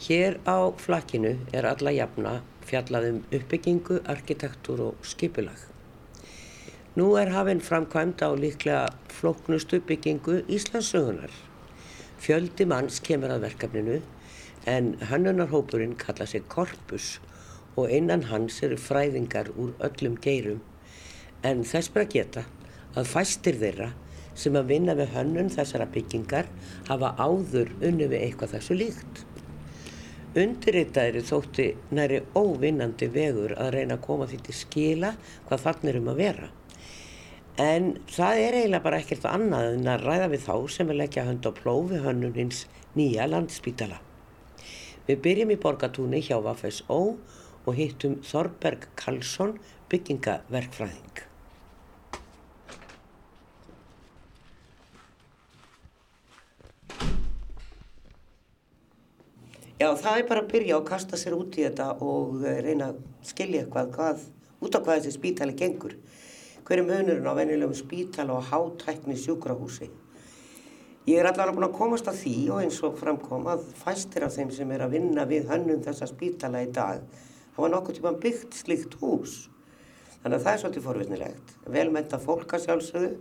Hér 0.00 0.38
á 0.48 0.72
flakkinu 0.80 1.34
er 1.52 1.66
alla 1.68 1.92
jafna 1.92 2.38
fjallað 2.64 3.06
um 3.10 3.16
uppbyggingu, 3.36 3.98
arkitektúr 4.08 4.80
og 4.86 5.02
skipulag. 5.04 5.58
Nú 6.96 7.10
er 7.20 7.28
hafinn 7.34 7.60
framkvæmd 7.60 8.24
á 8.24 8.32
líklega 8.32 8.94
flóknustu 9.12 9.82
byggingu 9.84 10.38
Íslandsögunar. 10.48 11.28
Fjöldi 12.16 12.64
manns 12.64 12.96
kemur 13.04 13.34
að 13.34 13.44
verkefninu 13.50 14.00
en 14.64 14.94
hönnunarhópurinn 15.12 15.98
kalla 16.00 16.24
sig 16.24 16.48
Korpus 16.48 17.18
og 17.76 17.92
innan 17.92 18.24
hans 18.32 18.62
eru 18.64 18.80
fræðingar 18.80 19.52
úr 19.52 19.76
öllum 19.84 20.16
geirum 20.16 20.64
en 21.44 21.60
þess 21.60 21.92
bara 21.92 22.08
geta 22.08 22.46
að 22.96 23.12
fæstir 23.12 23.60
þeirra 23.60 23.92
sem 24.32 24.56
að 24.56 24.72
vinna 24.72 24.96
við 24.96 25.12
hönnun 25.12 25.52
þessara 25.52 25.92
byggingar 25.92 26.48
hafa 26.88 27.12
áður 27.20 27.76
unni 27.84 28.08
við 28.08 28.22
eitthvað 28.30 28.56
þessu 28.56 28.80
líkt. 28.80 29.26
Undirreitaðri 30.30 31.24
þótti 31.26 31.64
næri 31.90 32.20
óvinnandi 32.38 33.08
vegur 33.10 33.50
að 33.58 33.72
reyna 33.74 33.96
að 33.96 34.04
koma 34.04 34.28
því 34.30 34.36
til 34.46 34.52
skila 34.54 35.08
hvað 35.48 35.64
þannig 35.64 35.90
er 35.90 35.96
um 35.98 36.10
að 36.12 36.20
vera. 36.20 36.50
En 37.64 37.88
það 38.06 38.42
er 38.44 38.58
eiginlega 38.60 38.84
bara 38.84 39.00
ekkert 39.02 39.26
annað 39.26 39.72
en 39.72 39.90
að 39.90 40.04
ræða 40.06 40.28
við 40.30 40.44
þá 40.44 40.54
sem 40.76 40.92
er 40.92 40.98
leggja 41.00 41.24
hönd 41.26 41.48
á 41.50 41.52
plófi 41.56 41.98
hönnunins 42.04 42.60
nýja 42.94 43.26
landspítala. 43.26 43.98
Við 45.08 45.18
byrjum 45.26 45.54
í 45.56 45.58
borgatúni 45.66 46.22
hjá 46.22 46.36
Vafes-Ó 46.46 47.00
og 47.66 47.74
hittum 47.80 48.20
Þorberg 48.22 48.86
Karlsson 48.94 49.56
byggingaverkfræðing. 49.90 51.29
Já, 59.80 59.86
það 59.96 60.18
er 60.18 60.26
bara 60.28 60.40
að 60.44 60.48
byrja 60.50 60.76
og 60.76 60.82
kasta 60.84 61.16
sér 61.16 61.32
út 61.38 61.54
í 61.56 61.62
þetta 61.64 61.84
og 62.04 62.42
eh, 62.44 62.58
reyna 62.60 62.90
að 62.90 62.98
skilja 63.24 63.62
eitthvað 63.62 63.86
hvað, 63.94 64.24
út 64.60 64.74
á 64.76 64.78
hvað 64.84 64.98
þessi 64.98 65.12
spítali 65.14 65.54
gengur. 65.56 65.94
Hver 66.68 66.82
er 66.82 66.84
munurinn 66.84 67.24
á 67.24 67.32
venjulegum 67.38 67.78
spítala 67.78 68.34
og 68.36 68.50
hátækni 68.50 69.16
sjúkrahúsi? 69.16 69.88
Ég 71.08 71.16
er 71.16 71.30
allavega 71.30 71.54
búin 71.56 71.68
að 71.70 71.78
komast 71.78 72.10
að 72.12 72.18
því 72.20 72.34
og 72.50 72.60
eins 72.60 72.82
og 72.84 72.98
framkom 73.00 73.48
að 73.48 73.64
fæstir 73.80 74.26
af 74.26 74.36
þeim 74.36 74.50
sem 74.58 74.76
er 74.76 74.84
að 74.84 74.98
vinna 74.98 75.24
við 75.32 75.48
hönnum 75.48 75.80
þessa 75.88 76.10
spítala 76.12 76.60
í 76.60 76.68
dag 76.76 77.00
hafa 77.56 77.72
nokkuð 77.72 78.02
tíma 78.02 78.14
byggt 78.20 78.60
slikt 78.60 78.98
hús. 79.00 79.38
Þannig 80.20 80.36
að 80.42 80.44
það 80.44 80.52
er 80.52 80.62
svolítið 80.66 80.86
forvittnilegt. 80.90 81.56
Velmenta 81.78 82.20
fólka 82.20 82.60
sjálfsögðu 82.60 83.16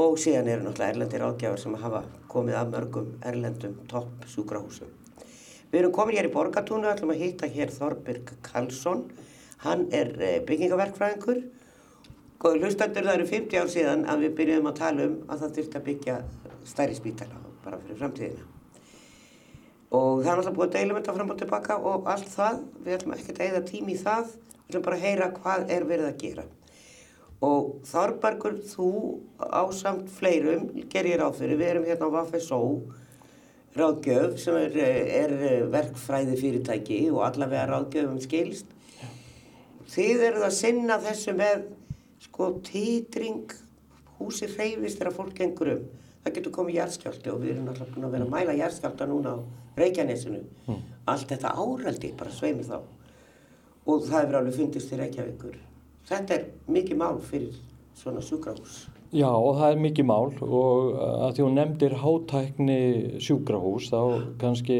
og 0.00 0.16
síðan 0.16 0.48
eru 0.48 0.64
náttúrulega 0.64 0.96
erlendir 0.96 1.28
ágjafar 1.28 1.64
sem 1.66 1.78
hafa 1.84 2.02
komið 2.32 2.60
af 2.64 2.72
mörgum 2.72 3.14
erlendum 3.20 3.76
topp 3.92 4.24
sjúkrahúsum. 4.32 5.01
Við 5.72 5.80
erum 5.80 5.92
komin 5.96 6.18
hér 6.18 6.26
í 6.28 6.32
Borgatúnu, 6.34 6.84
ætlum 6.84 7.14
að 7.14 7.22
hitta 7.22 7.48
hér 7.48 7.70
Þorbjörg 7.72 8.34
Karlsson. 8.44 9.06
Hann 9.62 9.86
er 9.96 10.10
eh, 10.20 10.34
byggingaverkfræðingur. 10.44 11.38
Góður 12.42 12.66
hlustandur, 12.66 13.06
það 13.06 13.16
eru 13.16 13.28
50 13.30 13.62
ár 13.62 13.70
síðan 13.72 14.02
að 14.12 14.26
við 14.26 14.34
byrjuðum 14.40 14.68
að 14.68 14.76
tala 14.82 15.06
um 15.08 15.14
að 15.32 15.44
það 15.46 15.54
þurfti 15.56 15.80
að 15.80 15.86
byggja 15.86 16.18
stærri 16.68 16.98
spítala 16.98 17.40
bara 17.64 17.80
fyrir 17.86 18.00
framtíðina. 18.02 18.44
Og 19.96 20.20
það 20.20 20.28
er 20.28 20.42
náttúrulega 20.42 20.56
búið 20.58 20.68
að 20.68 20.76
deilum 20.76 20.98
þetta 20.98 21.16
fram 21.16 21.32
og 21.32 21.40
tilbaka 21.40 21.80
og 21.88 22.12
allt 22.12 22.32
það. 22.34 22.62
Við 22.84 22.98
ætlum 22.98 23.16
ekki 23.16 23.32
að 23.32 23.44
eigða 23.46 23.66
tími 23.72 23.94
í 23.96 24.00
það. 24.02 24.32
Við 24.52 24.72
ætlum 24.74 24.88
bara 24.90 24.98
að 24.98 25.06
heyra 25.06 25.34
hvað 25.38 25.72
er 25.72 25.86
verið 25.88 26.10
að 26.10 26.20
gera. 26.26 26.50
Og 27.48 27.70
Þorbjörgur, 27.88 28.60
þú 28.68 28.90
ásamt 29.40 30.12
fleirum, 30.12 30.68
ger 30.92 31.08
ég 31.08 31.22
ráð 31.22 31.40
fyrir, 31.40 31.56
við 31.56 31.72
erum 31.72 31.88
hérna 31.88 32.12
á 32.12 32.14
Vafesó 32.20 32.60
ráðgjöf 33.76 34.36
sem 34.40 34.58
er, 34.60 34.76
er 34.76 35.34
verkfræði 35.72 36.36
fyrirtæki 36.40 37.00
og 37.12 37.24
allavega 37.26 37.64
ráðgjöfum 37.70 38.20
skilst. 38.22 38.68
Þið 39.92 40.26
eruð 40.28 40.46
að 40.48 40.54
sinna 40.56 40.98
þessu 41.00 41.34
með 41.36 41.66
sko 42.22 42.52
týtring, 42.64 43.50
húsi 44.18 44.48
hreyfist 44.52 45.00
þegar 45.00 45.16
fólk 45.16 45.34
gengur 45.36 45.72
um. 45.74 45.82
Það 46.22 46.36
getur 46.36 46.54
komið 46.54 46.78
jærskjálti 46.78 47.32
og 47.32 47.40
við 47.42 47.56
erum 47.56 47.68
alltaf 47.72 47.96
að 47.98 48.12
vera 48.14 48.26
að 48.28 48.32
mæla 48.36 48.54
jærskjálta 48.60 49.08
núna 49.10 49.34
á 49.34 49.38
Reykjanesinu. 49.80 50.42
Mm. 50.68 50.80
Allt 51.10 51.32
þetta 51.32 51.54
áraldi 51.58 52.12
bara 52.18 52.30
sveimi 52.30 52.66
þá. 52.68 52.78
Og 53.88 54.06
það 54.06 54.18
hefur 54.20 54.38
alveg 54.38 54.58
fundist 54.60 54.92
í 54.94 55.00
Reykjavíkur. 55.00 55.56
Þetta 56.06 56.36
er 56.36 56.48
mikið 56.70 57.00
mál 57.02 57.18
fyrir 57.26 57.56
svona 57.98 58.22
sjúkrahús. 58.22 58.84
Já 59.12 59.28
og 59.28 59.58
það 59.58 59.66
er 59.74 59.80
mikið 59.84 60.06
mál 60.08 60.30
og 60.40 60.94
að 60.96 61.34
því 61.36 61.42
hún 61.44 61.58
nefndir 61.58 61.94
hátækni 62.00 62.76
sjúkrahús 63.20 63.90
þá 63.92 63.98
kannski 64.40 64.78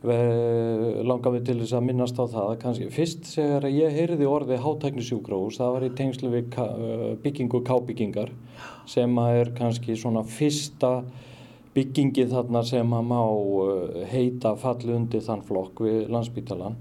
langar 0.00 1.34
við 1.34 1.42
til 1.44 1.56
þess 1.60 1.74
að 1.76 1.84
minnast 1.90 2.16
á 2.16 2.24
það. 2.24 2.54
Kannski 2.62 2.88
fyrst 2.88 3.28
þegar 3.34 3.66
ég 3.68 3.92
heyrði 3.98 4.28
orði 4.32 4.56
hátækni 4.64 5.04
sjúkrahús 5.04 5.60
það 5.60 5.74
var 5.76 5.84
í 5.84 5.90
tengslu 5.98 6.32
við 6.32 6.56
byggingu 7.20 7.60
kábyggingar 7.68 8.32
sem 8.88 9.20
að 9.20 9.42
er 9.42 9.52
kannski 9.60 9.98
svona 10.00 10.24
fyrsta 10.24 10.94
byggingi 11.76 12.30
þarna 12.32 12.64
sem 12.64 12.96
að 12.96 13.10
má 13.12 13.20
heita 14.08 14.56
falli 14.56 14.96
undir 14.96 15.20
þann 15.28 15.44
flokk 15.44 15.84
við 15.84 16.08
landsbítalan 16.08 16.80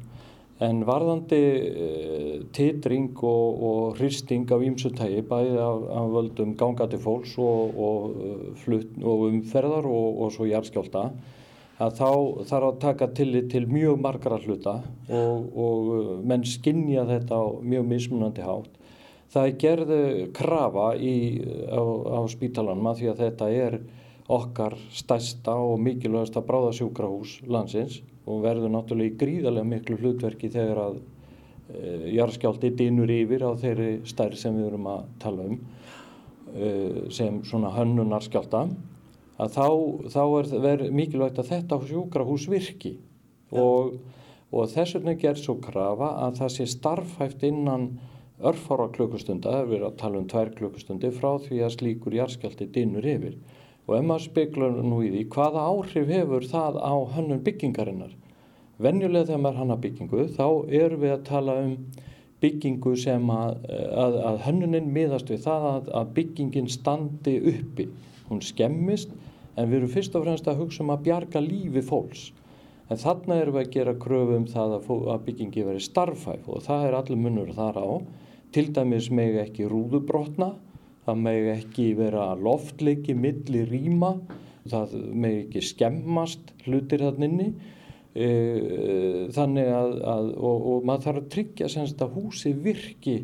En 0.60 0.82
varðandi 0.84 1.40
uh, 1.40 2.32
titring 2.56 3.14
og, 3.24 3.62
og 3.64 4.00
hristing 4.00 4.50
af 4.52 4.64
ímsutægi 4.68 5.22
bæði 5.30 5.56
af, 5.64 5.86
af 6.02 6.10
völdum 6.16 6.56
gangati 6.60 7.00
fólks 7.00 7.38
og, 7.40 7.78
og, 7.80 8.18
eh, 8.20 8.48
flutt, 8.60 8.98
og 9.00 9.30
umferðar 9.30 9.88
og 9.88 10.34
svo 10.36 10.50
járskjálta 10.50 11.06
að 11.80 11.94
þá 11.96 12.10
þarf 12.50 12.68
að 12.68 12.80
taka 12.84 13.08
tillit 13.16 13.48
til 13.54 13.70
mjög 13.72 14.02
margra 14.04 14.40
hluta 14.44 14.82
og 15.08 15.94
eh, 15.96 16.12
menn 16.28 16.44
skinnja 16.44 17.08
þetta 17.08 17.40
á 17.40 17.46
mjög 17.64 17.88
mismunandi 17.94 18.44
hátt. 18.44 18.76
Það 19.30 19.48
er 19.48 19.58
gerðu 19.62 20.02
krafa 20.36 20.90
í, 20.98 21.16
á, 21.72 21.80
á 22.20 22.20
spítalanum 22.28 22.92
að 22.92 23.00
því 23.00 23.10
að 23.12 23.24
þetta 23.24 23.50
er 23.54 23.80
okkar 24.30 24.76
stærsta 24.94 25.56
og 25.56 25.80
mikilvægasta 25.86 26.44
bráðasjúkrahús 26.46 27.40
landsins 27.48 28.02
og 28.30 28.44
verður 28.46 28.74
náttúrulega 28.74 29.14
í 29.14 29.18
gríðarlega 29.20 29.70
miklu 29.72 29.98
hlutverki 30.00 30.52
þegar 30.54 30.84
að 30.84 31.00
e, 31.00 31.96
jarðskjálti 32.14 32.72
dinur 32.78 33.10
yfir 33.14 33.46
á 33.46 33.52
þeirri 33.58 33.90
stærð 34.10 34.38
sem 34.42 34.60
við 34.60 34.70
erum 34.70 34.90
að 34.92 35.08
tala 35.24 35.48
um 35.50 35.58
e, 36.54 36.70
sem 37.16 37.42
svona 37.50 37.74
hönnunarskjálta 37.74 38.68
að 39.40 39.56
þá, 39.56 39.68
þá 40.14 40.22
er 40.26 40.54
verið 40.68 40.96
mikilvægt 40.96 41.42
að 41.42 41.52
þetta 41.54 41.80
sjúkrahús 41.88 42.48
virki. 42.52 42.98
Og, 43.56 43.96
og 44.52 44.70
þess 44.70 44.98
vegna 44.98 45.16
gerð 45.18 45.42
svo 45.42 45.56
krafa 45.64 46.12
að 46.28 46.42
það 46.42 46.56
sé 46.56 46.68
starfhæft 46.70 47.46
innan 47.48 47.88
örfára 48.40 48.88
klukkustunda, 48.94 49.52
það 49.52 49.64
er 49.64 49.72
verið 49.74 49.88
að 49.88 49.98
tala 50.00 50.20
um 50.20 50.28
tvær 50.30 50.52
klukkustundi 50.56 51.10
frá 51.16 51.32
því 51.44 51.64
að 51.66 51.74
slíkur 51.76 52.20
jarðskjálti 52.20 52.70
dinur 52.76 53.08
yfir 53.10 53.40
og 53.90 53.96
ef 53.98 54.06
maður 54.06 54.26
speklar 54.28 54.76
nú 54.86 55.00
í 55.02 55.10
því 55.10 55.24
hvaða 55.34 55.66
áhrif 55.66 56.12
hefur 56.14 56.46
það 56.46 56.76
á 56.78 56.94
hönnun 57.16 57.42
byggingarinnar? 57.46 58.12
Venjulega 58.80 59.32
þegar 59.32 59.42
maður 59.44 59.62
hanna 59.64 59.78
byggingu 59.82 60.26
þá 60.36 60.46
erum 60.80 61.02
við 61.02 61.14
að 61.16 61.24
tala 61.28 61.56
um 61.64 61.74
byggingu 62.40 62.94
sem 63.02 63.32
að, 63.34 63.66
að, 64.04 64.20
að 64.30 64.38
hönnunin 64.46 64.94
miðast 64.94 65.32
við 65.34 65.42
það 65.48 65.66
að, 65.72 65.90
að 66.00 66.14
byggingin 66.20 66.70
standi 66.72 67.36
uppi. 67.52 67.90
Hún 68.30 68.46
skemmist 68.46 69.12
en 69.58 69.72
við 69.72 69.82
erum 69.82 69.94
fyrst 69.98 70.16
og 70.16 70.24
fremst 70.28 70.48
að 70.48 70.62
hugsa 70.62 70.86
um 70.86 70.94
að 70.94 71.04
bjarga 71.10 71.42
lífi 71.44 71.84
fólks. 71.90 72.30
En 72.90 73.02
þarna 73.02 73.42
erum 73.42 73.58
við 73.58 73.66
að 73.66 73.74
gera 73.74 73.98
kröfu 74.06 74.38
um 74.38 74.48
það 74.50 74.78
að 74.78 75.26
byggingi 75.26 75.66
veri 75.66 75.84
starfhæf 75.84 76.48
og 76.48 76.64
það 76.66 76.88
er 76.88 77.00
allir 77.02 77.22
munur 77.26 77.52
þar 77.58 77.82
á. 77.82 77.90
Til 78.54 78.70
dæmis 78.74 79.10
meg 79.14 79.36
ekki 79.44 79.68
rúðubrotna 79.70 80.54
það 81.10 81.26
meg 81.26 81.50
ekki 81.58 81.90
vera 81.98 82.30
loftleiki 82.38 83.16
milli 83.18 83.66
rýma, 83.70 84.14
það 84.70 84.96
meg 85.14 85.44
ekki 85.46 85.66
skemmast 85.72 86.54
hlutir 86.68 87.06
þannig 87.08 87.30
inni. 87.34 87.50
E, 88.20 88.30
þannig 89.36 89.68
að, 89.70 89.92
að 90.12 90.32
og, 90.34 90.64
og 90.72 90.88
maður 90.88 91.06
þarf 91.06 91.22
að 91.22 91.28
tryggja 91.36 91.68
semst 91.72 92.02
að 92.02 92.16
húsi 92.18 92.52
virki 92.58 93.20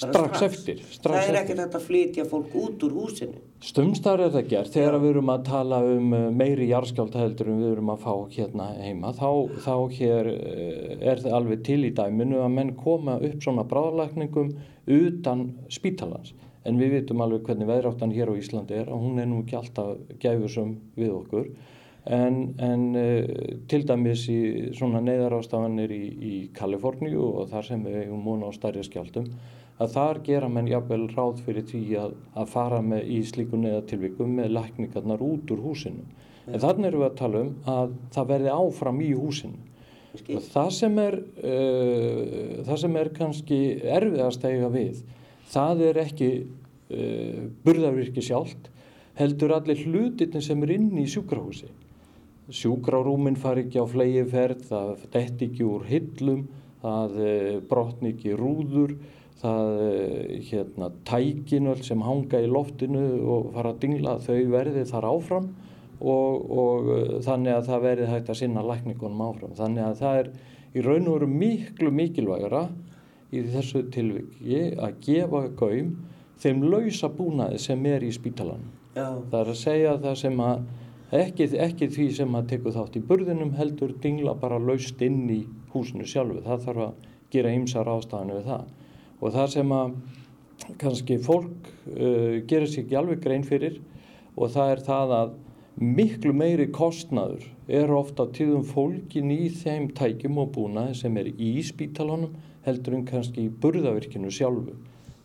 strax, 0.00 0.38
strax. 0.38 0.42
eftir 0.46 0.80
strax 0.88 1.26
það 1.26 1.28
er 1.28 1.38
ekki 1.42 1.56
þetta 1.58 1.78
að 1.78 1.84
flytja 1.84 2.24
fólk 2.30 2.56
út 2.62 2.84
úr 2.86 2.96
húsinu. 2.96 3.42
Stumstar 3.60 4.22
er 4.24 4.32
það 4.32 4.46
gert. 4.54 4.72
Þegar 4.72 4.96
við 5.02 5.12
erum 5.12 5.32
að 5.34 5.46
tala 5.50 5.82
um 5.84 6.14
e, 6.16 6.22
meiri 6.40 6.70
jarðskjálta 6.70 7.20
heldur 7.20 7.52
en 7.52 7.60
við 7.60 7.74
erum 7.74 7.92
að 7.92 8.04
fá 8.06 8.14
hérna 8.32 8.70
heima 8.80 9.12
þá, 9.20 9.30
þá 9.66 9.74
hér 9.98 10.32
e, 10.32 10.68
er 11.12 11.20
það 11.20 11.38
alveg 11.42 11.64
til 11.68 11.80
í 11.84 11.94
dæminu 12.00 12.40
að 12.40 12.54
menn 12.56 12.76
koma 12.80 13.20
upp 13.20 13.44
svona 13.44 13.66
bráðlækningum 13.68 14.54
utan 14.90 15.50
spítalans 15.72 16.32
en 16.68 16.80
við 16.80 16.96
vitum 16.98 17.22
alveg 17.24 17.46
hvernig 17.48 17.68
veðráttan 17.70 18.14
hér 18.14 18.32
á 18.32 18.34
Íslandi 18.36 18.80
er 18.82 18.90
og 18.92 19.04
hún 19.04 19.20
er 19.20 19.28
nú 19.30 19.42
ekki 19.44 19.58
alltaf 19.60 19.94
gæfusum 20.22 20.74
við 20.98 21.14
okkur. 21.16 21.46
En, 22.10 22.36
en 22.64 22.84
uh, 22.96 23.24
til 23.68 23.82
dæmis 23.88 24.24
í 24.32 24.40
svona 24.76 25.02
neyðarástafanir 25.04 25.92
í, 25.92 26.04
í 26.16 26.34
Kaliforníu 26.56 27.20
og 27.20 27.50
þar 27.52 27.66
sem 27.66 27.82
við 27.84 27.98
hefum 28.04 28.22
múna 28.24 28.48
á 28.48 28.56
stærri 28.56 28.84
skjaldum 28.86 29.28
að 29.80 29.92
þar 29.94 30.20
gera 30.24 30.48
menn 30.52 30.68
jafnvel 30.68 31.06
ráð 31.12 31.42
fyrir 31.46 31.64
því 31.68 31.82
að, 32.00 32.16
að 32.36 32.50
fara 32.52 32.80
með 32.84 33.12
í 33.16 33.20
slíku 33.28 33.60
neyðatilvikum 33.60 34.34
með 34.40 34.52
lækningarnar 34.56 35.22
út 35.24 35.52
úr 35.54 35.62
húsinu. 35.64 36.04
En 36.48 36.60
þannig 36.60 36.90
erum 36.90 37.04
við 37.04 37.08
að 37.08 37.18
tala 37.20 37.42
um 37.44 37.52
að 37.70 37.94
það 38.16 38.30
verði 38.34 38.54
áfram 38.56 39.00
í 39.04 39.10
húsinu. 39.16 39.66
Það 40.50 40.70
sem 40.74 40.96
er, 40.98 41.16
uh, 41.46 42.60
það 42.66 42.80
sem 42.82 43.00
er 43.00 43.12
kannski 43.16 43.60
erfiðast 44.00 44.44
að 44.44 44.56
eiga 44.56 44.70
við, 44.74 45.02
það 45.50 45.84
er 45.90 46.00
ekki 46.04 46.30
uh, 46.40 47.44
burðarvirki 47.64 48.24
sjálft, 48.24 48.70
heldur 49.18 49.54
allir 49.56 49.80
hlutinni 49.84 50.42
sem 50.44 50.62
er 50.64 50.74
inn 50.76 50.90
í 51.00 51.06
sjúkrahúsi. 51.10 51.70
Sjúkrarúmin 52.50 53.38
fari 53.38 53.66
ekki 53.66 53.82
á 53.82 53.86
flegi 53.86 54.24
ferð, 54.30 54.66
það 54.70 55.06
detti 55.14 55.50
ekki 55.50 55.66
úr 55.66 55.86
hillum, 55.90 56.44
það 56.82 57.16
uh, 57.22 57.56
brotni 57.70 58.14
ekki 58.14 58.36
rúður, 58.38 58.94
það 59.40 59.72
uh, 59.86 60.36
hérna, 60.50 60.92
tækinöld 61.08 61.82
sem 61.86 62.06
hanga 62.06 62.42
í 62.42 62.50
loftinu 62.50 63.08
og 63.20 63.50
fara 63.56 63.74
að 63.74 63.82
dingla, 63.84 64.18
þau 64.22 64.38
verði 64.52 64.86
þar 64.90 65.08
áfram 65.10 65.50
og, 66.00 66.46
og 66.50 66.92
þannig 67.26 67.58
að 67.58 67.66
það 67.68 67.84
verði 67.84 68.08
hægt 68.08 68.30
að 68.32 68.40
sinna 68.40 68.64
lækningunum 68.64 69.26
áfram. 69.26 69.56
Þannig 69.58 69.86
að 69.86 69.98
það 70.00 70.20
er 70.20 70.30
í 70.70 70.84
raun 70.86 71.08
og 71.10 71.18
veru 71.18 71.28
miklu 71.30 71.90
mikilvægara 71.92 72.62
í 73.30 73.42
þessu 73.52 73.84
tilviki 73.94 74.62
að 74.78 75.00
gefa 75.06 75.42
gaum 75.58 75.94
þeim 76.40 76.62
lausa 76.72 77.10
búnaði 77.12 77.58
sem 77.62 77.86
er 77.86 78.04
í 78.04 78.12
spítalanum. 78.14 78.70
Já, 78.96 79.20
Það 79.30 79.40
er 79.40 79.50
að 79.52 79.60
segja 79.60 79.96
það 80.02 80.16
sem 80.22 80.40
að 80.44 80.62
ekki, 81.20 81.48
ekki 81.66 81.90
því 81.94 82.06
sem 82.16 82.38
að 82.38 82.48
tekur 82.54 82.76
þátt 82.76 82.98
í 82.98 83.04
burðinum 83.10 83.52
heldur 83.58 83.94
dingla 84.02 84.34
bara 84.40 84.58
laust 84.58 85.02
inn 85.04 85.22
í 85.30 85.42
húsinu 85.74 86.06
sjálfu. 86.08 86.42
Það 86.46 86.64
þarf 86.66 86.86
að 86.86 87.06
gera 87.30 87.54
ymsar 87.54 87.90
ástafanu 87.90 88.40
við 88.40 88.50
það. 88.50 88.66
Og 89.20 89.36
það 89.36 89.52
sem 89.54 89.76
að 89.76 89.94
kannski 90.80 91.20
fólk 91.22 91.70
uh, 91.94 92.40
gerir 92.48 92.68
sér 92.68 92.84
ekki 92.84 92.98
alveg 92.98 93.22
grein 93.24 93.46
fyrir 93.46 93.78
og 94.36 94.52
það 94.52 94.74
er 94.74 94.84
það 94.84 95.14
að 95.16 95.32
miklu 95.80 96.32
meiri 96.36 96.66
kostnaður 96.74 97.46
er 97.70 97.92
ofta 97.94 98.26
tíðum 98.34 98.66
fólkin 98.66 99.30
í 99.32 99.48
þeim 99.54 99.88
tækjum 99.96 100.40
og 100.42 100.50
búnaði 100.56 100.98
sem 100.98 101.16
er 101.20 101.30
í 101.30 101.52
spítalunum 101.64 102.34
heldur 102.66 102.96
en 102.98 103.04
kannski 103.08 103.46
í 103.46 103.52
burðavirkinu 103.62 104.32
sjálfu. 104.34 104.76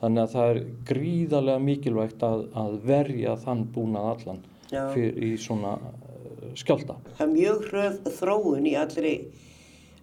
Þannig 0.02 0.22
að 0.22 0.34
það 0.36 0.52
er 0.52 0.60
gríðarlega 0.90 1.64
mikilvægt 1.64 2.24
að, 2.26 2.46
að 2.58 2.76
verja 2.86 3.36
þann 3.42 3.64
búnað 3.74 4.10
allan 4.12 4.44
fyrir 4.70 5.18
í 5.24 5.32
svona 5.40 5.76
uh, 5.80 6.50
skjálta. 6.58 6.98
það 7.18 7.26
er 7.28 7.34
mjög 7.34 7.68
hröð 7.70 7.98
þróun 8.18 8.68
í 8.68 8.74
allri, 8.80 9.14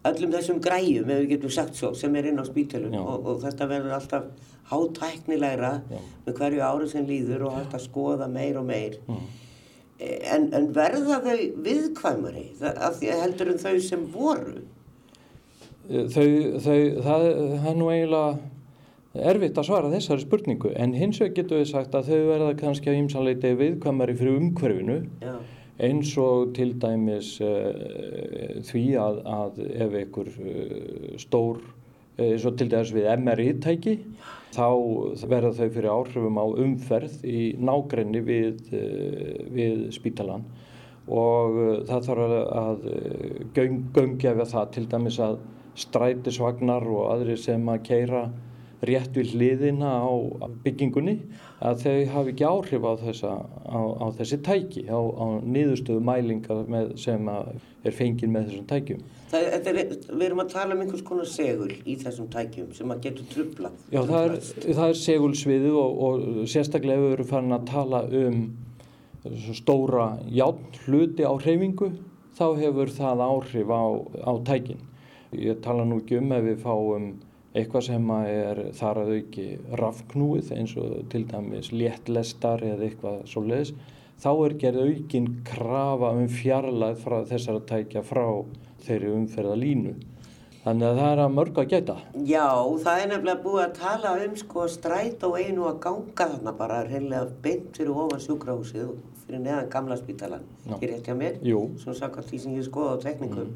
öllum 0.09 0.33
þessum 0.33 0.63
græjum, 0.63 1.11
ef 1.11 1.21
við 1.23 1.29
getum 1.35 1.53
sagt 1.55 1.79
svo, 1.79 1.93
sem 1.99 2.17
er 2.19 2.31
inn 2.31 2.41
á 2.41 2.45
spítalum 2.47 2.97
og, 3.03 3.29
og 3.29 3.43
þetta 3.45 3.69
verður 3.71 3.97
alltaf 3.99 4.51
hátæknilegra 4.73 5.73
Já. 5.91 6.03
með 6.27 6.37
hverju 6.39 6.67
ári 6.67 6.91
sem 6.91 7.07
líður 7.07 7.47
og 7.49 7.57
hægt 7.59 7.77
að 7.77 7.87
skoða 7.87 8.29
meir 8.33 8.59
og 8.61 8.69
meir. 8.69 8.99
Mm. 9.07 9.25
En, 10.03 10.47
en 10.57 10.71
verða 10.75 11.21
þau 11.23 11.43
viðkvæmari 11.63 12.47
af 12.73 12.97
því 12.99 13.11
að 13.13 13.21
heldur 13.27 13.53
um 13.53 13.61
þau 13.63 13.75
sem 13.85 14.07
voru? 14.15 14.63
Þau, 15.93 16.27
þau, 16.65 16.79
það, 17.05 17.23
það 17.61 17.67
er 17.69 17.75
nú 17.77 17.89
eiginlega 17.93 18.53
erfitt 19.13 19.59
að 19.61 19.67
svara 19.69 19.91
þessari 19.93 20.25
spurningu 20.25 20.71
en 20.81 20.95
hins 20.97 21.19
vegar 21.21 21.35
getum 21.37 21.61
við 21.61 21.69
sagt 21.69 21.97
að 21.97 22.09
þau 22.09 22.23
verða 22.31 22.55
kannski 22.63 22.89
á 22.89 22.97
ýmsanleiti 22.97 23.51
viðkvæmari 23.61 24.15
fyrir 24.17 24.39
umhverfinu 24.41 24.97
Já, 25.21 25.35
eins 25.85 26.15
og 26.21 26.55
til 26.57 26.73
dæmis 26.81 27.35
uh, 27.45 28.63
því 28.65 28.87
að, 29.03 29.21
að 29.37 29.61
ef 29.69 29.99
einhver 30.01 30.33
uh, 30.33 31.13
stór 31.21 31.61
uh, 31.61 32.25
eins 32.25 32.49
og 32.49 32.57
til 32.57 32.71
dæmis 32.73 32.95
við 32.97 33.11
MRI-tæki 33.19 33.97
þá 34.57 34.69
verða 35.29 35.55
þau 35.61 35.69
fyrir 35.77 35.93
áhrifum 35.93 36.41
á 36.41 36.47
umferð 36.65 37.23
í 37.29 37.47
nágrenni 37.61 38.25
við, 38.25 38.65
uh, 38.73 39.41
við 39.53 39.89
spítalan 39.93 40.49
og 41.13 41.85
það 41.89 42.05
þarf 42.09 42.29
að, 42.31 42.39
að 42.63 42.85
uh, 42.89 43.41
göng, 43.57 43.83
gönggefa 43.93 44.55
það 44.57 44.79
til 44.79 44.89
dæmis 44.89 45.21
að 45.21 45.43
strætisvagnar 45.79 46.87
og 46.89 47.13
aðrir 47.15 47.41
sem 47.41 47.69
að 47.73 47.85
keira 47.89 48.25
rétt 48.83 49.15
við 49.15 49.37
hliðina 49.37 49.91
á 50.03 50.11
byggingunni 50.65 51.15
að 51.63 51.85
þau 51.85 51.99
hafi 52.17 52.33
ekki 52.33 52.47
áhrif 52.49 52.83
á, 52.83 52.93
þessa, 52.99 53.35
á, 53.47 53.81
á 54.03 54.07
þessi 54.19 54.39
tæki, 54.43 54.83
á, 54.91 54.99
á 54.99 55.27
niðurstöðu 55.47 56.03
mælingar 56.03 56.65
með, 56.67 56.97
sem 56.99 57.31
er 57.31 57.95
fengin 57.95 58.35
með 58.35 58.51
þessum 58.51 58.67
tækjum. 58.73 59.05
það, 59.31 59.71
er, 59.71 59.81
við 60.11 60.27
erum 60.27 60.43
að 60.43 60.53
tala 60.57 60.75
um 60.75 60.83
einhvers 60.83 61.07
konar 61.07 61.31
segul 61.31 61.71
í 61.71 61.97
þessum 62.03 62.29
tækjum 62.35 62.75
sem 62.75 62.95
að 62.95 63.07
getur 63.07 63.31
trubla. 63.31 63.73
Já, 63.95 64.01
það 64.03 64.27
er, 64.27 64.37
það 64.67 64.85
er 64.89 65.01
segulsviðið 65.05 65.81
og, 65.85 66.05
og 66.09 66.47
sérstaklega 66.51 67.07
við 67.07 67.19
erum 67.19 67.31
farin 67.31 67.59
að 67.59 67.69
tala 67.71 68.05
um 68.25 68.45
stóra 69.55 70.17
játn 70.27 70.81
hluti 70.89 71.23
á 71.23 71.31
hreyfingu, 71.39 71.93
þá 72.35 72.47
hefur 72.59 72.91
það 72.91 73.29
áhrif 73.29 73.71
á, 73.71 73.83
á 74.27 74.33
tækin. 74.43 74.89
Ég 75.33 75.61
tala 75.65 75.85
nú 75.89 76.03
ekki 76.03 76.19
um 76.21 76.33
ef 76.37 76.45
við 76.45 76.59
fáum 76.61 77.07
eitthvað 77.57 77.85
sem 77.87 78.11
að 78.13 78.29
er 78.33 78.61
þar 78.77 79.01
að 79.03 79.11
auki 79.17 79.47
rafknúið 79.81 80.53
eins 80.57 80.77
og 80.81 80.95
til 81.13 81.25
dæmis 81.29 81.73
léttlestar 81.73 82.65
eða 82.65 82.87
eitthvað 82.89 83.19
svo 83.29 83.43
leiðis, 83.45 83.75
þá 84.23 84.31
er 84.33 84.55
gerð 84.63 84.87
aukin 84.87 85.29
krafa 85.49 86.13
um 86.17 86.29
fjarlæð 86.33 87.03
frá 87.05 87.19
þessara 87.29 87.65
tækja 87.69 88.05
frá 88.09 88.25
þeirri 88.87 89.13
umferða 89.17 89.59
línu. 89.59 89.95
Þannig 90.63 90.87
að 90.87 90.99
það 91.01 91.09
er 91.13 91.21
að 91.25 91.33
mörg 91.35 91.57
að 91.59 91.71
gæta. 91.73 91.95
Já, 92.23 92.47
það 92.85 93.01
er 93.03 93.09
nefnilega 93.11 93.43
búið 93.43 93.63
að 93.65 93.73
tala 93.81 94.13
um 94.23 94.37
sko 94.39 94.67
stræt 94.71 95.25
og 95.27 95.39
einu 95.41 95.65
að 95.67 95.81
ganga 95.83 96.27
þarna 96.37 96.53
bara 96.61 96.83
reynilega 96.87 97.33
beint 97.43 97.81
fyrir 97.81 97.99
ofan 98.05 98.23
sjúkrahúsið 98.23 98.93
fyrir 99.25 99.43
neðan 99.43 99.71
gamla 99.73 99.97
spítalan. 99.99 100.45
Hér 100.69 100.93
rétt 100.93 101.09
hjá 101.09 101.17
mér, 101.19 101.41
Jú. 101.43 101.65
svona 101.83 101.99
sakvæmt 101.99 102.31
því 102.31 102.41
sem 102.45 102.55
ég 102.61 102.69
skoða 102.69 102.95
á 102.95 103.03
tekningum. 103.03 103.51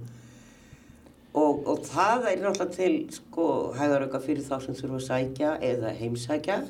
Og, 1.37 1.67
og 1.69 1.83
það 1.85 2.31
er 2.31 2.41
náttúrulega 2.41 2.73
til 2.73 2.94
sko 3.12 3.47
hæðarauka 3.77 4.23
fyrir 4.25 4.44
þá 4.47 4.56
sem 4.65 4.77
þurfa 4.79 5.00
að 5.03 5.06
sækja 5.11 5.55
eða 5.69 5.93
heimsækja 5.99 6.61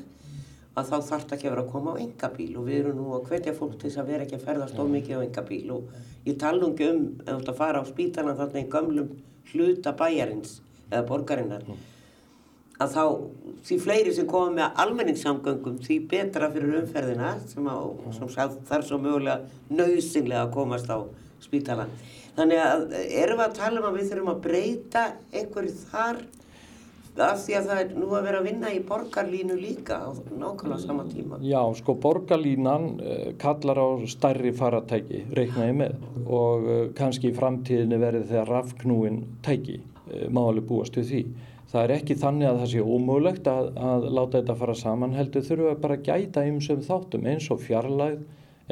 að 0.77 0.89
þá 0.89 0.97
þarf 1.07 1.23
það 1.23 1.35
ekki 1.37 1.47
að 1.47 1.53
vera 1.53 1.63
að 1.63 1.71
koma 1.71 1.93
á 1.95 2.01
engabíl 2.03 2.49
og 2.59 2.65
við 2.67 2.79
erum 2.81 2.97
nú 2.99 3.13
að 3.15 3.29
hvetja 3.31 3.53
fólk 3.57 3.77
til 3.77 3.87
þess 3.89 4.01
að 4.01 4.09
vera 4.11 4.25
ekki 4.25 4.37
að 4.37 4.43
ferðast 4.45 4.81
of 4.83 4.89
mikið 4.91 5.17
á 5.17 5.25
engabíl 5.25 5.71
og 5.73 6.27
ég 6.27 6.39
tala 6.41 6.67
ekki 6.67 6.89
um 6.91 6.99
ef 7.23 7.29
þú 7.29 7.37
ert 7.37 7.51
að 7.53 7.59
fara 7.61 7.81
á 7.81 7.85
spítalan 7.87 8.37
þarna 8.37 8.63
í 8.63 8.71
gömlum 8.75 9.13
hluta 9.53 9.93
bæjarins 9.97 10.57
eða 10.91 11.05
borgarinnar. 11.07 11.63
Að 12.77 12.91
þá 12.93 13.03
því 13.65 13.77
fleiri 13.81 14.13
sem 14.13 14.27
koma 14.29 14.51
með 14.53 14.81
almenningssamgöngum 14.83 15.79
því 15.87 15.97
betra 16.11 16.51
fyrir 16.53 16.81
umferðina 16.83 17.31
sem, 17.49 17.65
á, 17.65 17.77
sem 18.13 18.29
þarf 18.67 18.85
svo 18.85 18.99
mögulega 19.01 19.47
nöðsynlega 19.71 20.43
að 20.43 20.53
komast 20.59 20.91
á 20.93 20.99
spítalan. 21.43 21.93
Þannig 22.37 22.59
að 22.61 22.83
erum 23.01 23.39
við 23.39 23.45
að 23.47 23.55
tala 23.57 23.81
um 23.81 23.87
að 23.89 23.99
við 23.99 24.09
þurfum 24.11 24.33
að 24.33 24.43
breyta 24.43 25.05
einhverju 25.33 25.77
þar 25.87 26.19
af 27.17 27.39
því 27.41 27.55
að 27.57 27.67
það 27.69 27.81
er 27.81 27.93
nú 27.97 28.07
að 28.13 28.25
vera 28.27 28.39
að 28.41 28.47
vinna 28.47 28.71
í 28.73 28.79
borgarlínu 28.85 29.57
líka 29.57 29.97
á 30.05 30.09
nákvæmlega 30.13 30.79
sama 30.83 31.05
tíma. 31.09 31.39
Já, 31.41 31.61
sko 31.79 31.95
borgarlínan 32.01 32.87
uh, 33.01 33.27
kallar 33.41 33.81
á 33.81 33.87
stærri 34.09 34.53
faratæki, 34.53 35.23
reiknaði 35.33 35.75
með 35.81 35.97
og 36.25 36.67
uh, 36.67 36.79
kannski 36.97 37.31
í 37.31 37.35
framtíðinni 37.37 37.99
verði 38.01 38.25
þegar 38.29 38.53
rafknúin 38.53 39.21
tæki, 39.45 39.79
uh, 39.81 40.27
má 40.29 40.43
alveg 40.45 40.67
búast 40.69 40.97
við 40.99 41.11
því. 41.11 41.23
Það 41.67 41.83
er 41.83 41.93
ekki 41.97 42.15
þannig 42.21 42.47
að 42.47 42.61
það 42.61 42.69
sé 42.71 42.83
ómögulegt 42.85 43.47
að, 43.51 43.65
að 43.75 44.09
láta 44.15 44.37
þetta 44.37 44.59
fara 44.61 44.75
saman 44.79 45.17
heldur 45.17 45.43
þurfum 45.43 45.71
við 45.71 45.81
bara 45.83 45.97
að 45.97 46.05
gæta 46.07 46.45
ymsum 46.47 46.83
þáttum 46.85 47.27
eins 47.27 47.49
og 47.51 47.63
fjarlæð, 47.65 48.21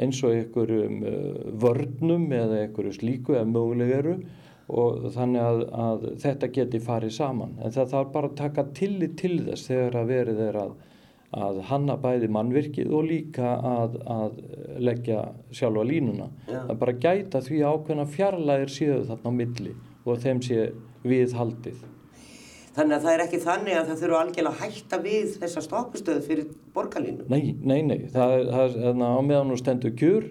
eins 0.02 0.22
og 0.24 0.34
einhverjum 0.36 0.98
uh, 1.02 1.44
vörnum 1.62 2.26
eða 2.32 2.64
einhverju 2.64 2.96
slíku 2.98 3.36
eða 3.36 3.48
möguleg 3.52 3.94
eru 4.00 4.16
og 4.66 5.06
þannig 5.14 5.42
að, 5.46 5.60
að 5.78 6.04
þetta 6.24 6.50
geti 6.56 6.80
farið 6.82 7.12
saman. 7.14 7.54
En 7.62 7.74
það 7.74 7.92
þarf 7.92 8.12
bara 8.16 8.30
að 8.32 8.38
taka 8.40 8.64
tillit 8.74 9.14
til 9.20 9.36
þess 9.46 9.68
þegar 9.70 10.00
að 10.00 10.10
verið 10.10 10.42
er 10.48 10.60
að 10.64 10.74
að 11.36 11.58
hanna 11.68 11.96
bæði 12.00 12.28
mannvirkið 12.32 12.92
og 12.94 13.08
líka 13.10 13.56
að, 13.58 13.98
að 14.08 14.38
leggja 14.82 15.24
sjálfa 15.54 15.84
línuna. 15.88 16.30
Já. 16.46 16.60
Er 16.62 16.78
bara 16.78 16.94
að 16.94 17.02
gæta 17.02 17.42
því 17.44 17.62
ákveðna 17.66 18.06
fjarlæðir 18.14 18.72
séu 18.72 19.02
þarna 19.08 19.32
á 19.34 19.38
milli 19.40 19.74
og 20.06 20.22
þeim 20.22 20.42
sé 20.44 20.70
viðhaldið. 21.06 21.82
Þannig 22.76 22.92
að 22.92 23.04
það 23.06 23.14
er 23.14 23.22
ekki 23.24 23.38
þannig 23.40 23.76
að 23.78 23.86
það 23.88 24.00
þurfa 24.02 24.18
algjörlega 24.20 24.50
að 24.52 24.74
hætta 24.76 24.96
við 25.00 25.30
þessa 25.40 25.60
stoppustöðu 25.64 26.24
fyrir 26.26 26.48
borgarlínu. 26.74 27.24
Nei, 27.32 27.54
nei, 27.56 27.78
nei, 27.86 28.00
það 28.12 28.34
er, 28.34 28.42
það 28.50 28.64
er 28.66 28.74
þarna 28.82 29.08
á 29.16 29.20
meðan 29.24 29.52
hún 29.52 29.60
stendur 29.62 29.94
kjur, 29.96 30.26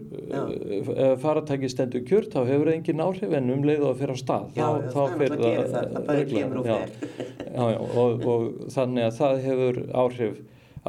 ef 1.08 1.24
faratæki 1.24 1.72
stendur 1.74 2.04
kjur, 2.06 2.28
þá 2.30 2.38
hefur 2.44 2.70
það 2.70 2.76
engin 2.76 3.02
áhrif 3.08 3.34
en 3.40 3.50
um 3.56 3.66
leið 3.66 3.82
og 3.82 3.96
að 3.96 4.04
fyrir 4.04 4.14
á 4.14 4.18
stað. 4.22 4.46
Já, 4.54 4.66
já, 4.68 4.92
það 4.94 5.16
fer 5.16 5.34
náttúrulega 5.34 5.56
gerir 5.56 5.72
það, 5.74 5.90
það 5.96 6.06
bara 6.12 6.28
kemur 6.34 6.62
og 6.62 6.70
fer. 6.70 6.94
Já, 7.56 7.64
já, 7.74 7.80
og, 8.04 8.28
og 8.36 8.70
þannig 8.78 9.08
að 9.08 9.18
það 9.24 9.42
hefur 9.48 9.82
áhrif, 10.04 10.38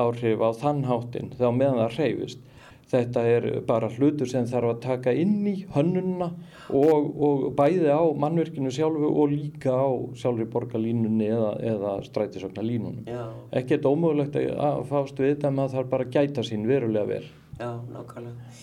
áhrif 0.05 0.45
á 0.45 0.51
þann 0.61 0.85
hátinn 0.91 1.33
þá 1.41 1.47
meðan 1.57 1.81
það 1.81 1.97
hreyfist. 1.97 2.46
Þetta 2.87 3.23
er 3.26 3.47
bara 3.66 3.88
hlutur 3.90 4.28
sem 4.31 4.45
þarf 4.47 4.69
að 4.76 4.81
taka 4.85 5.12
inn 5.19 5.40
í 5.50 5.55
hönnunna 5.75 6.28
og, 6.71 7.09
og 7.19 7.47
bæði 7.59 7.88
á 7.90 7.99
mannverkinu 8.14 8.71
sjálfu 8.71 9.09
og 9.11 9.33
líka 9.33 9.75
á 9.75 9.90
sjálfri 10.14 10.47
borgarlínunni 10.52 11.26
eða, 11.35 11.50
eða 11.66 11.95
strætisögna 12.07 12.62
línunum. 12.62 13.02
Já. 13.11 13.25
Ekkert 13.59 13.88
ómögulegt 13.90 14.38
að 14.38 14.85
fást 14.93 15.19
við 15.19 15.33
þetta, 15.35 15.50
maður 15.59 15.75
þarf 15.81 15.90
bara 15.97 16.07
að 16.07 16.14
gæta 16.14 16.47
sín 16.47 16.69
verulega 16.71 17.11
vel. 17.11 17.26
Já, 17.59 17.73
nákvæmlega. 17.90 18.55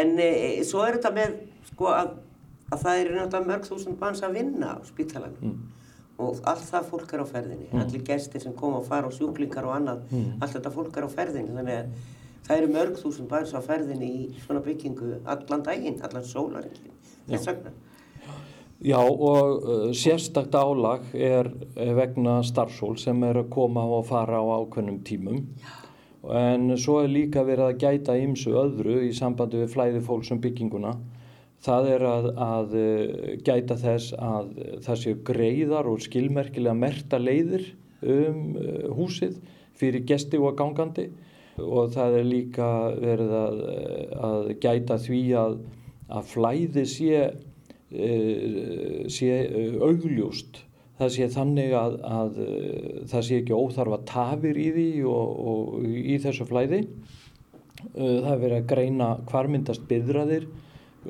En 0.00 0.16
e, 0.24 0.30
svo 0.64 0.80
er 0.88 0.96
þetta 0.96 1.12
með, 1.20 1.36
sko, 1.74 1.92
að, 1.92 2.12
að 2.72 2.80
það 2.88 3.00
er 3.04 3.12
náttúrulega 3.20 3.46
mörg 3.52 3.68
þúsund 3.68 4.00
manns 4.00 4.24
að 4.24 4.38
vinna 4.40 4.72
á 4.72 4.78
spítalanum 4.88 5.36
Mm. 5.52 5.56
og 6.18 6.38
allt 6.48 6.64
það 6.64 6.86
fólk 6.88 7.10
er 7.12 7.20
á 7.20 7.26
ferðinni, 7.28 7.66
allir 7.76 8.02
gestir 8.08 8.40
sem 8.40 8.54
koma 8.56 8.78
og 8.80 8.86
fara 8.88 9.04
og 9.10 9.12
sjúklingar 9.12 9.66
og 9.68 9.74
annað, 9.76 10.06
Mm. 10.08 10.38
allt 10.40 10.54
þetta 10.56 10.72
fólk 10.72 10.96
er 10.96 11.04
á 11.04 11.10
ferðinni, 11.12 11.52
þannig 11.52 11.76
að 11.82 12.14
það 12.46 12.60
eru 12.60 12.72
mörg 12.74 13.00
þúsund 13.00 13.32
manns 13.32 13.54
á 13.54 13.60
ferðinni 13.64 14.12
í 14.12 14.28
svona 14.44 14.62
byggingu 14.64 15.18
allan 15.24 15.64
daginn, 15.66 15.98
allan 16.06 16.26
sólaringin, 16.26 16.94
þess 17.26 17.50
vegna. 17.50 17.74
Já 18.84 18.98
og 19.00 19.64
uh, 19.64 19.88
sérstakt 19.96 20.54
álag 20.54 21.06
er 21.14 21.48
er 21.80 21.94
vegna 21.96 22.42
starfsól 22.44 22.98
sem 23.00 23.22
er 23.24 23.40
að 23.40 23.50
koma 23.54 23.86
og 23.88 24.04
fara 24.10 24.36
á 24.36 24.44
ákveðnum 24.44 25.00
tímum 25.00 25.46
en 26.26 26.74
svo 26.76 26.98
er 27.00 27.08
líka 27.08 27.44
verið 27.46 27.70
að 27.70 27.80
gæta 27.80 28.16
ymsu 28.20 28.52
öðru 28.58 28.98
í 29.06 29.12
sambandi 29.16 29.62
við 29.62 29.72
flæði 29.72 30.00
fólks 30.02 30.32
um 30.34 30.40
bygginguna. 30.42 30.96
Það 31.62 31.88
er 31.94 32.04
að, 32.04 32.26
að 32.36 32.76
uh, 32.76 33.34
gæta 33.46 33.78
þess 33.80 34.12
að 34.20 34.50
það 34.84 35.02
séu 35.02 35.18
greiðar 35.24 35.88
og 35.88 36.02
skilmerkilega 36.04 36.76
merta 36.76 37.18
leiðir 37.22 37.70
um 38.04 38.58
uh, 38.60 38.90
húsið 38.92 39.40
fyrir 39.76 40.04
gesti 40.04 40.36
og 40.36 40.52
gangandi 40.58 41.08
og 41.62 41.92
það 41.94 42.18
er 42.20 42.28
líka 42.28 42.68
verið 43.00 43.34
að, 43.38 43.58
að 44.28 44.48
gæta 44.62 44.98
því 45.02 45.20
að, 45.40 45.58
að 46.08 46.30
flæði 46.32 46.86
sé 46.90 47.24
uh, 47.26 49.02
sé 49.12 49.30
uh, 49.46 49.76
augljóst. 49.86 50.62
Það 50.96 51.10
sé 51.12 51.28
þannig 51.28 51.74
að, 51.76 51.94
að 52.08 52.36
það 53.12 53.24
sé 53.26 53.40
ekki 53.42 53.56
óþarfa 53.56 53.98
tafir 54.08 54.56
í 54.56 54.70
því 54.72 54.90
og, 55.12 55.32
og 55.52 55.82
í 55.84 56.14
þessu 56.24 56.46
flæði. 56.48 56.78
Það 57.92 58.30
er 58.30 58.40
verið 58.40 58.56
að 58.56 58.70
greina 58.70 59.08
hvar 59.28 59.50
myndast 59.52 59.84
byðraðir 59.90 60.46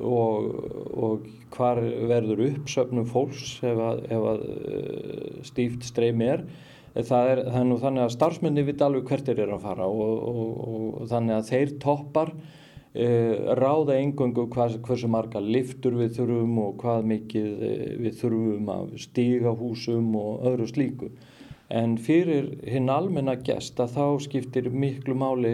og, 0.03 0.49
og 0.91 1.29
hvar 1.55 1.81
verður 2.11 2.43
uppsöfnum 2.51 3.07
fólks 3.09 3.61
ef 3.63 3.79
að, 3.79 4.03
ef 4.11 5.47
stíft 5.47 5.87
streymi 5.87 6.29
er 6.35 6.43
það 7.05 7.33
er, 7.33 7.43
það 7.51 7.59
er 7.61 7.67
nú 7.69 7.81
þannig 7.83 8.05
að 8.05 8.15
starfsmenni 8.15 8.67
vita 8.67 8.87
alveg 8.87 9.11
hvert 9.11 9.27
þeir 9.29 9.43
eru 9.47 9.57
að 9.59 9.67
fara 9.67 9.89
og, 9.89 10.15
og, 10.31 10.55
og 11.03 11.11
þannig 11.11 11.37
að 11.37 11.51
þeir 11.51 11.75
toppar 11.83 12.33
Uh, 12.97 13.53
ráða 13.59 13.99
engöngu 14.01 14.47
hvað, 14.49 14.79
hversu 14.87 15.09
marga 15.13 15.41
liftur 15.43 15.99
við 15.99 16.15
þurfum 16.17 16.55
og 16.63 16.77
hvað 16.81 17.09
mikið 17.11 17.49
uh, 17.53 17.73
við 18.01 18.15
þurfum 18.23 18.71
af 18.73 18.95
stígahúsum 19.03 20.15
og 20.17 20.47
öðru 20.49 20.69
slíku. 20.71 21.11
En 21.69 21.99
fyrir 22.01 22.49
hinn 22.65 22.89
almenna 22.89 23.35
gest 23.45 23.83
að 23.85 23.99
þá 23.99 24.07
skiptir 24.25 24.71
miklu 24.73 25.13
máli 25.19 25.53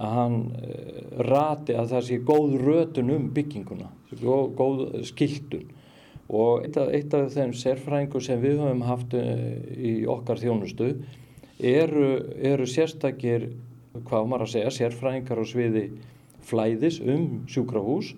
að 0.00 0.16
hann 0.16 0.38
uh, 0.54 1.02
rati 1.28 1.76
að 1.76 1.92
það 1.92 2.06
sé 2.06 2.18
góð 2.30 2.56
rötun 2.62 3.12
um 3.18 3.28
bygginguna, 3.36 3.90
góð, 4.22 4.48
góð 4.56 4.82
skiltun. 5.10 5.68
Og 6.28 6.66
eitt 6.66 6.76
af, 6.76 6.90
eitt 6.92 7.14
af 7.16 7.30
þeim 7.32 7.54
sérfræðingu 7.56 8.20
sem 8.20 8.40
við 8.42 8.58
höfum 8.60 8.84
haft 8.84 9.14
í 9.16 9.94
okkar 10.10 10.40
þjónustu 10.42 10.90
eru, 11.58 12.10
eru 12.36 12.66
sérstakir, 12.68 13.48
hvað 14.04 14.28
maður 14.28 14.44
að 14.44 14.52
segja, 14.52 14.74
sérfræðingar 14.76 15.40
á 15.40 15.44
sviði 15.48 15.84
flæðis 16.48 17.00
um 17.02 17.42
sjúkrahús 17.50 18.14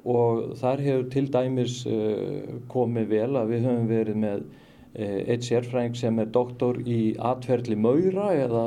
og 0.00 0.54
þar 0.60 0.82
hefur 0.84 1.08
til 1.12 1.26
dæmis 1.32 1.82
uh, 1.88 2.60
komið 2.72 3.10
vel 3.10 3.36
að 3.36 3.52
við 3.52 3.66
höfum 3.68 3.90
verið 3.90 4.20
með 4.22 4.42
uh, 4.46 5.18
eitt 5.28 5.44
sérfræðing 5.44 5.98
sem 5.98 6.22
er 6.22 6.30
doktor 6.32 6.80
í 6.80 7.14
atferðli 7.18 7.76
maura 7.76 8.30
eða, 8.32 8.64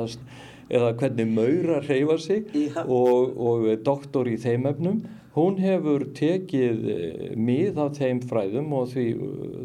eða 0.70 0.92
hvernig 1.00 1.34
maura 1.34 1.80
reyfa 1.88 2.18
sig 2.22 2.46
og, 2.86 3.34
og 3.34 3.66
doktor 3.84 4.30
í 4.30 4.38
þeim 4.40 4.70
efnum. 4.70 5.02
Hún 5.34 5.58
hefur 5.62 6.06
tekið 6.16 6.88
uh, 6.94 7.28
mið 7.36 7.80
af 7.84 7.98
þeim 7.98 8.22
fræðum 8.28 8.72
og 8.78 8.90
því, 8.92 9.06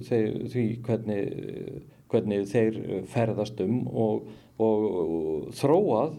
því, 0.08 0.22
því 0.54 0.66
hvernig, 0.88 1.22
hvernig 2.10 2.48
þeir 2.50 2.80
ferðast 3.12 3.62
um 3.66 3.84
og, 3.90 4.32
og, 4.58 4.88
og 5.04 5.54
þróað 5.60 6.18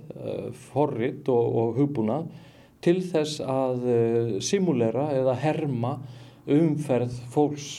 forrit 0.71 1.28
og, 1.33 1.59
og 1.62 1.80
hugbúnað 1.80 2.30
til 2.85 3.00
þess 3.04 3.42
að 3.45 3.85
uh, 3.85 4.35
simulera 4.45 5.11
eða 5.16 5.37
herma 5.42 5.99
umferð 6.50 7.19
fólks 7.33 7.71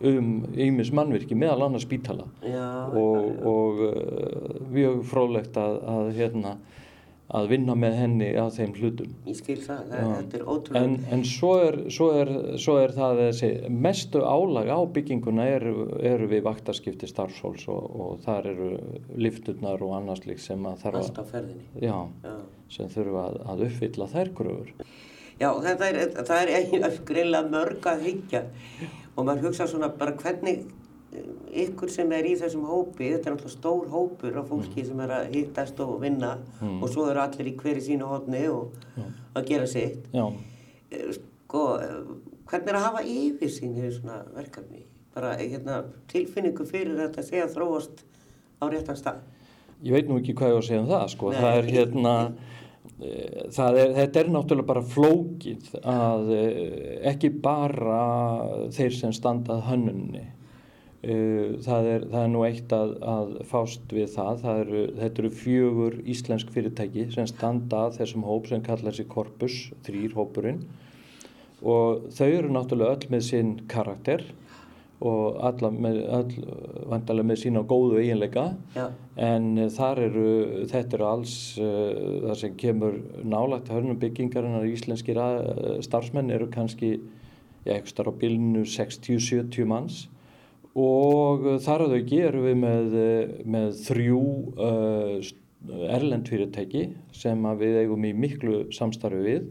um 0.00 0.46
ymis 0.56 0.90
mannvirki 0.96 1.36
meðal 1.36 1.66
annars 1.66 1.84
spítala. 1.84 2.26
Já, 2.44 2.88
og, 2.96 3.40
og 3.46 3.82
uh, 3.84 4.60
mjög 4.72 5.02
frólægt 5.10 5.58
að, 5.60 5.76
að, 5.94 6.12
hérna, 6.16 6.54
að 7.36 7.48
vinna 7.52 7.74
með 7.78 7.94
henni 8.00 8.28
að 8.40 8.48
þeim 8.56 8.72
hlutum. 8.80 9.10
ég 9.28 9.36
skil 9.38 9.58
það, 9.62 9.82
það 9.90 10.08
þetta 10.16 10.38
er 10.38 10.44
ótrúlega. 10.50 10.82
En, 10.84 10.96
en 11.14 11.24
svo, 11.28 11.50
er, 11.62 11.76
svo, 11.94 12.08
er, 12.18 12.32
svo 12.58 12.76
er 12.82 12.94
það 12.96 13.20
þessi 13.24 13.50
mestu 13.86 14.22
álag 14.26 14.70
á 14.74 14.78
bygginguna 14.96 15.46
eru, 15.56 15.74
eru 16.12 16.26
við 16.32 16.42
vaktaskipti 16.48 17.10
starfsfólks 17.10 17.68
og, 17.70 17.86
og 18.02 18.24
þar 18.24 18.50
eru 18.54 18.70
lifturnar 19.14 19.82
og 19.86 19.94
annars 20.00 20.24
líkt 20.26 20.42
sem 20.44 20.66
að 20.66 20.82
þarf 20.82 21.00
að, 21.04 21.22
ferðinni. 21.30 21.68
já, 21.78 21.96
Já. 22.26 22.34
sem 22.76 22.90
þurfa 22.96 23.28
að, 23.28 23.38
að 23.54 23.64
uppfylla 23.68 24.10
þær 24.16 24.34
gröfur. 24.40 24.74
Já, 25.40 25.48
þetta 25.64 25.86
er, 25.88 26.00
það 26.28 26.50
er 26.50 26.98
greinlega 27.08 27.48
mörg 27.54 27.86
að 27.88 28.02
hyggja 28.10 28.42
og 29.14 29.24
maður 29.24 29.46
hugsa 29.48 29.70
svona 29.70 29.88
bara 29.96 30.12
hvernig 30.20 30.66
ykkur 31.64 31.90
sem 31.90 32.12
er 32.14 32.28
í 32.30 32.36
þessum 32.38 32.68
hópi, 32.68 33.08
þetta 33.14 33.30
er 33.30 33.34
alltaf 33.34 33.50
stór 33.50 33.88
hópur 33.90 34.36
af 34.38 34.46
fólki 34.52 34.84
sem 34.86 35.00
er 35.02 35.10
að 35.16 35.32
hittast 35.34 35.80
og 35.82 35.96
vinna 36.04 36.36
og 36.62 36.86
svo 36.92 37.08
eru 37.10 37.20
allir 37.24 37.50
í 37.50 37.56
hverju 37.58 37.82
sínu 37.88 38.06
hodni 38.06 38.44
og 38.48 38.76
að 39.34 39.48
gera 39.50 39.66
sitt. 39.66 40.06
Já, 40.14 40.28
Eh, 40.90 41.12
Sko, 41.50 41.78
eh, 41.82 42.02
hvernig 42.46 42.68
er 42.68 42.76
að 42.78 42.84
hafa 42.84 43.02
yfir 43.02 43.50
sín 43.50 43.74
hefur 43.78 43.96
svona 43.96 44.20
verkefni? 44.34 44.84
Bara 45.14 45.36
eh, 45.38 45.48
hérna, 45.50 45.84
tilfinningu 46.10 46.66
fyrir 46.66 46.96
þetta 46.98 47.22
að 47.44 47.54
þróast 47.54 48.04
á 48.62 48.64
réttan 48.70 48.98
stað. 48.98 49.20
ég 49.82 49.92
veit 49.92 50.08
nú 50.08 50.18
ekki 50.20 50.34
hvað 50.34 50.50
ég 50.50 50.54
á 50.54 50.60
að 50.60 50.66
segja 50.66 50.80
um 50.80 50.88
það, 50.90 51.06
sko. 51.08 51.30
Nei. 51.30 51.40
Það 51.40 51.58
er 51.58 51.68
hérna, 51.74 52.14
er, 53.00 53.94
þetta 53.96 54.20
er 54.20 54.28
náttúrulega 54.34 54.66
bara 54.66 54.82
flókið 54.82 55.70
að 55.82 56.32
ekki 57.12 57.30
bara 57.40 58.02
þeir 58.76 58.92
sem 58.98 59.12
standað 59.12 59.62
hönnunni. 59.70 60.26
Eh, 61.00 61.56
Það 61.64 61.86
er, 61.88 62.02
það 62.12 62.22
er 62.22 62.28
nú 62.28 62.42
eitt 62.44 62.72
að, 62.76 62.90
að 63.00 63.30
fást 63.48 63.92
við 63.94 64.10
það. 64.12 64.42
það 64.42 64.58
eru, 64.64 64.82
þetta 64.98 65.22
eru 65.22 65.30
fjögur 65.32 65.94
íslensk 66.12 66.50
fyrirtæki 66.52 67.06
sem 67.14 67.28
standa 67.30 67.86
að 67.86 67.96
þessum 68.02 68.26
hóp 68.28 68.50
sem 68.50 68.60
kallar 68.66 68.96
sig 68.96 69.08
Corpus, 69.08 69.56
þrýr 69.86 70.12
hópurinn. 70.18 70.60
Og 71.64 72.04
þau 72.12 72.28
eru 72.28 72.52
náttúrulega 72.52 72.98
öll 72.98 73.14
með 73.14 73.24
sinn 73.30 73.54
karakter 73.68 74.26
og 75.00 75.40
alla 75.40 75.70
með, 75.72 76.02
öll 76.12 76.44
vandalega 76.92 77.30
með 77.30 77.40
sína 77.46 77.64
góðu 77.64 78.02
eiginleika. 78.02 78.46
Já, 78.76 78.90
en 79.16 79.50
eh, 79.56 79.72
þar 79.72 80.04
eru, 80.04 80.28
þetta 80.68 80.98
eru 80.98 81.08
alls 81.08 81.34
uh, 81.56 82.28
það 82.28 82.38
sem 82.42 82.60
kemur 82.60 83.00
nálagt 83.24 83.72
hörnum 83.72 83.96
byggingarinnar 84.00 84.68
íslenskir 84.68 85.20
að, 85.20 85.80
starfsmenn 85.88 86.32
eru 86.36 86.52
kannski 86.52 86.98
ekki 87.64 87.92
starf 87.92 88.12
á 88.12 88.20
bilinu 88.20 88.68
60-70 88.68 89.68
manns 89.68 90.04
og 90.78 91.46
uh, 91.46 91.58
þar 91.62 91.86
að 91.86 91.94
þau 91.94 92.04
gerum 92.10 92.46
við 92.46 92.58
með, 92.60 92.92
eh, 92.94 93.30
með 93.42 93.72
þrjú 93.88 94.20
uh, 94.54 95.30
erlend 95.90 96.30
fyrirtæki 96.30 96.84
sem 97.12 97.42
við 97.58 97.82
eigum 97.82 98.06
í 98.06 98.14
miklu 98.14 98.64
samstarfi 98.72 99.20
við. 99.24 99.48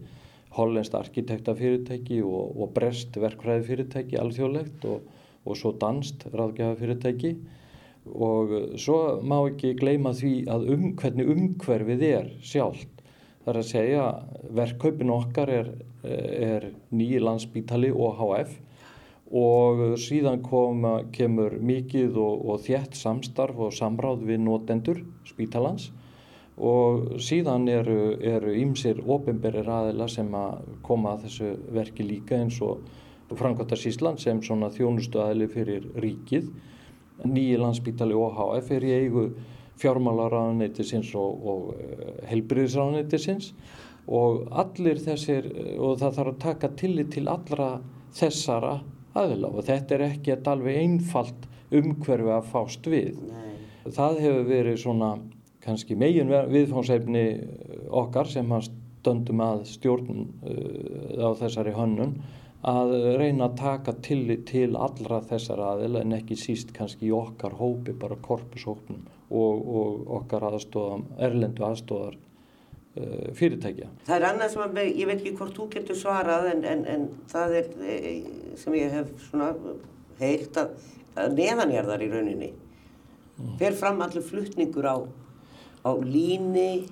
Hollenskt 0.56 0.96
arkitektafyrirtæki 0.98 2.24
og, 2.26 2.56
og 2.58 2.72
brest 2.74 3.14
verkfræðifyrirtæki 3.20 4.18
alþjóðlegt 4.18 4.88
og, 4.90 5.04
og 5.46 5.60
svo 5.60 5.76
danst 5.78 6.26
ráðgjafafyrirtæki 6.34 7.36
og 8.10 8.56
svo 8.82 9.20
má 9.22 9.38
ekki 9.44 9.76
gleyma 9.78 10.16
því 10.18 10.34
að 10.50 10.66
um, 10.74 10.88
hvernig 10.98 11.30
umhverfið 11.36 12.08
er 12.08 12.32
sjálft. 12.42 13.04
Það 13.44 13.52
er 13.52 13.60
að 13.60 13.70
segja 13.70 14.08
verkkaupin 14.58 15.14
okkar 15.14 15.52
er, 15.54 15.70
er 16.04 16.72
nýji 16.96 17.22
landsbítali 17.22 17.92
og 17.94 18.18
HF 18.18 18.58
og 19.30 19.98
síðan 20.02 20.42
kom, 20.42 20.86
kemur 21.14 21.60
mikið 21.62 22.18
og, 22.18 22.46
og 22.50 22.62
þétt 22.66 22.98
samstarf 22.98 23.60
og 23.62 23.76
samráð 23.76 24.26
við 24.26 24.42
notendur 24.46 25.04
spítalans 25.28 25.92
og 26.60 27.20
síðan 27.24 27.70
eru, 27.72 28.18
eru 28.20 28.56
ýmsir 28.58 29.00
ofinberir 29.08 29.70
aðila 29.70 30.10
sem 30.12 30.34
að 30.36 30.66
koma 30.84 31.14
að 31.14 31.28
þessu 31.28 31.52
verki 31.72 32.04
líka 32.04 32.40
eins 32.42 32.58
og 32.66 32.82
Frankvartar 33.30 33.78
Sísland 33.78 34.20
sem 34.20 34.42
svona 34.42 34.72
þjónustu 34.74 35.22
aðili 35.22 35.48
fyrir 35.54 35.86
ríkið. 36.02 36.50
Nýji 37.30 37.60
landsbítali 37.62 38.18
OHF 38.18 38.72
er 38.74 38.88
í 38.88 38.94
eigu 38.96 39.26
fjármálaráðuneytisins 39.80 41.14
og, 41.16 41.46
og 41.46 42.24
helbriðisráðuneytisins 42.28 43.54
og 44.10 44.48
allir 44.50 45.00
þessir, 45.04 45.46
og 45.78 46.00
það 46.02 46.16
þarf 46.18 46.32
að 46.34 46.40
taka 46.42 46.72
tillit 46.80 47.12
til 47.14 47.28
allra 47.30 47.76
þessara 48.18 48.80
aðila 49.18 49.52
og 49.54 49.66
þetta 49.68 49.96
er 49.96 50.06
ekki 50.10 50.38
alveg 50.38 50.82
einfalt 50.84 51.48
umhverfi 51.70 52.34
að 52.34 52.50
fást 52.52 52.90
við. 52.90 53.20
nei, 53.30 53.56
Það 53.90 54.20
hefur 54.26 54.50
verið 54.50 54.82
svona 54.82 55.14
kannski 55.64 55.96
megin 56.00 56.30
viðfánsefni 56.30 57.24
okkar 57.90 58.30
sem 58.30 58.52
að 58.54 58.70
stöndum 58.70 59.42
að 59.44 59.64
stjórn 59.70 60.28
á 61.20 61.30
þessari 61.40 61.74
hönnun 61.76 62.18
að 62.68 62.94
reyna 63.20 63.48
að 63.48 63.60
taka 63.60 63.94
tillit 64.04 64.46
til 64.50 64.74
allra 64.76 65.22
þessar 65.24 65.62
aðil 65.64 66.02
en 66.02 66.16
ekki 66.18 66.36
síst 66.36 66.74
kannski 66.76 67.08
í 67.08 67.14
okkar 67.16 67.56
hópi, 67.56 67.94
bara 67.96 68.18
korpushópnum 68.20 69.06
og, 69.30 69.70
og 69.80 70.10
okkar 70.20 70.50
aðstóðam, 70.50 71.06
erlendu 71.24 71.64
aðstóðar 71.64 72.18
uh, 72.18 73.30
fyrirtækja. 73.38 73.88
Það 74.10 74.16
er 74.18 74.28
annað 74.34 74.54
sem 74.54 74.66
að, 74.66 74.82
ég 74.90 75.08
veit 75.08 75.22
ekki 75.22 75.36
hvort 75.40 75.56
þú 75.56 75.70
getur 75.78 76.00
svarað 76.02 76.50
en, 76.52 76.66
en, 76.68 76.86
en 76.96 77.08
það 77.32 77.56
er 77.62 77.72
sem 78.60 78.76
ég 78.80 78.92
hef 78.94 79.12
svona 79.30 79.54
heilt 80.20 80.58
að, 80.60 80.76
að 81.20 81.38
neðanjarðar 81.40 82.04
í 82.06 82.10
rauninni 82.12 82.52
fer 83.60 83.76
fram 83.80 84.02
allir 84.04 84.24
fluttningur 84.26 84.88
á, 84.88 84.98
á 85.88 85.92
líni, 86.04 86.88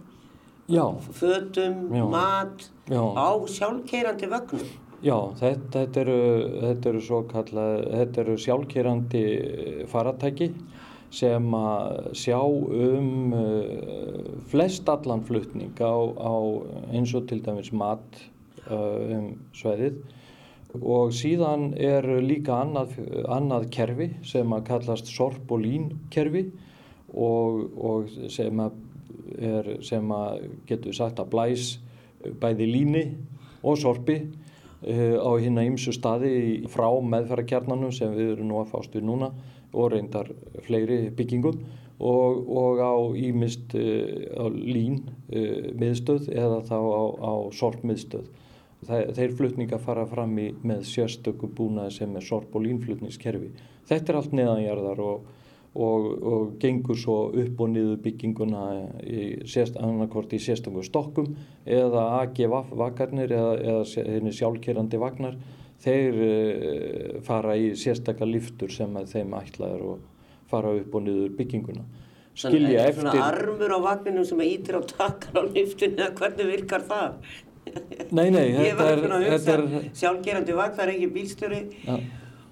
Já. 0.67 0.95
fötum, 1.12 1.88
Já. 1.95 2.05
mat, 2.12 2.69
Já. 2.88 3.03
á 3.03 3.29
sjálfkeirandi 3.51 4.29
vögnum. 4.31 4.67
Já, 5.03 5.17
þetta, 5.38 5.83
þetta 5.83 6.00
eru, 6.01 6.21
þetta 6.63 6.89
eru 6.89 7.01
svo 7.05 7.21
kallað, 7.29 7.74
þetta 7.93 8.21
eru 8.24 8.38
sjálfkerandi 8.41 9.24
faratæki 9.91 10.50
sem 11.13 11.53
að 11.55 12.07
sjá 12.17 12.39
um 12.41 13.36
uh, 13.38 14.31
flest 14.51 14.89
allan 14.91 15.21
flutning 15.27 15.77
á, 15.79 15.95
á 16.17 16.36
eins 16.91 17.13
og 17.15 17.29
til 17.29 17.39
dæmis 17.45 17.69
mat 17.71 18.19
uh, 18.67 19.05
um 19.15 19.29
sveðið 19.55 20.01
og 20.75 21.13
síðan 21.15 21.71
er 21.79 22.05
líka 22.21 22.59
annað, 22.62 22.97
annað 23.31 23.69
kerfi 23.74 24.09
sem 24.27 24.51
að 24.53 24.65
kallast 24.67 25.07
sorp 25.12 25.51
og 25.51 25.62
og, 27.15 27.62
sem 28.33 28.59
að, 28.59 28.75
er, 29.39 29.69
sem 29.86 30.12
að 30.12 30.43
getur 30.67 30.95
sagt 30.97 31.21
að 31.24 31.31
blæs 31.31 31.69
bæði 32.41 32.67
líni 32.67 33.03
og 33.63 33.77
sorpi 33.79 34.19
uh, 34.19 35.15
á 35.24 35.31
hérna 35.39 35.65
ymsu 35.67 35.93
staði 35.95 36.67
frá 36.71 36.89
meðferðarkjarnanum 37.00 37.93
sem 37.95 38.13
við 38.15 38.36
erum 38.36 38.51
nú 38.51 38.62
að 38.62 38.74
fást 38.75 38.95
við 38.97 39.07
núna 39.07 39.31
og 39.74 39.91
reyndar 39.93 40.29
fleiri 40.67 41.07
byggingum 41.15 41.62
og, 41.97 42.43
og 42.47 42.81
á 42.83 42.95
ímist 43.17 43.74
uh, 43.77 44.36
á 44.36 44.45
lín 44.51 45.00
uh, 45.31 45.71
miðstöð 45.79 46.27
eða 46.33 46.59
þá 46.67 46.77
á, 46.77 47.03
á 47.24 47.33
sorp 47.55 47.88
miðstöð. 47.88 48.27
Þe- 48.27 48.45
Þeir 48.86 49.34
flutninga 49.34 49.79
fara 49.81 50.05
fram 50.05 50.36
í 50.38 50.51
með 50.62 50.84
sérstöku 50.86 51.50
búnaði 51.57 51.96
sem 51.96 52.15
er 52.15 52.25
sorp 52.25 52.53
og 52.55 52.63
línflutningskerfi. 52.67 53.50
Þetta 53.89 54.13
er 54.13 54.19
allt 54.19 54.36
neðanjarðar 54.38 55.01
og, 55.01 55.31
og, 55.74 56.05
og 56.31 56.51
gengur 56.62 57.00
svo 57.00 57.17
upp 57.34 57.63
og 57.63 57.72
niður 57.74 57.98
bygginguna 58.05 58.65
annarkort 59.81 60.36
í 60.38 60.41
sérstöku 60.43 60.86
stokkum 60.86 61.34
eða 61.65 62.05
AGV 62.19 62.75
vakarnir 62.77 63.34
eða, 63.34 63.81
eða 63.81 64.36
sjálfkerandi 64.41 65.01
vagnar. 65.01 65.39
Þeir 65.81 66.22
uh, 66.25 67.17
fara 67.25 67.57
í 67.57 67.74
sérstakka 67.77 68.25
liftur 68.29 68.72
sem 68.74 68.93
þeim 69.10 69.34
ætlaður 69.38 69.84
og 69.91 70.05
fara 70.50 70.72
upp 70.77 70.96
og 70.98 71.05
niður 71.05 71.34
bygginguna. 71.38 71.84
Skilja 72.38 72.53
Þannig 72.53 72.77
að 72.77 72.98
Svona 73.01 73.12
eftir... 73.12 73.22
armur 73.25 73.74
á 73.74 73.79
vagninum 73.81 74.25
sem 74.29 74.41
ítir 74.46 74.77
á 74.77 74.81
takkar 74.86 75.41
á 75.41 75.43
liftinu 75.50 75.98
eða 75.98 76.13
hvernig 76.19 76.50
virkar 76.51 76.84
það? 76.86 77.31
Nei, 78.12 78.29
nei, 78.31 78.45
Ég 78.53 78.71
þetta 78.71 78.83
var 78.83 78.91
er... 78.93 79.01
svona 79.01 79.17
að 79.17 79.25
Þetta 79.27 79.57
hugsa, 79.57 79.81
er 79.83 80.00
sjálfgerandi 80.01 80.55
vagn, 80.57 80.75
það 80.77 80.83
er 80.86 80.91
ekki 80.95 81.09
bílstjóri. 81.17 81.62
Ja. 81.88 81.97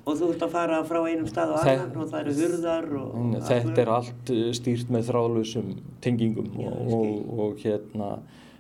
og 0.06 0.18
þú 0.20 0.28
ert 0.36 0.44
að 0.46 0.52
fara 0.54 0.80
frá 0.86 1.00
einum 1.10 1.28
stað 1.30 1.54
Þe- 1.64 1.72
annan 1.74 2.02
og 2.04 2.10
það 2.12 2.20
eru 2.22 2.34
hurðar 2.40 2.88
og... 3.00 3.14
Nei, 3.32 3.40
Þetta 3.48 3.82
er 3.82 3.92
allt 3.96 4.32
uh, 4.36 4.42
stýrt 4.54 4.92
með 4.94 5.08
þráðlausum 5.10 5.72
tengingum 6.06 6.50
Já, 6.54 6.68
og, 6.70 6.82
ég 6.86 6.98
og, 7.00 7.40
og 7.46 7.64
hérna 7.64 8.10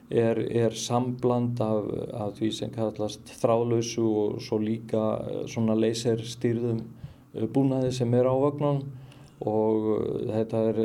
er, 0.09 0.41
er 0.65 0.77
sambland 0.79 1.62
af, 1.62 1.89
af 2.25 2.34
því 2.39 2.49
sem 2.58 2.71
kallast 2.73 3.34
þráðlausu 3.41 4.06
og 4.23 4.39
svo 4.45 4.58
líka 4.63 5.03
uh, 5.21 5.41
svona 5.51 5.77
leyserstýrðum 5.77 6.80
uh, 6.82 7.45
búnaði 7.53 7.91
sem 7.99 8.13
er 8.17 8.25
á 8.25 8.34
vögnunum. 8.34 8.86
Og 9.45 9.88
þetta 10.32 10.60
er, 10.71 10.77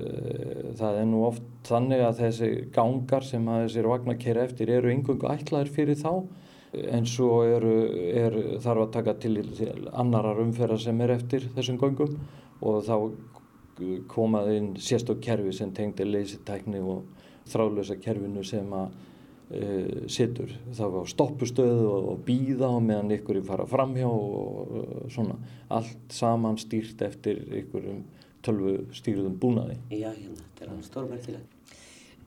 það 0.77 0.97
er 0.99 1.05
nú 1.07 1.21
oft 1.29 1.60
þannig 1.69 2.05
að 2.05 2.21
þessi 2.25 2.51
gangar 2.75 3.27
sem 3.27 3.49
að 3.51 3.65
þessir 3.67 3.89
vagnar 3.91 4.21
kera 4.21 4.45
eftir 4.49 4.73
eru 4.73 4.93
yngöngu 4.93 5.29
ætlaðir 5.31 5.73
fyrir 5.75 5.99
þá 6.01 6.13
en 6.71 7.07
svo 7.09 7.43
eru, 7.43 7.75
er, 8.15 8.37
þarf 8.63 8.85
að 8.85 8.93
taka 8.95 9.17
til, 9.23 9.35
til 9.59 9.89
annarar 9.91 10.39
umferðar 10.43 10.81
sem 10.81 11.01
er 11.03 11.17
eftir 11.17 11.49
þessum 11.57 11.81
göngum 11.83 12.15
og 12.61 12.85
þá 12.87 12.97
komað 14.11 14.53
inn 14.55 14.73
sérstök 14.81 15.23
kerfi 15.25 15.53
sem 15.57 15.73
tengdi 15.75 16.05
leysitækni 16.07 16.83
og 16.85 17.07
þráðlösa 17.51 17.97
kerfinu 18.03 18.45
sem 18.47 18.69
að 18.77 18.91
uh, 18.91 20.07
situr 20.11 20.53
þá 20.77 20.85
á 21.01 21.03
stoppustöðu 21.11 21.87
og, 21.89 22.09
og 22.13 22.25
býða 22.27 22.71
og 22.77 22.85
meðan 22.87 23.15
ykkur 23.17 23.41
fara 23.47 23.67
framhjá 23.69 24.09
og 24.09 24.75
uh, 24.77 25.05
svona. 25.13 25.39
Allt 25.73 26.15
saman 26.15 26.61
stýrt 26.61 27.03
eftir 27.07 27.41
ykkurum 27.63 28.05
tölvu 28.47 28.77
stýrðum 28.97 29.39
búnaði. 29.43 29.77
Já, 29.91 30.11
hérna, 30.13 30.37
þetta 30.45 30.65
er 30.65 30.71
alveg 30.75 30.85
stórmerkilegt. 30.89 31.57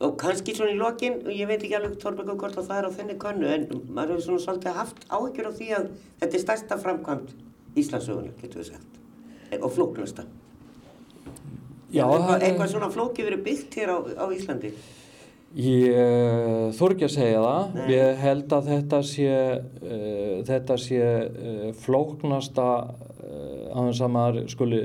Og 0.04 0.16
kannski 0.18 0.54
svona 0.56 0.72
í 0.74 0.78
lokin, 0.78 1.20
og 1.22 1.30
ég 1.32 1.46
veit 1.48 1.62
ekki 1.62 1.76
alveg 1.78 1.98
Þorbergur 2.02 2.36
hvort 2.40 2.56
að 2.58 2.66
það 2.68 2.78
er 2.80 2.88
á 2.90 2.96
þenni 2.96 3.14
könnu, 3.22 3.46
en 3.54 3.66
maður 3.94 4.16
hefur 4.16 4.24
svona 4.26 4.42
svolítið 4.42 4.74
haft 4.80 5.04
áhyggjur 5.08 5.46
á 5.48 5.52
því 5.54 5.68
að 5.78 5.84
þetta 6.20 6.34
er 6.38 6.42
stærsta 6.42 6.78
framkvæmt 6.82 7.34
Íslandsögunar, 7.78 8.34
getur 8.42 8.60
við 8.62 8.72
sagt, 8.72 8.98
og 9.60 9.70
flóknasta. 9.74 10.24
Já, 11.94 12.04
eitthvað, 12.04 12.26
það 12.26 12.34
er- 12.34 12.44
eitthvað 12.48 12.70
svona 12.74 12.90
flókið 12.90 13.28
verið 13.30 13.42
byggt 13.46 13.74
hér 13.78 13.90
á, 13.94 13.98
á 14.18 14.24
Íslandi. 14.34 14.70
Ég 15.54 16.74
þór 16.74 16.94
ekki 16.96 17.06
að 17.06 17.12
segja 17.14 17.42
það. 17.44 17.74
Nei. 17.76 17.84
Ég 17.94 18.22
held 18.24 18.54
að 18.56 18.70
þetta 18.72 19.00
sé, 19.06 19.34
uh, 19.86 20.38
þetta 20.48 20.78
sé 20.82 21.00
uh, 21.00 21.68
flóknasta 21.84 22.68
uh, 22.90 23.68
þess 23.74 24.02
að 24.02 24.12
maður 24.14 24.48
skuli, 24.50 24.80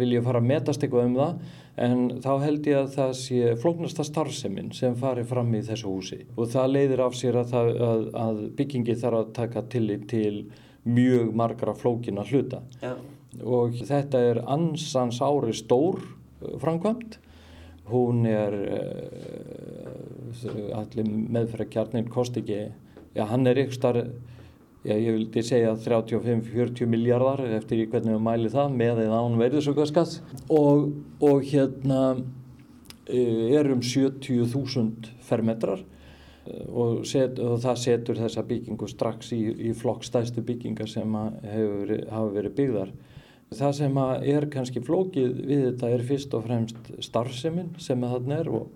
vilja 0.00 0.24
fara 0.24 0.40
að 0.40 0.48
metast 0.48 0.82
eitthvað 0.84 1.06
um 1.08 1.14
það, 1.18 1.52
en 1.84 2.02
þá 2.24 2.32
held 2.42 2.66
ég 2.68 2.80
að 2.80 2.90
það 2.96 3.12
sé 3.20 3.54
flóknasta 3.60 4.04
starfseminn 4.04 4.72
sem 4.76 4.96
fari 5.00 5.24
fram 5.28 5.52
í 5.56 5.62
þessu 5.64 5.92
húsi. 5.92 6.20
Og 6.36 6.50
það 6.52 6.74
leiðir 6.74 7.04
af 7.06 7.16
sér 7.16 7.40
að, 7.40 7.54
það, 7.54 7.70
að, 7.86 8.04
að 8.24 8.42
byggingi 8.58 8.98
þarf 9.00 9.22
að 9.22 9.32
taka 9.38 9.64
tillit 9.72 10.04
til 10.10 10.34
mjög 10.84 11.32
margra 11.36 11.76
flókina 11.76 12.24
hluta. 12.28 12.64
Já, 12.80 12.94
Og 13.46 13.76
þetta 13.86 14.20
er 14.26 14.40
ansans 14.50 15.20
ári 15.22 15.52
stór 15.54 16.00
framkvæmt 16.60 17.20
hún 17.90 18.26
er 18.28 18.54
uh, 18.54 18.70
allir 20.78 21.06
meðferðarkjarnin 21.06 22.08
kosti 22.12 22.40
ekki, 22.42 22.58
já 23.16 23.24
hann 23.30 23.46
er 23.50 23.56
ykkur 23.64 23.76
starf, 23.76 24.06
já 24.86 24.94
ég 24.96 25.12
vildi 25.16 25.42
segja 25.44 25.72
35-40 25.76 26.86
miljardar 26.88 27.40
eftir 27.58 27.88
hvernig 27.92 28.14
við 28.16 28.22
mæli 28.24 28.48
það 28.52 28.68
með 28.80 28.96
eða 29.04 29.16
án 29.20 29.40
verðisaukaskatt 29.40 30.12
og, 30.48 30.76
og 31.20 31.36
hérna 31.50 32.00
uh, 32.16 33.56
er 33.58 33.66
um 33.74 33.82
70.000 33.84 35.10
fermetrar 35.26 35.80
uh, 35.82 35.86
og, 36.70 36.90
set, 37.08 37.38
og 37.42 37.60
það 37.64 37.76
setur 37.84 38.16
þessa 38.24 38.42
byggingu 38.48 38.86
strax 38.88 39.32
í, 39.36 39.42
í 39.70 39.72
flokk 39.76 40.02
stæstu 40.08 40.40
byggingar 40.46 40.88
sem 40.90 41.10
hefur, 41.44 41.86
hafa 42.08 42.30
verið 42.38 42.52
byggðar. 42.62 42.90
Það 43.50 43.72
sem 43.80 43.96
er 44.30 44.46
kannski 44.52 44.80
flókið 44.86 45.40
við 45.42 45.64
þetta 45.64 45.88
er 45.90 46.02
fyrst 46.06 46.34
og 46.38 46.44
fremst 46.46 46.90
starfseminn 47.02 47.72
sem 47.82 48.04
þarna 48.06 48.36
er 48.44 48.50
og, 48.54 48.68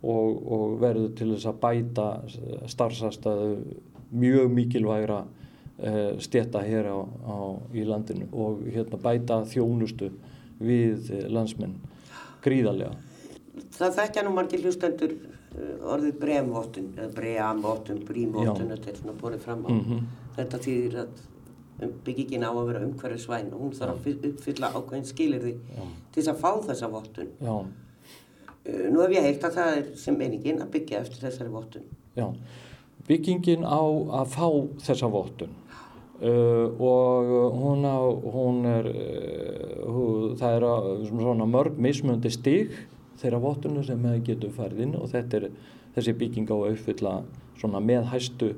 og, 0.00 0.38
og 0.56 0.76
verður 0.80 1.10
til 1.18 1.28
þess 1.34 1.50
að 1.50 1.58
bæta 1.60 2.06
starfsastæðu 2.72 3.56
mjög 4.12 4.52
mikilvægra 4.52 5.18
uh, 5.24 6.18
stjetta 6.18 6.62
hér 6.64 6.88
á, 6.88 7.00
á, 7.04 7.36
í 7.76 7.84
landinu 7.88 8.28
og 8.32 8.62
hérna, 8.72 9.00
bæta 9.02 9.42
þjónustu 9.48 10.12
við 10.62 11.10
eh, 11.10 11.26
landsmenn 11.32 11.74
gríðarlega. 12.44 12.94
það 13.74 13.96
þekkja 13.98 14.22
nú 14.22 14.34
margir 14.36 14.62
hlustendur 14.62 15.12
uh, 15.16 15.92
orðið 15.94 16.20
bremvottun, 16.22 16.88
eða 16.96 17.10
breamvottun, 17.16 18.00
brímvottun, 18.08 18.68
Já. 18.68 18.76
þetta 18.76 18.92
er 18.92 19.00
svona 19.00 19.16
borðið 19.20 19.46
fram 19.48 19.64
á. 19.66 19.70
Mhm. 19.74 20.02
Þetta 20.36 20.62
þýðir 20.66 20.98
að 21.02 21.22
um, 21.82 21.92
byggingin 22.06 22.44
á 22.46 22.50
að 22.52 22.66
vera 22.70 22.82
umhverfisvæn 22.86 23.52
og 23.52 23.60
hún 23.66 23.72
þarf 23.78 23.94
að 23.96 24.02
fy- 24.06 24.30
uppfylla 24.30 24.72
ákveðin 24.78 25.08
skilirði 25.10 25.54
Já. 25.76 25.82
til 26.12 26.22
þess 26.22 26.32
að 26.34 26.42
fá 26.44 26.50
þessa 26.70 26.90
vottun. 26.96 27.32
Já, 27.42 27.56
Uh, 28.62 28.84
nú 28.94 29.00
hef 29.02 29.10
ég 29.10 29.24
heilt 29.26 29.42
að 29.42 29.56
það 29.56 29.76
er 29.76 29.86
sem 29.98 30.14
meiningin 30.14 30.60
að 30.62 30.68
byggja 30.70 31.00
eftir 31.02 31.18
þessari 31.24 31.50
vottun. 31.50 31.82
já. 32.14 32.28
Byggingin 33.08 33.64
á 33.66 33.82
að 34.22 34.28
fá 34.30 34.46
þessa 34.86 35.08
vottun 35.10 35.50
uh, 36.22 36.68
og 36.78 37.32
hún, 37.58 37.82
á, 37.82 37.98
hún 38.36 38.60
er, 38.70 38.86
uh, 38.86 39.82
hún, 39.90 40.36
það 40.38 40.54
er 40.60 40.66
að, 40.68 40.86
svona 41.10 41.48
mörg 41.50 41.74
mismöndi 41.82 42.30
stig 42.30 42.70
þeirra 43.18 43.40
vottuna 43.42 43.82
sem 43.82 43.98
maður 43.98 44.22
getur 44.30 44.54
farið 44.54 44.84
inn 44.86 44.94
og 45.00 45.10
þetta 45.10 45.40
er 45.40 45.48
þessi 45.96 46.14
bygging 46.22 46.46
á 46.46 46.56
að 46.60 46.70
uppfylla 46.76 47.16
svona 47.58 47.82
með 47.82 48.06
hæstu 48.14 48.52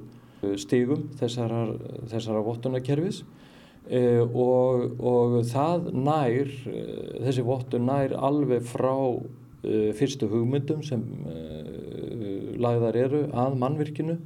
uh, 0.44 0.54
stigum 0.60 1.08
þessara, 1.18 1.64
þessara 2.10 2.42
vottunarkerfis 2.44 3.22
uh, 3.24 4.22
og, 4.28 5.00
og 5.00 5.38
það 5.50 5.90
nær, 5.96 6.52
uh, 6.70 7.24
þessi 7.26 7.46
vottun 7.46 7.88
nær 7.88 8.16
alveg 8.16 8.64
frá 8.68 8.94
uh, 8.94 9.90
fyrstu 9.98 10.28
hugmyndum 10.30 10.84
sem 10.86 11.02
uh, 11.24 12.54
lagðar 12.60 13.00
eru 13.06 13.26
að 13.32 13.60
mannvirkinu 13.60 14.18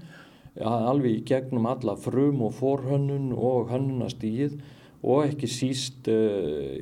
alveg 0.58 1.20
í 1.20 1.24
gegnum 1.28 1.68
alla 1.70 1.94
frum 1.94 2.40
og 2.42 2.56
forhönnun 2.56 3.30
og 3.36 3.68
hönnunastíð 3.70 4.56
og 5.06 5.28
ekki 5.28 5.46
síst 5.46 6.08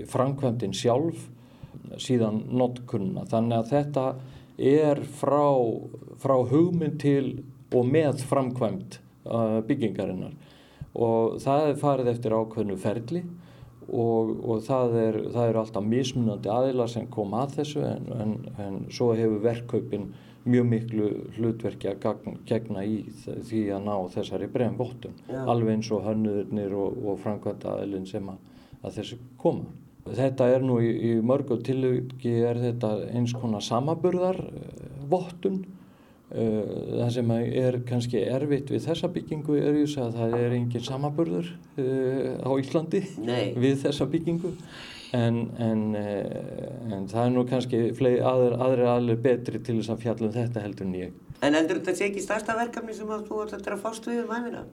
framkvæmdinn 0.08 0.72
sjálf 0.72 1.26
síðan 2.00 2.42
notkunna. 2.56 3.26
Þannig 3.28 3.58
að 3.58 3.72
þetta 3.74 4.06
er 4.56 5.02
frá, 5.18 5.52
frá 6.22 6.36
hugmynd 6.48 6.98
til 7.02 7.42
og 7.74 7.88
með 7.90 8.22
framkvæmd 8.30 8.96
uh, 8.96 9.05
byggingarinnar. 9.68 10.36
Og 10.96 11.40
það 11.42 11.70
er 11.70 11.80
farið 11.80 12.12
eftir 12.14 12.36
ákveðnu 12.36 12.76
ferli 12.80 13.22
og, 13.86 14.30
og 14.42 14.62
það, 14.66 14.96
er, 15.00 15.18
það 15.34 15.50
eru 15.50 15.60
alltaf 15.62 15.86
mismunandi 15.86 16.50
aðilar 16.52 16.90
sem 16.90 17.08
kom 17.12 17.34
að 17.38 17.58
þessu 17.60 17.84
en, 17.86 18.08
en, 18.16 18.32
en 18.62 18.78
svo 18.92 19.12
hefur 19.18 19.42
verkkaupin 19.44 20.08
mjög 20.46 20.66
miklu 20.70 21.08
hlutverki 21.36 21.90
að 21.90 22.28
gegna 22.46 22.84
í 22.86 23.00
því 23.26 23.62
að 23.74 23.86
ná 23.88 23.94
þessari 24.14 24.50
bregðan 24.50 24.78
vottun 24.78 25.16
alveg 25.42 25.74
eins 25.74 25.90
og 25.94 26.04
hönnuðurnir 26.06 26.76
og, 26.78 27.00
og 27.02 27.18
framkvæmda 27.24 27.74
aðilin 27.74 28.06
sem 28.06 28.30
að, 28.30 28.38
að 28.82 29.00
þessu 29.00 29.18
koma. 29.42 29.66
Þetta 30.06 30.46
er 30.54 30.62
nú 30.62 30.78
í, 30.78 30.92
í 31.02 31.12
mörgu 31.18 31.58
tilöki 31.66 32.36
er 32.46 32.60
þetta 32.62 32.92
eins 33.10 33.34
konar 33.34 33.64
samaburðar 33.66 34.38
vottun 35.10 35.64
Eh, 35.66 35.75
það 36.26 37.10
sem 37.14 37.30
er 37.36 37.76
kannski 37.86 38.24
erfitt 38.26 38.70
við 38.72 38.82
þessa 38.88 39.10
byggingu 39.14 39.60
er 39.60 39.76
just 39.78 40.00
að 40.02 40.16
það 40.18 40.32
er 40.40 40.54
engin 40.56 40.82
samaburður 40.82 41.52
uh, 41.78 42.32
á 42.42 42.50
Íslandi 42.58 43.02
Nei. 43.22 43.54
við 43.54 43.76
þessa 43.84 44.08
byggingu 44.10 44.50
en, 45.14 45.38
en, 45.62 45.84
uh, 45.94 46.96
en 46.96 47.06
það 47.12 47.20
er 47.22 47.30
nú 47.36 47.44
kannski 47.46 47.82
aðri 47.86 48.58
aðri 48.58 48.88
aðlir 48.90 49.20
betri 49.22 49.60
til 49.62 49.76
þess 49.78 49.92
að 49.94 50.02
fjalla 50.02 50.26
um 50.26 50.34
þetta 50.34 50.64
heldur 50.64 50.88
en 50.88 50.98
ég. 50.98 51.14
En 51.46 51.54
heldur 51.54 51.78
þetta 51.78 51.94
sé 51.94 52.08
ekki 52.08 52.24
starsta 52.24 52.58
verkefni 52.58 52.96
sem 52.96 53.14
að 53.14 53.28
þú 53.28 53.44
ætti 53.44 53.62
að 53.62 53.86
fást 53.86 54.10
við 54.10 54.24
um 54.24 54.34
hæfina? 54.34 54.64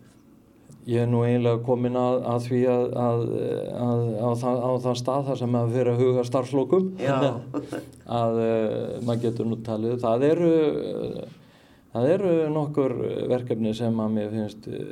Ég 0.89 1.05
er 1.05 1.07
nú 1.07 1.21
eiginlega 1.23 1.61
komin 1.63 1.95
að, 1.95 2.17
að 2.27 2.47
því 2.47 2.63
að, 2.67 2.87
að, 3.03 3.21
að 3.83 4.01
á, 4.19 4.29
það, 4.41 4.57
á 4.57 4.71
það 4.87 4.97
stað 4.99 5.29
þar 5.29 5.39
sem 5.43 5.55
að 5.61 5.77
fyrir 5.77 5.91
að 5.93 6.01
huga 6.01 6.25
starfslokum 6.27 6.89
að 8.23 8.41
maður 9.05 9.23
getur 9.27 9.47
nú 9.47 9.61
talið. 9.63 9.95
Það 10.01 10.27
eru 10.33 10.51
Það 11.93 12.07
eru 12.09 12.29
nokkur 12.49 12.93
verkefni 13.29 13.71
sem 13.77 13.99
að 14.01 14.13
mér 14.15 14.31
finnst 14.33 14.63
eh, 14.65 14.85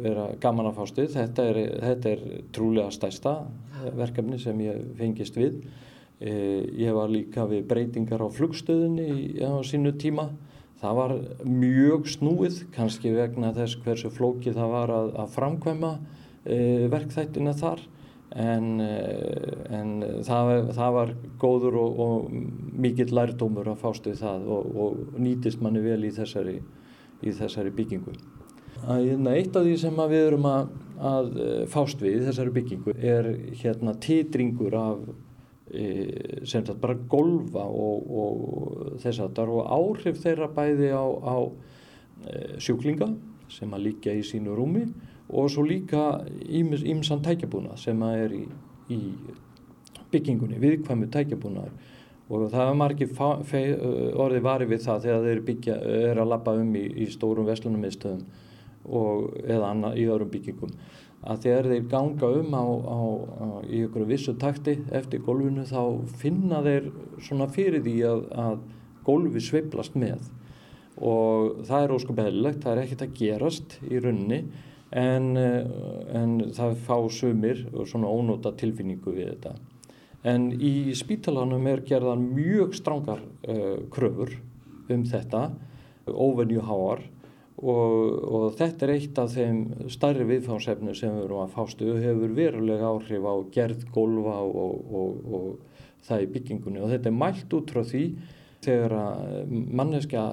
vera 0.00 0.30
gaman 0.40 0.70
að 0.70 0.78
fástu. 0.78 1.04
Þetta 1.12 1.44
er, 1.50 1.58
þetta 1.82 2.12
er 2.14 2.22
trúlega 2.54 2.94
stæsta 2.94 3.34
verkefni 3.92 4.38
sem 4.40 4.62
ég 4.64 4.78
fengist 4.96 5.36
við. 5.36 5.58
Eh, 6.24 6.64
ég 6.80 6.96
var 6.96 7.12
líka 7.12 7.44
við 7.50 7.66
breytingar 7.68 8.24
á 8.24 8.28
flugstöðunni 8.32 9.36
á 9.44 9.60
sínu 9.68 9.92
tíma. 10.00 10.30
Það 10.80 10.96
var 10.96 11.14
mjög 11.44 12.08
snúið, 12.14 12.62
kannski 12.72 13.12
vegna 13.12 13.52
þess 13.56 13.76
hversu 13.84 14.08
flóki 14.12 14.52
það 14.56 14.72
var 14.72 14.92
að, 14.96 15.12
að 15.20 15.36
framkvæma 15.36 15.92
eh, 16.48 16.86
verkþættina 16.92 17.52
þar 17.60 17.84
en, 18.34 18.80
eh, 18.80 19.74
en 19.78 19.90
það, 20.26 20.52
það 20.74 20.94
var 20.96 21.10
góður 21.38 21.76
og, 21.78 21.98
og 22.04 22.30
mikill 22.82 23.12
lærdómur 23.14 23.70
að 23.70 23.82
fást 23.84 24.08
við 24.08 24.22
það 24.24 24.48
og, 24.56 24.70
og 24.84 25.20
nýtist 25.22 25.62
manni 25.62 25.82
vel 25.84 26.00
í 26.02 26.10
þessari, 26.14 26.56
í 27.22 27.34
þessari 27.34 27.74
byggingu. 27.74 28.14
Hérna, 28.84 29.36
eitt 29.38 29.54
af 29.56 29.64
því 29.64 29.76
sem 29.80 30.00
við 30.10 30.26
erum 30.26 30.48
að, 30.50 30.72
að 30.98 31.30
eh, 31.44 31.60
fást 31.70 32.02
við 32.02 32.18
í 32.18 32.24
þessari 32.26 32.56
byggingu 32.58 32.96
er 32.98 33.30
hérna 33.62 33.94
titringur 34.02 34.74
af 34.76 35.06
e, 35.70 35.86
sem 36.42 36.58
þetta 36.58 36.76
bara 36.82 36.98
golfa 37.14 37.64
og, 37.64 38.10
og 38.10 38.98
þess 39.04 39.22
að 39.22 39.38
það 39.38 39.44
eru 39.46 39.62
áhrif 39.78 40.20
þeirra 40.26 40.50
bæði 40.58 40.90
á, 40.90 41.06
á 41.06 41.36
sjúklinga 42.62 43.08
sem 43.52 43.72
að 43.74 43.82
líka 43.88 44.12
í 44.14 44.22
sínu 44.24 44.54
rúmi 44.56 44.84
og 45.28 45.50
svo 45.50 45.64
líka 45.66 46.24
ímsan 46.44 47.24
tækjabúnað 47.24 47.80
sem 47.80 48.02
er 48.10 48.34
í, 48.36 48.44
í 48.92 49.00
byggingunni, 50.12 50.60
viðkvæmu 50.62 51.10
tækjabúnaðar 51.12 51.92
og 52.28 52.46
það 52.52 52.70
er 52.70 52.78
margir 52.80 53.10
orði 54.16 54.40
vari 54.44 54.68
við 54.68 54.84
það 54.86 55.06
þegar 55.06 55.24
þeir 55.28 55.40
byggja, 55.48 55.78
er 56.10 56.20
að 56.20 56.30
lappa 56.32 56.54
um 56.56 56.70
í, 56.76 56.84
í 57.04 57.08
stórum 57.12 57.48
veslunumistöðum 57.48 58.24
eða 58.84 59.70
annað 59.70 59.98
í 60.00 60.06
öðrum 60.12 60.30
byggingum. 60.32 60.72
Að 61.24 61.44
þegar 61.46 61.68
þeir 61.70 61.84
ganga 61.88 62.30
um 62.36 62.52
á, 62.52 62.64
á, 62.68 63.00
á, 63.40 63.46
í 63.64 63.80
ykkur 63.86 64.04
vissu 64.08 64.34
takti 64.36 64.76
eftir 64.92 65.22
gólfinu 65.24 65.64
þá 65.64 66.04
finna 66.20 66.60
þeir 66.64 66.90
svona 67.24 67.48
fyrir 67.48 67.80
því 67.84 67.94
að, 68.10 68.24
að 68.44 68.58
gólfi 69.06 69.40
sveiplast 69.40 69.96
með. 69.96 70.28
Og 71.00 71.64
það 71.64 71.86
er 71.86 71.94
óskum 71.96 72.18
beðilegt, 72.18 72.60
það 72.62 72.74
er 72.74 72.82
ekkert 72.84 73.06
að 73.06 73.16
gerast 73.18 73.78
í 73.88 74.02
runni 74.04 74.42
en, 74.94 75.36
eh, 75.36 75.64
en 76.14 76.36
það 76.54 76.76
fá 76.86 76.96
sumir 77.10 77.64
svona 77.84 78.10
ónóta 78.10 78.54
tilfinningu 78.56 79.14
við 79.14 79.32
þetta. 79.32 79.54
En 80.24 80.52
í 80.54 80.94
spítalanum 80.96 81.66
er 81.68 81.82
gerðan 81.84 82.22
mjög 82.32 82.78
strangar 82.78 83.20
uh, 83.20 83.82
kröfur 83.92 84.30
um 84.88 85.02
þetta, 85.04 85.50
óvenju 86.08 86.62
háar 86.64 87.02
og, 87.60 88.22
og 88.24 88.46
þetta 88.56 88.86
er 88.86 88.92
eitt 88.94 89.20
af 89.20 89.34
þeim 89.34 89.90
starri 89.92 90.24
viðfáðsefnu 90.30 90.96
sem 90.96 91.12
við 91.12 91.26
erum 91.26 91.42
að 91.42 91.52
fástu 91.58 91.90
og 91.92 92.00
hefur 92.00 92.32
verulega 92.38 92.88
áhrif 92.88 93.28
á 93.28 93.34
gerð, 93.52 93.84
golfa 93.92 94.38
og, 94.48 94.80
og, 94.96 95.28
og 95.28 95.84
það 96.08 96.24
í 96.24 96.30
byggingunni 96.38 96.80
og 96.80 96.94
þetta 96.94 97.12
er 97.12 97.18
mælt 97.20 97.58
út 97.60 97.76
frá 97.76 97.84
því 97.84 98.04
þegar 98.64 98.96
að 99.02 99.56
manneskja 99.76 100.24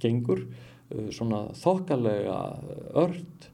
gengur 0.00 0.46
uh, 0.46 1.10
svona 1.12 1.50
þokkalega 1.60 2.38
ört 3.04 3.50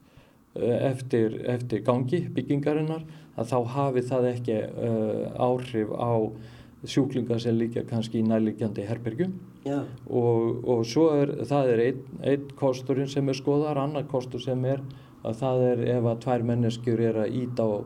eftir, 0.55 1.37
eftir 1.47 1.83
gangi 1.87 2.25
byggingarinnar 2.35 3.05
að 3.39 3.51
þá 3.53 3.59
hafi 3.75 4.03
það 4.07 4.27
ekki 4.33 4.57
uh, 4.67 5.21
áhrif 5.39 5.93
á 5.95 6.11
sjúklingar 6.81 7.39
sem 7.39 7.55
líka 7.55 7.83
kannski 7.87 8.19
í 8.19 8.25
nærlegjandi 8.25 8.85
herbergjum. 8.87 9.33
Og, 10.09 10.63
og 10.65 10.81
svo 10.89 11.11
er 11.13 11.35
það 11.45 11.73
er 11.75 11.83
einn 11.85 12.21
ein 12.25 12.47
kosturinn 12.57 13.09
sem 13.09 13.29
er 13.29 13.37
skoðar, 13.37 13.77
annar 13.77 14.07
kostur 14.09 14.41
sem 14.41 14.63
er 14.65 14.81
að 15.21 15.37
það 15.43 15.65
er 15.67 15.83
ef 15.97 16.07
að 16.09 16.23
tvær 16.25 16.45
menneskjur 16.49 17.03
er 17.05 17.19
að 17.21 17.35
íta 17.43 17.67
á 17.69 17.77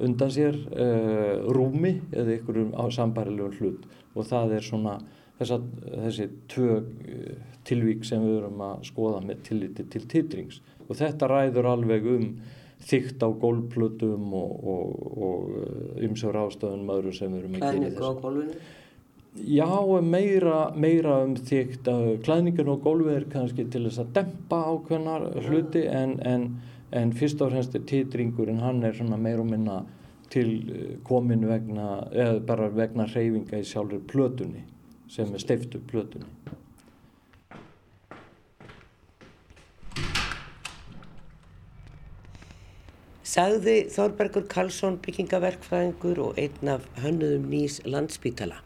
undan 0.00 0.32
sér 0.34 0.58
uh, 0.74 1.46
rúmi 1.54 2.00
eða 2.10 2.40
á 2.76 2.84
sambarilegum 2.92 3.56
hlut. 3.60 3.86
Og 4.18 4.26
það 4.26 4.56
er 4.58 4.66
svona 4.66 4.98
þessa, 5.38 5.60
þessi 5.86 6.28
tvö 6.50 6.80
tilvík 7.68 8.04
sem 8.08 8.24
við 8.24 8.40
erum 8.40 8.60
að 8.64 8.84
skoða 8.90 9.22
með 9.24 9.42
tilliti 9.46 9.86
til 9.92 10.04
titrings 10.10 10.60
og 10.90 10.98
þetta 10.98 11.30
ræður 11.30 11.70
alveg 11.70 12.08
um 12.10 12.26
þygt 12.90 13.22
á 13.22 13.28
gólplötum 13.28 14.34
og 14.34 16.00
ymsur 16.02 16.36
ástöðunum 16.40 16.92
öðru 16.96 17.14
sem 17.14 17.34
þessu. 17.36 17.56
Klæðningu 17.60 18.06
á 18.08 18.12
gólfinu? 18.20 18.60
Já, 19.46 19.68
meira, 20.02 20.72
meira 20.74 21.20
um 21.22 21.36
þygt 21.38 21.86
að 21.88 22.08
klæðningun 22.26 22.72
og 22.72 22.82
gólfi 22.82 23.12
er 23.14 23.28
kannski 23.30 23.68
til 23.70 23.84
þess 23.86 24.02
að 24.02 24.10
dempa 24.16 24.58
ákveðnar 24.72 25.28
hluti 25.46 25.84
en, 25.86 26.16
en, 26.26 26.48
en 26.90 27.12
fyrst 27.14 27.42
og 27.44 27.52
fremst 27.52 27.76
er 27.78 27.84
titringurinn, 27.86 28.58
hann 28.64 28.82
er 28.82 28.96
svona 28.98 29.20
meir 29.20 29.38
og 29.44 29.46
minna 29.52 29.84
til 30.30 30.50
eh, 30.74 30.96
komin 31.06 31.46
vegna, 31.46 32.08
eða 32.10 32.40
bara 32.46 32.70
vegna 32.74 33.06
reyfinga 33.10 33.62
í 33.62 33.66
sjálfur 33.66 34.02
plötunni 34.10 34.64
sem 35.10 35.30
er 35.34 35.42
steiftu 35.42 35.78
plötunni. 35.90 36.26
Sagði 43.30 43.84
Þorbergur 43.92 44.48
Karlsson 44.50 44.96
byggingaverkfræðingur 45.04 46.18
og 46.24 46.38
einn 46.40 46.70
af 46.72 46.86
hönnuðum 46.98 47.44
nýs 47.52 47.76
landspítala. 47.86 48.56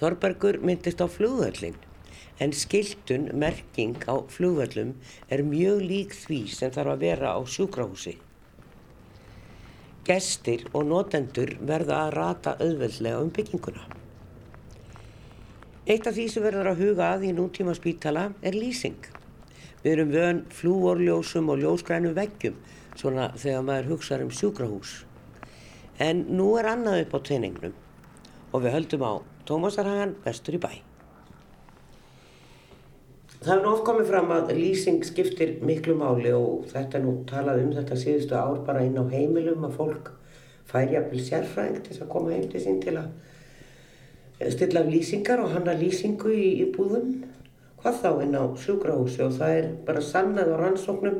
Þorbergur 0.00 0.58
myndist 0.66 0.98
á 0.98 1.06
flugvöllin 1.06 1.76
en 2.42 2.54
skiltun 2.56 3.28
merking 3.38 4.02
á 4.10 4.18
flugvöllum 4.34 4.96
er 5.30 5.44
mjög 5.46 5.84
lík 5.86 6.16
því 6.24 6.40
sem 6.50 6.74
þarf 6.74 6.96
að 6.96 7.04
vera 7.06 7.36
á 7.38 7.40
sjúkrahúsi. 7.46 8.16
Gestir 10.08 10.66
og 10.74 10.88
notendur 10.90 11.54
verða 11.62 12.02
að 12.08 12.14
rata 12.18 12.56
auðveldlega 12.58 13.22
um 13.22 13.30
bygginguna. 13.30 13.86
Eitt 15.86 16.08
af 16.10 16.18
því 16.18 16.26
sem 16.32 16.42
verður 16.42 16.72
að 16.72 16.82
huga 16.82 17.14
að 17.14 17.28
í 17.30 17.34
nútíma 17.36 17.78
spítala 17.78 18.32
er 18.42 18.58
lýsing. 18.58 18.98
Við 19.84 19.92
erum 19.92 20.14
vön 20.14 20.46
flúorljósum 20.50 21.54
og 21.54 21.62
ljósgrænum 21.62 22.18
veggjum 22.18 22.58
svona 22.98 23.30
þegar 23.38 23.66
maður 23.66 23.90
hugsaður 23.94 24.28
um 24.28 24.32
sjúkrahús. 24.38 24.94
En 26.00 26.24
nú 26.36 26.52
er 26.58 26.70
annað 26.72 27.04
upp 27.06 27.16
á 27.16 27.26
teiningnum 27.28 27.76
og 28.52 28.64
við 28.64 28.74
höldum 28.76 29.04
á 29.06 29.12
Tómasarhagan 29.48 30.16
vestur 30.24 30.56
í 30.56 30.62
bæ. 30.62 30.72
Það 33.42 33.56
er 33.56 33.64
oft 33.66 33.82
komið 33.82 34.10
fram 34.12 34.28
að 34.30 34.52
lýsing 34.54 35.02
skiptir 35.02 35.56
miklu 35.66 35.96
máli 35.98 36.30
og 36.30 36.68
þetta 36.70 37.00
nú 37.02 37.16
talað 37.26 37.64
um 37.64 37.72
þetta 37.74 37.98
síðustu 37.98 38.36
ár 38.38 38.60
bara 38.68 38.84
inn 38.86 38.94
á 38.94 39.02
heimilum 39.10 39.66
að 39.66 39.78
fólk 39.80 40.12
fær 40.70 40.92
jafnvel 40.92 41.22
sérfræðing 41.26 41.80
til 41.88 41.96
að 41.98 42.12
koma 42.12 42.36
heim 42.36 42.46
til 42.52 42.62
sín 42.62 42.78
til 42.84 42.94
að 43.00 44.52
stilla 44.54 44.84
af 44.84 44.92
lýsingar 44.92 45.42
og 45.42 45.50
hanna 45.56 45.74
lýsingu 45.74 46.30
í, 46.30 46.62
í 46.62 46.68
búðum. 46.70 47.24
hvað 47.82 47.98
þá 47.98 48.10
inn 48.22 48.38
á 48.38 48.44
sjúkrahúsi 48.62 49.24
og 49.26 49.34
það 49.40 49.56
er 49.58 49.68
bara 49.88 50.04
sannað 50.06 50.54
á 50.54 50.56
rannsóknum 50.62 51.18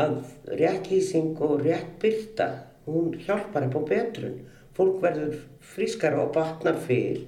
að 0.00 0.16
réttlýsing 0.60 1.38
og 1.44 1.62
rétt 1.62 1.98
byrta, 2.02 2.48
hún 2.86 3.14
hjálpar 3.26 3.68
upp 3.68 3.78
á 3.78 3.82
betrun. 3.90 4.40
Fólk 4.74 5.02
verður 5.02 5.36
frískara 5.62 6.24
og 6.24 6.32
batnar 6.34 6.80
fyrr 6.82 7.20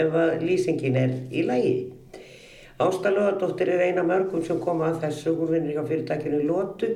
ef 0.00 0.14
að 0.16 0.40
lýsingin 0.42 0.96
er 0.96 1.12
í 1.30 1.44
lægi. 1.44 1.74
Ásta 2.80 3.12
Lóðardóttir 3.12 3.70
er 3.70 3.84
eina 3.86 4.02
mörgum 4.02 4.42
sem 4.42 4.58
koma 4.58 4.88
að 4.88 5.04
þessu, 5.04 5.34
hún 5.36 5.52
vinnir 5.52 5.76
hjá 5.76 5.84
fyrirtækinu 5.86 6.40
Lótu 6.48 6.88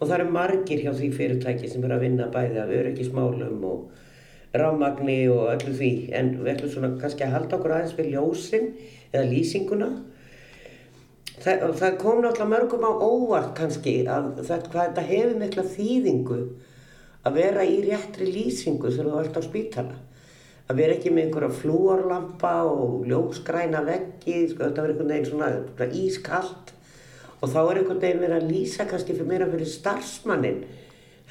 og 0.00 0.08
það 0.08 0.16
eru 0.18 0.32
margir 0.34 0.82
hjá 0.82 0.90
því 0.92 1.10
fyrirtæki 1.16 1.70
sem 1.70 1.84
er 1.86 1.94
að 1.94 2.02
vinna 2.04 2.26
bæði 2.34 2.58
af 2.60 2.72
öryggismálum 2.76 3.62
og 3.64 4.58
rámagni 4.58 5.22
og 5.32 5.46
öllu 5.54 5.72
því 5.78 5.92
en 6.18 6.34
við 6.42 6.50
ætlum 6.52 6.74
svona 6.74 6.90
kannski 7.00 7.24
að 7.26 7.32
halda 7.38 7.56
okkur 7.56 7.74
aðeins 7.76 7.96
við 7.98 8.10
ljósin 8.12 8.68
eða 9.12 9.24
lýsinguna 9.30 9.88
það, 11.42 11.64
það 11.80 11.98
kom 12.02 12.22
náttúrulega 12.22 12.50
mörgum 12.52 12.86
á 12.86 12.92
óvart 12.94 13.52
kannski 13.58 13.96
að 14.06 14.30
það, 14.44 14.68
hvað 14.70 14.88
þetta 14.88 15.06
hefur 15.10 15.36
mikla 15.42 15.66
þýðingu 15.74 16.40
að 17.24 17.38
vera 17.40 17.64
í 17.66 17.78
réttri 17.86 18.28
lýsingu 18.30 18.92
þegar 18.92 19.10
þú 19.10 19.22
ert 19.22 19.38
á 19.40 19.42
spítala 19.44 19.96
að 20.64 20.78
vera 20.80 20.94
ekki 20.96 21.12
með 21.12 21.26
einhverja 21.26 21.56
flúorlampa 21.58 22.54
og 22.68 23.02
ljósgræna 23.08 23.82
veggi 23.84 24.46
sko, 24.48 24.64
þetta 24.64 24.84
verður 24.86 24.94
einhvern 24.94 25.12
veginn 25.12 25.28
svona, 25.28 25.50
svona 25.74 25.98
ískallt 26.04 26.72
og 27.40 27.50
þá 27.52 27.58
er 27.60 27.80
einhvern 27.80 28.00
veginn 28.04 28.22
verið 28.24 28.38
að 28.38 28.48
lýsa 28.52 28.86
kannski 28.88 29.16
fyrir 29.16 29.28
meira 29.28 29.50
fyrir 29.50 29.68
starfsmannin 29.74 30.62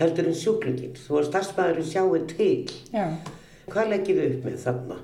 heldur 0.01 0.29
en 0.29 0.37
sjúklingin 0.37 0.99
þú 0.99 1.17
að 1.19 1.31
starfsmæðurinn 1.31 1.89
sjáu 1.89 2.21
til 2.29 2.69
Já. 2.93 3.07
hvað 3.71 3.91
leggir 3.93 4.19
þið 4.19 4.37
upp 4.37 4.47
með 4.49 4.61
þarna? 4.67 4.99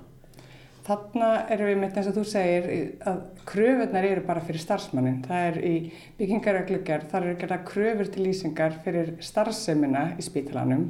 Þarna 0.90 1.30
erum 1.54 1.68
við 1.70 1.76
mitt 1.84 1.98
eins 2.00 2.08
og 2.10 2.16
þú 2.16 2.22
segir 2.26 2.64
að 3.06 3.20
kröfunar 3.46 4.08
eru 4.10 4.24
bara 4.26 4.42
fyrir 4.42 4.64
starfsmannin. 4.64 5.20
Það 5.28 5.44
er 5.52 5.60
í 5.70 5.74
byggingaröglugar, 6.18 7.04
þar 7.12 7.28
eru 7.28 7.40
gerða 7.44 7.60
kröfur 7.68 8.10
til 8.10 8.26
lýsingar 8.26 8.80
fyrir 8.86 9.12
starfsemina 9.22 10.08
í 10.18 10.26
spítalanum 10.26 10.88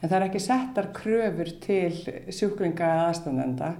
en 0.00 0.08
það 0.08 0.16
er 0.16 0.26
ekki 0.30 0.42
settar 0.46 0.88
kröfur 0.96 1.52
til 1.64 1.92
sjúklinga 2.32 2.88
eða 2.88 3.04
aðstandenda 3.10 3.70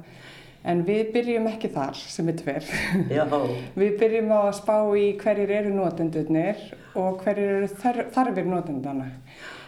en 0.68 0.85
við 0.85 1.11
byrjum 1.16 1.48
ekki 1.50 1.72
þar 1.72 1.98
sem 2.00 2.29
er 2.33 2.38
tver. 2.40 2.68
Við 3.81 3.98
byrjum 4.00 4.33
á 4.33 4.40
að 4.44 4.55
spá 4.61 4.77
í 4.96 5.11
hverjir 5.20 5.57
eru 5.62 5.74
notendurnir 5.77 6.62
og 6.96 7.20
hverjir 7.24 7.59
eru 7.59 7.68
þar, 7.72 8.05
þarfir 8.14 8.48
notendana. 8.48 9.11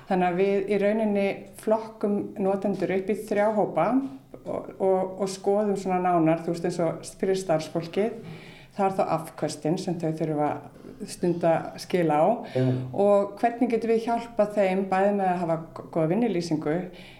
Þannig 0.07 0.29
að 0.29 0.37
við 0.39 0.69
í 0.71 0.77
rauninni 0.79 1.27
flokkum 1.59 2.19
notendur 2.39 2.93
upp 2.95 3.09
í 3.11 3.19
þrjá 3.27 3.47
hópa 3.57 3.87
og, 4.49 4.73
og, 4.79 5.21
og 5.23 5.31
skoðum 5.31 5.77
svona 5.81 6.01
nánar, 6.05 6.43
þú 6.45 6.55
veist 6.55 6.69
eins 6.69 6.81
og 6.85 7.05
fyrir 7.21 7.39
starfsfólkið. 7.41 8.17
Það 8.77 8.87
er 8.87 8.97
þá 8.99 9.05
afkvöstin 9.17 9.79
sem 9.81 9.97
þau 10.01 10.11
þurfa 10.19 10.51
stunda 11.09 11.73
skila 11.77 12.17
á 12.17 12.27
Já. 12.55 12.65
og 12.93 13.37
hvernig 13.41 13.71
getum 13.73 13.93
við 13.93 14.07
hjálpað 14.07 14.55
þeim 14.57 14.85
bæði 14.91 15.11
með 15.19 15.29
að 15.29 15.41
hafa 15.43 15.57
góða 15.93 16.11
vinnilýsingu 16.13 16.77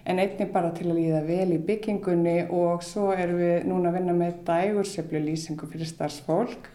en 0.07 0.23
einnig 0.23 0.53
bara 0.53 0.71
til 0.77 0.89
að 0.89 1.01
líða 1.01 1.23
vel 1.27 1.51
í 1.53 1.61
byggingunni 1.69 2.37
og 2.57 2.85
svo 2.87 3.11
erum 3.13 3.41
við 3.43 3.67
núna 3.69 3.91
að 3.91 3.99
vinna 3.99 4.17
með 4.17 4.41
dægurseflu 4.49 5.21
lýsingu 5.27 5.69
fyrir 5.69 5.91
starfsfólk 5.91 6.71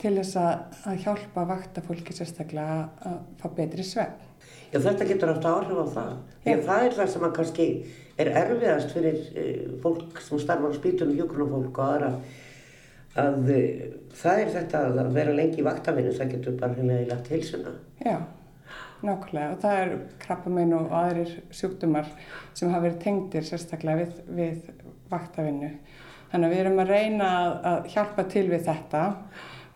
til 0.00 0.14
þess 0.20 0.38
að, 0.40 0.80
að 0.88 1.04
hjálpa 1.04 1.46
vakta 1.48 1.84
fólki 1.84 2.16
sérstaklega 2.16 2.80
að, 2.80 2.90
að 3.10 3.20
fá 3.40 3.48
betri 3.56 3.84
svefn. 3.84 4.26
Já, 4.68 4.78
þetta 4.84 5.06
getur 5.08 5.32
haft 5.32 5.48
áhrif 5.48 5.80
á 5.80 5.86
það. 5.96 6.12
Því 6.44 6.54
að 6.54 6.66
það 6.68 6.84
er 6.86 6.96
það 6.98 7.10
sem 7.14 7.24
að 7.26 7.34
kannski 7.38 7.66
er 8.18 8.32
erfiðast 8.42 8.94
fyrir 8.94 9.20
uh, 9.32 9.76
fólk 9.82 10.20
sem 10.24 10.42
starfar 10.42 10.74
á 10.74 10.78
spítunum, 10.78 11.16
hjókunarfólk 11.18 11.78
og 11.78 11.84
aðra 11.84 12.10
að 13.18 13.52
uh, 13.54 13.84
það 14.18 14.42
er 14.42 14.50
þetta 14.56 14.82
að 14.88 15.12
vera 15.16 15.36
lengi 15.36 15.62
í 15.62 15.66
vaktavinu, 15.66 16.16
það 16.16 16.34
getur 16.34 16.58
bara 16.58 16.76
hreinlega 16.76 17.04
í 17.06 17.08
lagt 17.12 17.30
heilsuna. 17.32 17.74
Já, 18.02 18.16
nákvæmlega 19.02 19.52
og 19.54 19.62
það 19.62 19.82
er 19.82 19.94
krabbamein 20.24 20.74
og 20.78 20.96
aðrir 21.02 21.36
sjúkdumar 21.54 22.10
sem 22.52 22.72
hafa 22.72 22.86
verið 22.88 23.00
tengdir 23.04 23.46
sérstaklega 23.46 24.02
við, 24.02 24.18
við 24.40 24.72
vaktavinnu. 25.12 25.70
Þannig 26.32 26.48
að 26.48 26.54
við 26.54 26.62
erum 26.62 26.82
að 26.82 26.90
reyna 26.92 27.28
að, 27.70 27.86
hjálpa 27.94 28.24
til 28.28 28.48
við 28.50 28.66
þetta 28.66 29.04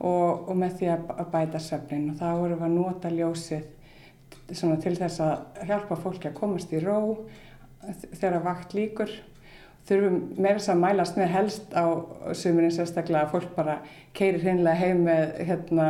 og, 0.02 0.48
og 0.50 0.58
með 0.58 0.74
því 0.80 0.90
að, 0.92 1.14
bæta 1.32 1.62
söfnin 1.62 2.10
og 2.12 2.18
þá 2.20 2.26
erum 2.32 2.58
við 2.58 2.66
að 2.66 2.74
nota 2.76 3.12
ljósið 3.12 3.70
til 4.52 4.96
þess 4.98 5.22
að 5.22 5.64
hjálpa 5.68 5.96
fólki 6.02 6.28
að 6.28 6.38
komast 6.40 6.72
í 6.74 6.80
ró 6.82 6.98
þegar 8.12 8.42
vakt 8.46 8.74
líkur. 8.76 9.12
Þurfum 9.88 10.18
meira 10.38 10.60
þess 10.60 10.70
að 10.70 10.82
mælast 10.84 11.16
með 11.18 11.32
helst 11.32 11.72
á 11.74 11.84
sumurinn 12.38 12.74
sérstaklega 12.74 13.26
að 13.26 13.32
fólk 13.32 13.54
bara 13.56 13.80
keirir 14.14 14.44
hinnlega 14.44 14.78
heim 14.78 15.02
með 15.08 15.32
hérna, 15.48 15.86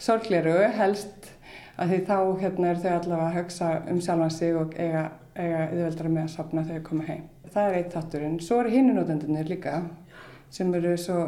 sorgleru 0.00 0.56
helst 0.78 1.28
að 1.76 1.92
því 1.92 1.98
þá 2.08 2.16
hérna, 2.40 2.70
er 2.70 2.80
þau 2.80 2.90
allavega 2.94 3.26
að 3.28 3.36
hugsa 3.36 3.70
um 3.90 4.00
sjálfan 4.00 4.32
sig 4.32 4.56
og 4.56 4.74
eiga, 4.78 5.04
eiga 5.34 5.66
yfirveldara 5.66 6.14
með 6.14 6.24
að 6.24 6.32
sopna 6.38 6.64
þegar 6.64 6.80
þau 6.80 6.88
koma 6.88 7.08
heim. 7.10 7.24
Það 7.54 7.68
er 7.68 7.78
eitt 7.78 7.94
þátturinn. 7.94 8.40
Svo 8.42 8.60
eru 8.62 8.74
hinnunótendunir 8.74 9.50
líka 9.50 9.74
sem 10.54 10.70
eru 10.78 10.94
svo 11.00 11.18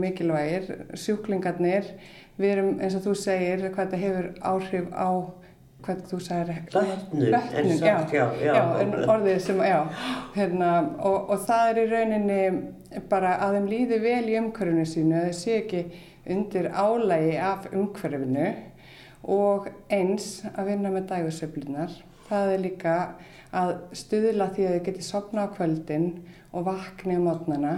mikilvægir, 0.00 0.70
sjúklingarnir. 0.96 1.90
Við 2.38 2.52
erum 2.54 2.76
eins 2.80 2.96
og 2.96 3.04
þú 3.06 3.16
segir 3.18 3.66
hvað 3.66 3.82
þetta 3.82 4.00
hefur 4.02 4.30
áhrif 4.52 4.88
á 4.94 5.10
hvað 5.84 6.02
þú 6.10 6.18
já, 8.42 8.54
en 8.80 8.94
orðið 9.04 9.38
sem, 9.44 9.60
já, 9.68 9.78
hérna, 10.34 10.70
og, 10.98 11.30
og 11.34 11.44
það 11.46 11.70
er 11.70 11.80
í 11.82 11.86
rauninni 11.92 12.40
bara 13.10 13.36
að 13.44 13.58
þeim 13.58 13.68
líði 13.70 13.98
vel 14.02 14.22
í 14.30 14.38
umhverfinu 14.40 14.86
sínu, 14.88 15.18
að 15.20 15.28
þau 15.28 15.38
sé 15.40 15.58
ekki 15.60 15.82
undir 16.36 16.70
álægi 16.72 17.36
af 17.42 17.68
umhverfinu 17.72 18.48
og 19.36 19.68
eins 19.92 20.40
að 20.54 20.72
vinna 20.72 20.92
með 20.94 21.10
dægursöflunar. 21.12 21.92
Það 22.26 22.52
er 22.54 22.62
líka 22.62 22.94
að 23.56 23.74
stuðla 23.96 24.48
því 24.54 24.66
að 24.66 24.74
þau 24.76 24.86
geti 24.88 25.06
sopna 25.06 25.46
á 25.46 25.54
kvöldin 25.54 26.08
og 26.52 26.66
vakni 26.66 27.18
á 27.18 27.22
mótnana. 27.22 27.74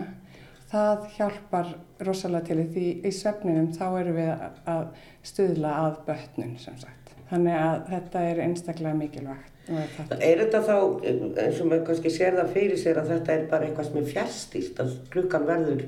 Það 0.68 1.04
hjálpar 1.16 1.74
rosalega 2.04 2.50
til 2.50 2.66
því 2.74 2.88
í 3.08 3.12
svefninum 3.16 3.70
þá 3.76 3.86
erum 4.02 4.18
við 4.18 4.32
að 4.68 4.86
stuðla 5.30 5.74
að 5.86 6.00
bötnun 6.08 6.56
sem 6.60 6.76
sagt. 6.80 6.97
Þannig 7.28 7.56
að 7.60 7.78
þetta 7.92 8.20
er 8.30 8.42
einstaklega 8.46 8.94
mikilvægt. 8.96 9.54
er 9.68 10.38
þetta- 10.42 10.62
þá, 10.64 10.76
eins 11.44 11.60
og 11.60 11.66
maður 11.68 11.86
kannski 11.86 12.12
sér 12.14 12.38
það 12.38 12.52
fyrir 12.54 12.78
sér 12.80 13.00
að 13.02 13.10
þetta 13.12 13.34
er 13.34 13.46
bara 13.50 13.66
eitthvað 13.66 13.88
sem 13.90 13.98
er 14.00 14.12
fjärstýrt, 14.12 14.78
að 14.84 14.94
klukkan 15.12 15.44
verður 15.46 15.82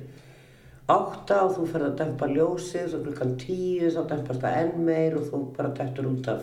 átta 0.90 1.38
og 1.46 1.54
þú 1.56 1.66
ferð 1.70 1.86
að 1.86 1.96
dempa 2.00 2.26
ljósið 2.26 2.94
og 2.98 3.06
klukkan 3.06 3.36
tíu 3.40 3.88
þá 3.94 4.02
dempast 4.10 4.42
það 4.42 4.58
enn 4.64 4.84
meir 4.84 5.16
og 5.16 5.28
þú 5.30 5.40
bara 5.56 5.72
dettur 5.78 6.10
út 6.10 6.28
af. 6.28 6.42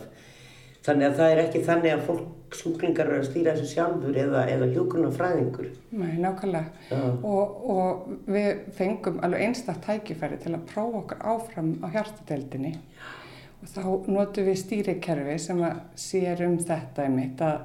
Þannig 0.88 1.10
að 1.10 1.18
það 1.20 1.32
er 1.34 1.42
ekki 1.44 1.62
þannig 1.68 1.94
að 1.94 2.04
fólk 2.08 2.56
sjúklingar 2.56 3.10
eru 3.12 3.20
að 3.20 3.28
stýra 3.28 3.54
þessu 3.58 3.74
sjálfur 3.74 4.16
eða, 4.22 4.44
eða 4.54 4.70
hjúgrunarfræðingur. 4.72 5.66
Nei, 6.00 6.14
nákvæmlega. 6.24 6.70
Já. 6.88 7.02
Og, 7.28 7.58
og 7.74 8.14
við 8.32 8.62
fengum 8.78 9.20
alveg 9.26 9.44
einstaktt 9.50 9.84
tækifæri 9.84 10.40
til 10.40 10.54
að 10.56 10.64
prófa 10.72 11.02
okkur 11.02 11.26
áfram 11.34 11.74
á 11.84 11.88
hjartadeildinni. 11.92 12.78
Og 12.78 13.17
þá 13.66 13.84
notum 14.08 14.48
við 14.48 14.60
stýrikerfi 14.62 15.38
sem 15.42 15.62
að 15.66 15.80
sér 15.98 16.44
um 16.46 16.58
þetta 16.62 17.06
einmitt 17.08 17.42
að, 17.42 17.62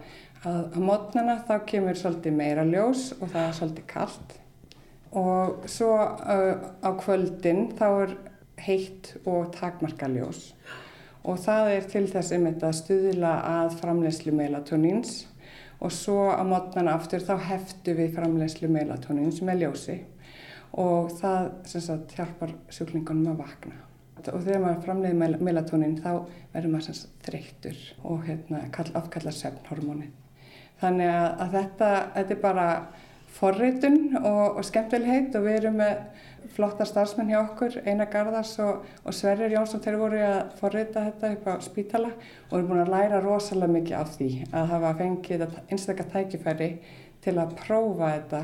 að 0.49 0.77
á 0.77 0.79
mótnana 0.81 1.39
þá 1.49 1.57
kemur 1.69 1.99
svolítið 1.99 2.39
meira 2.39 2.65
ljós 2.69 3.11
og 3.19 3.33
það 3.33 3.49
er 3.49 3.59
svolítið 3.59 3.89
kallt. 3.93 4.37
Og 5.13 5.67
svo 5.69 5.91
uh, 5.93 6.55
á 6.81 6.91
kvöldin 6.97 7.67
þá 7.77 7.89
er 7.91 8.15
heitt 8.63 9.13
og 9.27 9.53
takmarka 9.57 10.09
ljós. 10.09 10.53
Og 11.23 11.39
það 11.39 11.75
er 11.77 11.85
til 11.91 12.07
þess 12.11 12.33
einmitt 12.35 12.65
að 12.65 12.79
stuðla 12.81 13.35
að 13.47 13.77
framleyslu 13.83 14.33
melatoníns 14.35 15.27
og 15.83 15.93
svo 15.95 16.31
á 16.31 16.43
mótnana 16.47 16.97
aftur 16.97 17.23
þá 17.23 17.37
heftu 17.51 17.95
við 17.99 18.17
framleyslu 18.17 18.71
melatoníns 18.71 19.43
með 19.45 19.65
ljósi 19.67 20.01
og 20.79 21.13
það 21.19 21.49
sagt 21.69 22.15
hjálpar 22.17 22.55
sjúklingunum 22.73 23.35
að 23.35 23.43
vakna. 23.45 23.92
Og 24.31 24.43
þegar 24.47 24.65
maður 24.65 24.83
framleiði 24.87 25.19
mel 25.19 25.37
melatonín 25.49 25.97
þá 26.03 26.11
verður 26.53 26.75
maður 26.75 26.89
sagt 26.89 27.27
þreyttur 27.27 27.81
og 28.07 28.27
hérna 28.29 28.67
kall, 28.75 28.91
afkallar 28.99 29.35
svefnhormónin. 29.37 30.13
Þannig 30.83 31.11
að, 31.11 31.27
að 31.45 31.57
þetta, 31.57 31.91
þetta 32.17 32.35
er 32.37 32.43
bara 32.43 32.67
forritun 33.33 34.01
og, 34.21 34.59
og 34.59 34.65
skemmtilegheit 34.67 35.37
og 35.39 35.47
við 35.47 35.59
erum 35.61 35.79
með 35.81 36.01
flotta 36.53 36.85
starfsmenn 36.87 37.31
hjá 37.33 37.39
okkur, 37.41 37.79
Einar 37.87 38.11
Garðars 38.13 38.53
og, 38.61 38.83
og 39.07 39.15
Sverrir 39.17 39.55
Jónsson 39.55 39.83
þeir 39.85 39.99
voru 40.01 40.19
að 40.27 40.41
forrita 40.59 41.05
þetta 41.07 41.31
upp 41.37 41.47
á 41.49 41.55
spítala 41.65 42.11
og 42.51 42.57
erum 42.59 42.73
búin 42.73 42.83
að 42.83 42.93
læra 42.93 43.23
rosalega 43.25 43.73
mikið 43.77 43.97
af 44.01 44.13
því 44.17 44.31
að 44.51 44.75
hafa 44.75 44.93
fengið 44.99 45.47
einstakar 45.71 46.11
tækifæri 46.13 46.71
til 47.25 47.37
að 47.39 47.55
prófa 47.63 48.13
þetta 48.17 48.43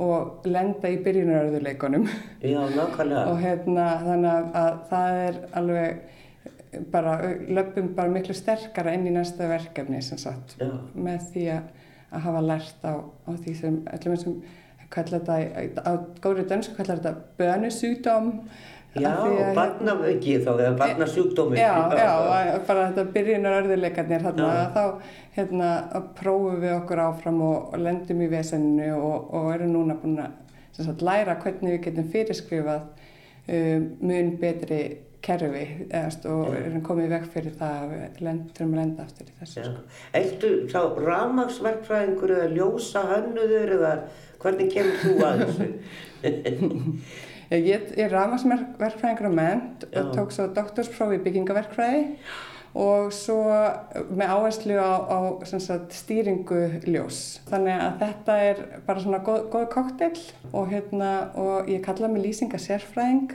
og 0.00 0.46
lenda 0.48 0.90
í 0.90 1.00
byrjunaröðuleikunum 1.04 2.06
Já, 2.42 2.60
nákvæmlega. 2.72 3.26
og 3.28 3.42
hérna 3.42 3.86
þannig 4.04 4.30
að, 4.32 4.48
að 4.62 4.80
það 4.90 5.20
er 5.26 5.38
alveg 5.60 6.80
bara, 6.92 7.14
löpum 7.50 7.92
bara 7.96 8.14
miklu 8.14 8.34
sterkara 8.36 8.94
inn 8.96 9.08
í 9.10 9.14
næsta 9.14 9.48
verkefni 9.50 10.00
sem 10.06 10.20
sagt 10.20 10.56
Já. 10.60 10.70
með 10.94 11.28
því 11.34 11.46
að, 11.56 11.70
að 12.10 12.26
hafa 12.28 12.42
lært 12.46 12.86
á, 12.86 12.94
á 13.00 13.30
því 13.34 13.54
sem 13.60 13.78
öllum 13.98 14.20
sem 14.24 14.40
kallar 14.90 15.22
þetta, 15.26 15.84
á 15.86 15.92
góðri 16.22 16.46
dönsku 16.50 16.74
kallar 16.78 16.98
þetta 16.98 17.14
bönusjúdóm 17.38 18.32
Já, 18.98 19.06
Af 19.12 19.18
því 19.22 19.34
og 19.36 19.40
að- 19.46 19.54
barnavöki 19.54 20.32
þá, 20.42 20.48
eða 20.58 20.70
barnasjúkdómi. 20.80 21.56
Já, 21.60 21.74
já, 21.94 22.58
bara 22.66 22.86
þetta 22.90 23.04
byrjunar 23.14 23.58
örðuleikarnir 23.62 24.24
þarna, 24.24 24.48
þá 24.74 24.84
hérna, 25.36 25.68
prófum 26.18 26.56
við 26.64 26.72
okkur 26.80 27.02
áfram 27.04 27.38
og, 27.46 27.76
lendum 27.78 28.24
í 28.24 28.30
vesenninu 28.32 28.88
og, 28.98 29.28
og 29.34 29.52
erum 29.54 29.70
núna 29.76 29.94
búin 30.02 30.18
að 30.24 30.34
sagt, 30.80 31.02
læra 31.06 31.36
hvernig 31.44 31.76
við 31.76 31.84
getum 31.86 32.08
fyrirskrifað 32.10 32.82
um, 33.46 33.86
mun 34.00 34.34
betri 34.42 34.80
kerfi 35.22 35.64
eðast, 35.92 36.24
og 36.26 36.48
erum 36.56 36.80
komið 36.82 37.10
veg 37.12 37.24
fyrir 37.34 37.52
það 37.60 37.74
að 37.84 37.90
við 37.94 38.20
lend, 38.26 38.44
þurfum 38.56 38.74
að 38.74 38.80
lenda 38.80 39.02
aftur 39.06 39.26
í 39.28 39.34
þessu. 39.38 39.64
Sko. 39.66 39.82
Ertu 40.16 40.52
þá 40.72 40.80
rafmagsverkfræðingur 41.06 42.32
eða 42.38 42.46
ljósa 42.56 43.02
hönnuður 43.10 43.74
eða 43.78 43.90
hvernig 44.40 44.72
kemur 44.72 44.96
þú 45.04 45.18
að 45.28 45.42
þessu? 45.44 45.68
Ég, 47.50 47.88
er 47.98 48.12
rafmagsverkfræðingur 48.14 49.26
á 49.26 49.34
ment 49.34 49.84
og 49.90 50.12
tók 50.14 50.30
svo 50.30 50.46
doktorsprófi 50.54 51.18
í 51.18 51.22
byggingaverkfræði 51.24 52.04
og 52.78 53.08
svo 53.10 53.40
með 54.14 54.30
áherslu 54.36 54.76
á, 54.78 54.92
á 55.10 55.18
sagt, 55.58 55.96
stýringu 55.98 56.60
ljós. 56.86 57.40
Þannig 57.50 57.82
að 57.82 57.98
þetta 58.04 58.38
er 58.46 58.62
bara 58.86 59.02
svona 59.02 59.22
góð, 59.26 59.48
góð 59.50 59.66
koktel 59.74 60.12
og, 60.52 60.70
hérna, 60.70 61.10
og 61.34 61.66
ég 61.72 61.82
kalla 61.82 62.12
mig 62.12 62.22
lýsingasérfræðing 62.28 63.34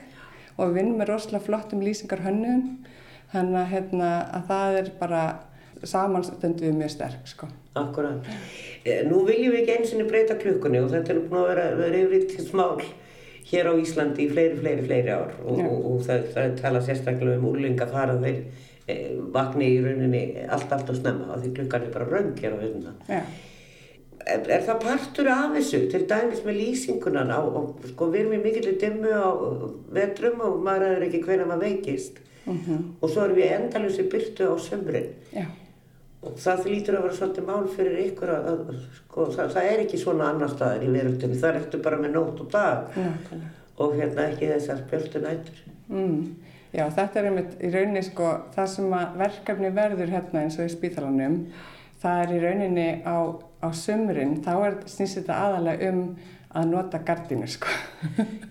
og 0.55 0.75
vinn 0.77 0.95
með 0.95 1.11
rosalega 1.11 1.43
flottum 1.49 1.83
lýsingarhönnum. 1.83 2.85
Þannig 3.35 3.61
að, 3.65 3.71
hérna, 3.75 4.11
að 4.37 4.51
það 4.53 4.79
er 4.79 4.91
bara 5.01 5.23
samanstöndið 5.83 6.77
mjög 6.79 6.95
sterk. 6.95 7.23
Sko. 7.27 7.49
Akkurat. 7.75 8.23
Eh, 8.87 9.03
Nú 9.09 9.25
viljum 9.27 9.51
við 9.51 9.65
ekki 9.65 9.81
eins 9.81 9.91
og 9.97 10.07
breyta 10.07 10.39
klukkunni 10.39 10.79
og 10.79 10.93
þetta 10.93 11.11
er 11.11 11.25
búin 11.25 11.41
að 11.41 11.49
vera, 11.51 11.73
vera 11.81 12.05
yfir 12.05 12.29
til 12.31 12.47
smál 12.47 12.85
hér 13.49 13.69
á 13.69 13.73
Íslandi 13.77 14.25
í 14.25 14.29
fleiri, 14.31 14.59
fleiri, 14.59 14.85
fleiri 14.87 15.11
ár 15.13 15.33
og, 15.45 15.59
og, 15.59 15.81
og 15.89 16.05
það, 16.05 16.29
það 16.35 16.55
talað 16.61 16.87
sérstaklega 16.89 17.39
um 17.39 17.49
úrlinga 17.51 17.87
þar 17.91 18.15
að 18.15 18.23
þeir 18.25 18.39
e, 18.87 18.95
vakni 19.35 19.71
í 19.73 19.81
rauninni 19.83 20.23
allt, 20.45 20.71
allt 20.73 20.93
og 20.93 21.01
snemma 21.01 21.33
af 21.35 21.43
því 21.43 21.51
klukkan 21.59 21.85
er 21.85 21.93
bara 21.93 22.09
röng 22.09 22.31
hér 22.41 22.55
á. 22.57 22.59
Já. 23.09 23.21
Er, 24.25 24.47
er 24.49 24.63
það 24.65 24.79
partur 24.81 25.27
af 25.29 25.51
þessu, 25.53 25.83
til 25.91 26.05
dæmis 26.09 26.41
með 26.45 26.61
lýsingunan 26.63 27.29
á, 27.29 27.41
og 27.45 27.85
sko 27.91 28.07
við 28.09 28.23
erum 28.23 28.39
í 28.39 28.43
mikill 28.47 28.79
dimmu 28.81 29.11
á 29.13 29.29
vetrum 29.93 30.41
og 30.41 30.63
maður 30.65 30.95
er 30.95 31.05
ekki 31.05 31.21
hvernig 31.27 31.51
maður 31.51 31.67
veikist 31.67 32.23
og 32.45 33.09
svo 33.09 33.23
erum 33.25 33.37
við 33.37 33.53
endalusi 33.55 34.05
byrtu 34.09 34.49
á 34.49 34.55
sömrin 34.61 35.13
Já. 35.33 35.45
Það 36.41 36.65
lítur 36.71 36.97
að 36.97 37.05
vera 37.05 37.17
svolítið 37.19 37.47
mál 37.49 37.67
fyrir 37.75 37.99
ykkur 38.05 38.31
að, 38.35 38.49
að 38.51 38.81
sko, 38.99 39.27
það, 39.35 39.53
það 39.55 39.69
er 39.71 39.83
ekki 39.85 39.99
svona 40.01 40.31
annar 40.33 40.51
staðar 40.53 40.83
í 40.85 40.89
veröldinni, 40.95 41.39
það 41.41 41.59
ertu 41.61 41.81
bara 41.85 42.01
með 42.01 42.15
nótt 42.17 42.41
og 42.45 42.51
dag 42.53 42.97
Nákvæmlega. 42.97 43.53
og 43.85 43.95
hérna 43.99 44.27
ekki 44.31 44.51
þessar 44.53 44.83
bjöldu 44.91 45.23
nætur. 45.23 45.63
Mm. 45.89 46.19
Já, 46.75 46.85
þetta 46.91 47.19
er 47.21 47.29
einmitt 47.29 47.57
í 47.63 47.71
rauninni 47.71 48.03
sko, 48.03 48.29
það 48.55 48.71
sem 48.73 48.95
að 48.97 49.17
verkefni 49.21 49.73
verður 49.75 50.13
hérna 50.15 50.41
eins 50.43 50.57
og 50.59 50.67
í 50.67 50.73
spítalanum, 50.73 51.35
það 52.01 52.23
er 52.23 52.33
í 52.35 52.39
rauninni 52.43 52.87
á, 53.07 53.17
á 53.63 53.67
sömurinn, 53.71 54.39
þá 54.43 54.53
er 54.67 54.79
snýst 54.91 55.21
þetta 55.21 55.37
aðalega 55.45 55.91
um 55.93 56.01
að 56.55 56.69
nota 56.71 56.99
gardinu 57.03 57.47
sko. 57.51 57.71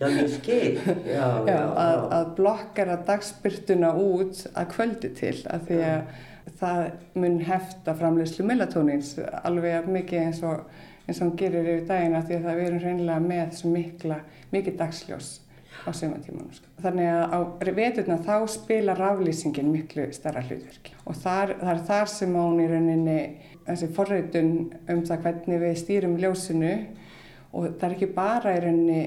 Já, 0.01 0.07
ég 0.09 0.31
skil. 0.35 0.75
Já, 0.77 0.95
já, 1.15 1.27
Já, 1.49 1.61
að, 1.81 2.01
að 2.19 2.31
blokkera 2.39 2.99
dagspyrtuna 3.09 3.93
út 3.97 4.43
að 4.53 4.71
kvöldi 4.75 5.13
til, 5.17 5.37
af 5.49 5.65
því 5.69 5.79
að 5.89 6.25
það 6.61 6.83
mun 7.19 7.39
hefta 7.45 7.95
framleiðslu 7.99 8.47
melatónins 8.49 9.15
alveg 9.43 9.89
mikið 9.91 10.27
eins 10.27 10.43
og, 10.47 10.67
eins 11.07 11.21
og 11.21 11.27
hann 11.27 11.39
gerir 11.41 11.71
yfir 11.71 11.89
dagina 11.89 12.23
því 12.27 12.41
að 12.41 12.61
við 12.61 12.67
erum 12.67 12.85
reynilega 12.85 13.25
með 13.25 13.57
svo 13.59 13.73
mikla, 13.73 14.21
mikið 14.53 14.79
dagsljós 14.81 15.33
á 15.85 15.91
sumatímanum. 15.93 16.53
Sko. 16.55 16.71
Þannig 16.85 17.11
að 17.11 17.35
á 17.35 17.39
veturna 17.77 18.19
þá 18.25 18.37
spila 18.53 18.95
raflýsingin 18.99 19.73
miklu 19.73 20.07
stærra 20.15 20.45
hlutverki 20.45 20.95
og 21.05 21.19
þar, 21.19 21.57
það 21.61 21.73
er 21.75 21.83
þar 21.89 22.13
sem 22.13 22.39
hún 22.39 22.63
í 22.63 22.69
rauninni 22.71 23.19
þessi 23.65 23.91
forreitun 23.97 24.55
um 24.93 25.03
það 25.09 25.27
hvernig 25.27 25.63
við 25.65 25.77
stýrum 25.81 26.17
ljósinu 26.21 26.73
og 27.55 27.77
það 27.81 27.87
er 27.89 27.97
ekki 27.97 28.11
bara 28.15 28.55
í 28.55 28.63
rauninni 28.65 29.03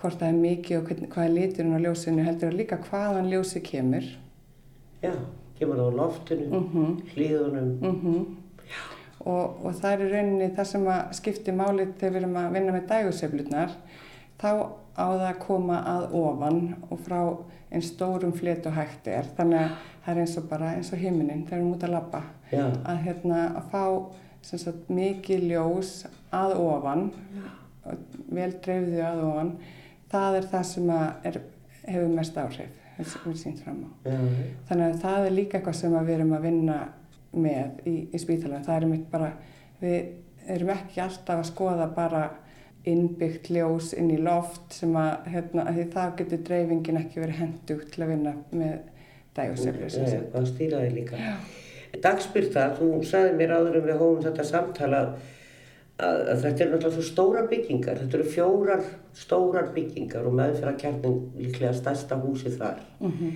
hvort 0.00 0.18
það 0.18 0.28
er 0.28 0.40
mikið 0.40 0.78
og 0.78 0.88
hvernig, 0.88 1.12
hvað 1.12 1.28
er 1.28 1.36
liturinn 1.36 1.76
á 1.78 1.84
ljósinu 1.84 2.26
heldur 2.26 2.50
að 2.50 2.58
líka 2.58 2.80
hvaðan 2.88 3.30
ljósi 3.30 3.62
kemur. 3.64 4.08
Já, 5.02 5.12
kemur 5.62 5.80
á 5.82 5.88
loftinu, 5.96 6.46
Mm 6.52 7.00
hlýðunum. 7.14 7.72
-hmm. 7.80 8.26
og, 9.20 9.64
og 9.64 9.74
það 9.80 9.92
er 9.92 10.04
í 10.04 10.12
rauninni 10.12 10.50
það 10.56 10.70
sem 10.74 10.86
að 10.86 11.12
skipti 11.20 11.52
málið 11.52 11.96
þegar 11.98 12.12
við 12.12 12.22
erum 12.22 12.36
að 12.36 12.52
vinna 12.52 12.72
með 12.72 12.86
dægurseflutnar 12.92 13.74
þá 14.42 14.50
á 14.98 15.06
það 15.08 15.26
að 15.30 15.38
koma 15.46 15.78
að 15.86 16.14
ofan 16.18 16.74
og 16.90 16.98
frá 17.06 17.20
einn 17.72 17.82
stórum 17.82 18.32
flet 18.36 18.66
og 18.66 18.74
hægt 18.76 19.06
er. 19.08 19.24
Þannig 19.36 19.60
að 19.60 19.70
það 20.04 20.14
er 20.14 20.20
eins 20.20 20.36
og 20.36 20.48
bara 20.50 20.74
eins 20.76 20.92
og 20.92 20.98
himinin 20.98 21.46
þegar 21.46 21.58
við 21.58 21.62
erum 21.62 21.74
út 21.74 21.84
að 21.84 22.22
Já, 22.52 22.66
að, 22.84 22.98
hérna, 23.06 23.38
að 23.56 23.70
fá 23.72 23.84
sagt, 24.42 24.90
mikið 24.92 25.46
ljós 25.48 25.92
að 26.34 26.56
ofan 26.60 27.06
vel 28.28 28.52
dreifðu 28.64 29.00
að 29.06 29.24
ofan 29.24 29.52
það 30.12 30.38
er 30.38 30.48
það 30.52 30.66
sem 30.68 30.90
er, 30.92 31.38
hefur 31.86 32.12
mest 32.12 32.38
áhrif 32.42 32.81
sem 33.08 33.24
við 33.26 33.38
sínt 33.40 33.62
fram 33.64 33.80
á 33.86 33.90
Þannig 34.68 34.84
að 34.86 35.00
það 35.02 35.26
er 35.26 35.36
líka 35.38 35.58
eitthvað 35.58 35.78
sem 35.80 35.96
við 35.98 36.14
erum 36.16 36.36
að 36.36 36.46
vinna 36.48 36.78
með 37.32 37.88
í, 37.88 37.96
í 38.12 38.20
spítalan. 38.20 38.64
Það 38.66 38.76
er 38.76 38.88
mitt 38.90 39.10
bara, 39.10 39.32
við 39.80 39.98
erum 40.52 40.72
ekki 40.74 41.00
alltaf 41.00 41.40
að 41.40 41.48
skoða 41.48 41.88
bara 41.96 42.22
innbyggt 42.88 43.50
ljós 43.54 43.92
inn 43.94 44.10
í 44.10 44.18
loft 44.18 44.74
sem 44.74 44.94
að, 44.98 45.28
hérna, 45.30 45.66
að 45.70 45.76
því 45.78 45.84
það 45.92 46.16
getur 46.18 46.40
dreifingin 46.48 46.98
ekki 46.98 47.22
verið 47.22 47.38
hendugt 47.44 47.92
til 47.94 48.02
að 48.02 48.10
vinna 48.16 48.32
með 48.50 48.80
Nei, 49.32 49.46
sagt. 49.56 50.32
það 50.34 50.48
stýraði 50.50 50.88
líka. 50.92 51.20
Dagspyrta, 52.02 52.66
þú 52.76 52.88
sagði 53.08 53.36
mér 53.38 53.54
áður 53.56 53.78
um 53.78 53.86
við 53.86 54.00
hófum 54.02 54.24
þetta 54.26 54.44
samtala 54.44 55.00
að, 56.02 56.20
að 56.32 56.44
þetta 56.44 56.64
eru 56.64 56.72
náttúrulega 56.74 56.96
svo 56.96 57.06
stórar 57.06 57.48
byggingar, 57.50 58.02
þetta 58.02 58.18
eru 58.18 58.28
fjórar 58.34 58.84
stórar 59.16 59.72
byggingar 59.74 60.28
og 60.28 60.36
meðferðarkjarnin 60.40 61.18
líklega 61.38 61.74
stærsta 61.78 62.20
húsi 62.22 62.54
þar. 62.58 62.84
Mhm. 63.00 63.32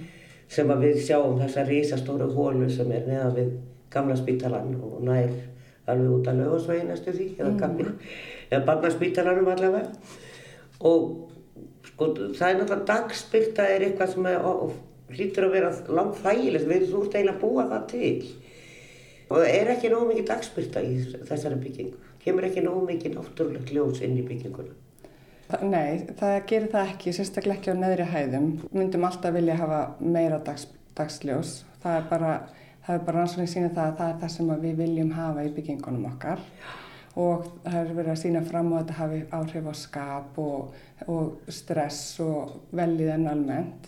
sem 0.49 0.69
að 0.71 0.85
við 0.85 1.01
sjáum 1.03 1.41
þessa 1.41 1.63
risastóru 1.67 2.29
hólu 2.31 2.69
sem 2.71 2.91
er 2.95 3.09
neðan 3.09 3.33
við 3.35 3.49
gamla 3.91 4.15
spítalan 4.15 4.77
og 4.79 5.01
nær 5.03 5.33
alveg 5.91 6.13
út 6.17 6.31
að 6.31 6.41
lögasvegi 6.43 6.87
næstu 6.89 7.15
því 7.15 7.27
eða 7.39 7.53
gamli, 7.61 7.87
eða 8.51 8.65
barnaspítalanum 8.67 9.51
allavega. 9.53 9.93
Og 10.87 11.07
sko 11.91 12.11
það 12.17 12.49
er 12.49 12.59
náttúrulega 12.61 12.89
dagspyrta 12.91 13.69
er 13.71 13.87
eitthvað 13.87 14.13
sem 14.15 14.29
er, 14.31 14.41
og, 14.43 14.67
og 14.67 15.15
hlýtur 15.15 15.47
að 15.47 15.55
vera 15.57 15.71
langt 15.99 16.19
þægilegt, 16.25 16.69
við 16.71 16.89
þú 16.91 17.05
ert 17.05 17.19
eiginlega 17.19 17.37
að 17.37 17.45
búa 17.45 17.69
það 17.71 17.87
til 17.93 18.17
og 19.29 19.37
það 19.37 19.53
er 19.53 19.75
ekki 19.75 19.93
nógu 19.93 20.11
mikið 20.13 20.27
dagspyrta 20.33 20.83
í 20.87 20.99
þessari 21.29 21.61
byggingu 21.63 22.03
kemur 22.25 22.49
ekki 22.49 22.65
nógu 22.65 22.83
mikið 22.91 23.17
náttúrulegt 23.19 23.73
ljós 23.75 24.03
inn 24.07 24.19
í 24.19 24.27
bygginguna 24.27 24.75
Nei, 25.63 26.09
það 26.19 26.37
gerir 26.51 26.71
það 26.73 26.89
ekki, 26.91 27.13
sérstaklega 27.15 27.61
ekki 27.61 27.71
á 27.71 27.77
neðri 27.79 28.07
hæðum. 28.11 28.47
Myndum 28.75 29.05
alltaf 29.07 29.35
vilja 29.37 29.55
hafa 29.61 29.79
meira 30.03 30.41
dags, 30.43 30.65
dagsljós. 30.99 31.61
Það 31.85 31.99
er 32.01 32.09
bara, 32.11 32.33
það 32.83 32.97
er 32.97 33.05
bara 33.07 33.21
rannsóknir 33.21 33.53
sína 33.53 33.69
það 33.77 33.93
að 33.93 34.01
það 34.01 34.11
er 34.11 34.19
það 34.25 34.33
sem 34.35 34.51
við 34.65 34.81
viljum 34.83 35.13
hafa 35.15 35.45
í 35.47 35.53
byggingunum 35.55 36.09
okkar. 36.11 36.43
Og 37.23 37.47
það 37.63 37.79
er 37.79 37.95
verið 38.01 38.13
að 38.17 38.21
sína 38.25 38.43
fram 38.49 38.73
á 38.75 38.79
þetta 38.81 38.97
hafi 38.99 39.21
áhrif 39.39 39.71
á 39.71 39.75
skap 39.85 40.41
og, 40.43 40.75
og 41.07 41.53
stress 41.61 42.03
og 42.27 42.57
velliðan 42.75 43.31
almennt. 43.31 43.87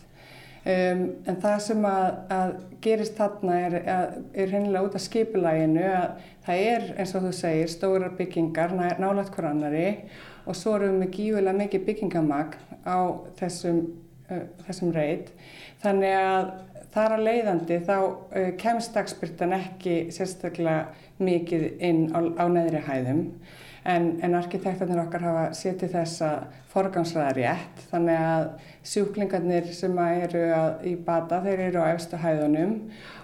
Um, 0.68 1.04
en 1.24 1.36
það 1.40 1.60
sem 1.64 1.84
að, 1.88 2.06
að 2.34 2.50
gerist 2.84 3.14
þarna 3.16 3.54
er, 3.64 3.76
að, 3.88 4.16
er 4.36 4.50
hennilega 4.52 4.84
út 4.84 4.96
af 4.98 5.00
skipulæginu 5.00 5.84
að 5.88 6.26
það 6.44 6.64
er 6.74 6.82
eins 7.00 7.14
og 7.16 7.24
þú 7.24 7.30
segir 7.38 7.70
stórar 7.72 8.12
byggingar 8.18 8.74
ná- 8.76 8.98
nálægt 9.00 9.32
hver 9.32 9.48
annari 9.48 9.86
og 10.44 10.58
svo 10.58 10.74
erum 10.76 10.98
við 10.98 11.00
með 11.00 11.14
gífulega 11.14 11.58
mikið 11.62 11.86
byggingamagn 11.86 12.76
á 12.84 12.98
þessum, 13.40 13.78
uh, 14.28 14.44
þessum 14.66 14.92
reit. 14.92 15.32
Þannig 15.80 16.18
að 16.18 16.50
þar 16.92 17.16
að 17.16 17.24
leiðandi 17.30 17.80
þá 17.88 17.96
uh, 17.96 18.50
kemst 18.60 18.98
dagspyrtan 18.98 19.56
ekki 19.56 19.96
sérstaklega 20.12 20.90
mikið 21.16 21.64
inn 21.80 22.04
á, 22.12 22.20
á 22.36 22.44
neðri 22.52 22.84
hæðum 22.84 23.24
en, 23.84 24.08
en 24.22 24.34
arkitektarnir 24.38 25.00
okkar 25.04 25.22
hafa 25.26 25.44
setið 25.56 25.92
þess 25.94 26.22
að 26.26 26.38
forgangsraða 26.72 27.34
rétt. 27.36 27.84
Þannig 27.90 28.24
að 28.24 28.48
sjúklingarnir 28.92 29.70
sem 29.76 29.98
eru 29.98 30.42
að, 30.54 30.70
í 30.90 30.96
bata 31.06 31.40
þeir 31.44 31.62
eru 31.68 31.84
á 31.84 31.92
efstu 31.94 32.20
hæðunum 32.22 32.74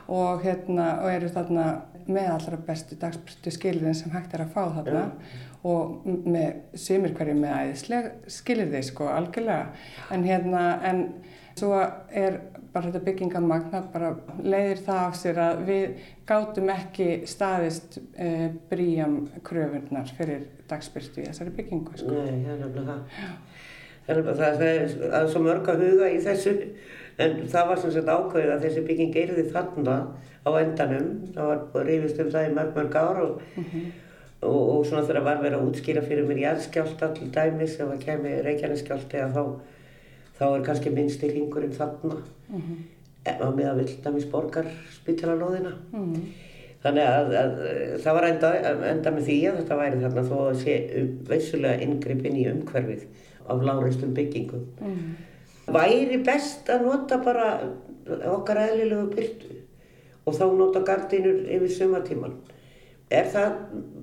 og, 0.09 0.45
hérna, 0.45 0.89
og 1.05 1.11
eru 1.13 1.29
þarna 1.33 1.67
með 2.05 2.31
allra 2.35 2.59
bestu 2.67 2.97
dagspyrtu 3.01 3.51
skilirinn 3.55 3.97
sem 3.97 4.13
hægt 4.13 4.35
er 4.37 4.45
að 4.45 4.53
fá 4.57 4.65
þarna. 4.79 5.05
Og 5.65 6.03
m- 6.05 6.19
með 6.35 6.59
sumir 6.77 7.15
hverju 7.17 7.37
með 7.41 7.55
æðisleg 7.63 8.11
skilirði 8.29 8.83
sko 8.85 9.07
algjörlega. 9.09 9.71
En 10.13 10.27
hérna 10.29 10.65
en 10.85 11.07
svo 11.57 11.71
er 12.13 12.41
bara 12.75 12.91
þetta 12.91 13.05
byggingamagn 13.07 13.71
það 13.73 13.87
bara 13.95 14.11
leiðir 14.43 14.83
það 14.87 15.01
af 15.05 15.17
sér 15.21 15.41
að 15.45 15.63
við 15.69 16.09
gátum 16.27 16.75
ekki 16.75 17.09
staðist 17.31 18.01
e, 18.19 18.51
bríjam 18.71 19.21
kröfunnar 19.47 20.11
fyrir 20.19 20.49
dagspyrtu 20.69 21.23
í 21.23 21.29
þessari 21.31 21.55
byggingu 21.55 21.97
sko. 22.01 22.11
Nei, 22.11 22.43
það 22.45 22.53
er 22.55 22.61
nefnilega 22.65 22.99
það 22.99 23.73
Þannig 24.05 24.27
að 24.29 24.41
það 24.41 24.63
er, 24.69 24.83
það 25.01 25.19
er 25.19 25.31
svo 25.33 25.41
mörg 25.45 25.69
að 25.73 25.83
huga 25.87 26.09
í 26.13 26.17
þessu 26.25 26.53
en 27.25 27.37
það 27.49 27.69
var 27.71 27.81
sem 27.81 27.93
sagt 27.95 28.11
ákveðið 28.11 28.55
að 28.55 28.65
þessi 28.67 28.83
bygging 28.89 29.19
erði 29.21 29.45
þarna 29.53 29.95
á 30.45 30.51
endanum. 30.61 31.07
Það 31.37 31.51
var 31.51 31.87
reyfist 31.89 32.21
um 32.21 32.33
það 32.35 32.49
í 32.49 32.57
mörg 32.59 32.75
mörg 32.79 32.99
ár 33.01 33.21
og, 33.23 33.39
mm 33.55 33.65
-hmm. 33.71 33.87
og, 34.51 34.61
og 34.75 34.83
svona 34.89 35.07
þegar 35.07 35.27
var 35.29 35.41
verið 35.45 35.59
að 35.59 35.71
útskýra 35.71 36.03
fyrir 36.05 36.29
mér 36.29 36.43
jæðskjált 36.43 37.07
allir 37.07 37.31
dæmis 37.39 37.79
ef 37.79 37.89
það 37.93 38.05
kemi 38.05 38.35
reykjarniskjált 38.49 39.15
eða 39.15 39.31
þá, 39.33 39.43
þá 40.39 40.45
er 40.49 40.65
kannski 40.67 40.93
minnst 40.95 41.23
í 41.23 41.31
hringurinn 41.31 41.77
þarna 41.77 42.17
mm 42.17 42.61
-hmm. 42.61 42.81
á 43.41 43.49
meða 43.55 43.77
vildamis 43.79 44.27
borgar 44.31 44.67
spítalalóðina. 44.97 45.75
Mm 45.93 46.09
-hmm. 46.13 46.25
Þannig 46.85 47.07
að, 47.09 47.31
að, 47.41 47.53
að 47.65 48.01
það 48.05 48.15
var 48.15 48.27
enda, 48.29 48.49
enda 48.91 49.11
með 49.11 49.29
því 49.29 49.37
að 49.49 49.61
þetta 49.61 49.77
væri 49.79 50.01
þarna 50.03 50.25
þó 50.29 50.39
að 50.41 50.59
sé 50.63 50.75
um, 51.01 51.13
veisulega 51.29 51.87
yngrippin 51.87 52.37
í 52.37 52.49
umhverfið 52.51 53.07
af 53.49 53.63
lágreistum 53.65 54.15
byggingum. 54.17 54.67
Mm. 54.81 55.15
Væri 55.73 56.19
best 56.25 56.69
að 56.69 56.85
nota 56.85 57.19
bara 57.25 57.47
okkar 58.29 58.61
eðlilegu 58.67 59.07
byrtu 59.15 59.55
og 60.25 60.37
þá 60.37 60.45
nota 60.59 60.83
gardinur 60.85 61.41
yfir 61.57 61.73
sumatíman. 61.73 62.37
Er 63.13 63.29
það 63.33 63.57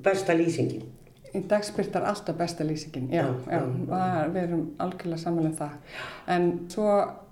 besta 0.06 0.34
lýsingin? 0.38 0.91
Í 1.32 1.42
dagsbyrtar 1.48 2.04
alltaf 2.10 2.36
besta 2.36 2.66
lýsingin, 2.68 3.08
já, 3.14 3.24
já, 3.48 3.62
já, 3.62 4.30
við 4.34 4.42
erum 4.42 4.64
algjörlega 4.84 5.22
samanlega 5.22 5.52
um 5.52 5.58
það. 5.62 6.00
En 6.36 6.48
svo 6.74 6.88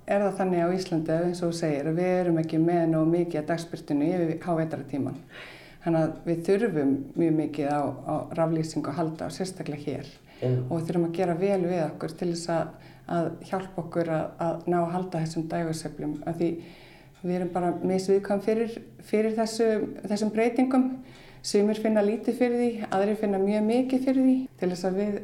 er 0.10 0.24
það 0.26 0.38
þannig 0.40 0.64
á 0.64 0.76
Íslandi, 0.78 1.18
eins 1.28 1.42
og 1.44 1.52
þú 1.52 1.60
segir, 1.60 1.90
að 1.90 2.00
við 2.00 2.12
erum 2.22 2.40
ekki 2.42 2.62
með 2.64 2.84
ná 2.94 3.00
mikið 3.12 3.42
að 3.42 3.50
dagsbyrtinu 3.52 4.08
yfir 4.10 4.32
háveitaratíman. 4.46 5.20
Þannig 5.84 6.06
að 6.06 6.16
við 6.30 6.42
þurfum 6.48 6.96
mjög 7.20 7.38
mikið 7.40 7.70
á, 7.72 7.82
á 7.84 8.16
raflýsingu 8.40 8.92
að 8.92 9.00
halda 9.00 9.30
og 9.30 9.36
sérstaklega 9.36 9.86
hér 9.86 10.10
mm. 10.42 10.58
og 10.68 10.74
við 10.74 10.90
þurfum 10.90 11.08
að 11.08 11.16
gera 11.20 11.38
vel 11.40 11.62
við 11.64 11.84
okkur 11.86 12.16
til 12.20 12.30
þess 12.34 12.52
að, 12.56 12.74
að 13.16 13.30
hjálpa 13.52 13.84
okkur 13.84 14.12
að, 14.16 14.26
að 14.48 14.68
ná 14.74 14.78
að 14.82 14.92
halda 14.96 15.24
þessum 15.24 15.48
dægurseflum 15.54 16.18
af 16.28 16.40
því 16.40 16.50
við 17.22 17.36
erum 17.38 17.54
bara 17.54 17.72
misviðkvæm 17.84 18.44
fyrir, 18.44 18.76
fyrir 19.08 19.36
þessu, 19.40 19.70
þessum 20.08 20.34
breytingum 20.36 20.86
sumir 21.46 21.80
finna 21.82 22.04
lítið 22.06 22.40
fyrir 22.40 22.62
því, 22.62 22.70
aðri 22.96 23.18
finna 23.20 23.42
mjög 23.42 23.68
mikið 23.68 24.08
fyrir 24.08 24.26
því. 24.28 24.38
Til 24.60 24.72
þess 24.74 24.88
að 24.90 25.02
við 25.02 25.20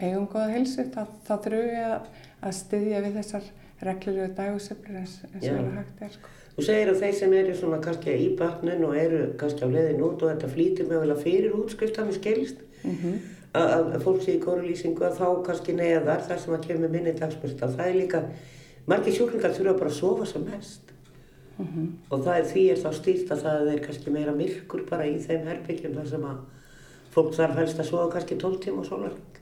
eigum 0.00 0.26
goða 0.32 0.50
helsu 0.54 0.84
þá, 0.94 1.00
þurfum 1.28 1.70
við 1.70 1.86
að, 1.86 2.10
að 2.42 2.58
styðja 2.58 3.04
við 3.06 3.16
þessar 3.20 3.48
reglulegu 3.88 4.34
dægurseflur 4.34 5.00
eins, 5.00 5.16
og 5.28 5.40
verður 5.40 5.72
hægt 5.78 6.04
er 6.06 6.14
sko. 6.14 6.36
Þú 6.58 6.64
segir 6.66 6.88
að 6.90 7.02
þeir 7.04 7.12
sem 7.14 7.34
eru 7.38 7.54
svona 7.54 7.76
kannski 7.82 8.14
í 8.18 8.30
batnun 8.38 8.86
og 8.88 8.96
eru 8.98 9.24
kannski 9.38 9.62
á 9.62 9.68
leðin 9.70 10.02
út 10.02 10.24
og 10.24 10.32
þetta 10.32 10.48
flýtir 10.50 10.88
mögulega 10.90 11.22
fyrir 11.22 11.54
útskrift 11.54 12.00
af 12.02 12.08
því 12.08 12.16
skilst? 12.18 12.64
Mm 12.82 12.96
-hmm 13.02 13.18
að 13.56 13.96
fólk 14.04 14.22
sé 14.22 14.36
í 14.36 14.42
kórulýsingu 14.42 15.04
að 15.06 15.18
þá 15.20 15.28
kannski 15.46 15.74
neðar 15.76 16.24
þar 16.26 16.42
sem 16.42 16.54
að 16.54 16.66
kemur 16.68 16.92
minni 16.92 17.14
dagsbyrsta. 17.16 17.70
Það 17.76 17.88
er 17.88 17.96
líka, 17.96 18.22
margir 18.86 19.16
sjúklingar 19.16 19.56
þurfa 19.56 19.78
bara 19.78 19.92
að 19.92 19.98
sofa 19.98 20.28
sem 20.28 20.44
mest 20.44 20.87
mm 21.58 21.66
-hmm. 21.66 21.88
og 22.10 22.24
það 22.24 22.38
er 22.38 22.44
því 22.52 22.64
er 22.70 22.82
þá 22.84 22.92
stýrt 22.94 23.32
að 23.32 23.42
það 23.46 23.72
er 23.72 23.80
kannski 23.86 24.10
meira 24.10 24.34
myrkur 24.34 24.84
bara 24.90 25.06
í 25.06 25.18
þeim 25.18 25.46
herbyggjum 25.46 25.94
þar 25.94 26.08
sem 26.08 26.24
að 26.24 26.38
fólk 27.10 27.34
þarf 27.34 27.56
helst 27.56 27.80
að 27.80 27.90
sofa 27.90 28.12
kannski 28.12 28.36
12 28.36 28.60
tíma 28.64 28.78
og 28.78 28.86
sólarling. 28.86 29.34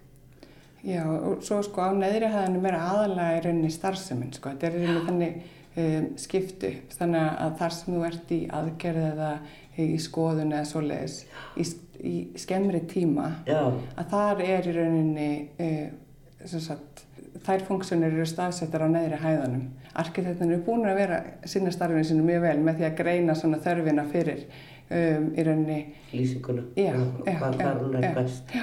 Já 0.85 1.05
og 1.07 1.43
svo 1.43 1.63
sko 1.63 1.81
á 1.81 1.91
neðri 1.93 2.29
hæðinu 2.31 2.61
meira 2.61 2.81
aðalega 2.81 3.39
í 3.39 3.43
rauninni 3.45 3.71
starfseminn 3.71 4.33
sko, 4.33 4.51
þetta 4.51 4.67
er 4.67 4.73
rauninni 4.73 5.07
þannig 5.07 5.35
um, 5.77 6.07
skiptu 6.17 6.75
þannig 6.99 7.33
að 7.39 7.57
þar 7.59 7.73
sem 7.73 7.95
þú 7.95 8.05
ert 8.05 8.31
í 8.31 8.41
aðgerð 8.51 9.03
eða 9.13 9.33
í 9.77 9.99
skoðun 9.99 10.53
eða 10.53 10.65
svoleiðis 10.65 11.25
í 11.57 11.65
í 12.05 12.15
skemmri 12.39 12.83
tíma 12.89 13.31
Já. 13.47 13.73
að 13.97 14.11
þar 14.11 14.43
er 14.45 14.69
í 14.69 14.75
rauninni 14.77 15.31
uh, 15.63 16.57
sagt, 16.61 17.05
þær 17.45 17.65
funksjónir 17.67 18.15
eru 18.15 18.27
staðsettar 18.29 18.87
á 18.87 18.89
neðri 18.91 19.19
hæðanum. 19.21 19.67
Arkitekturinn 19.97 20.55
eru 20.55 20.65
búin 20.67 20.87
að 20.89 21.01
vera 21.01 21.21
sína 21.49 21.73
starfinu 21.75 22.05
sinu 22.07 22.25
mjög 22.27 22.47
vel 22.47 22.57
með 22.65 22.81
því 22.81 22.89
að 22.89 22.97
greina 23.01 23.37
svona 23.37 23.61
þörfina 23.65 24.07
fyrir 24.13 24.45
um, 24.47 25.29
í 25.35 25.47
rauninni 25.47 25.79
lýsinguna 26.13 26.67
og 26.71 27.29
hvað 27.29 27.61
þar 27.63 27.83
hún 27.83 27.99
er 28.01 28.17
best 28.17 28.57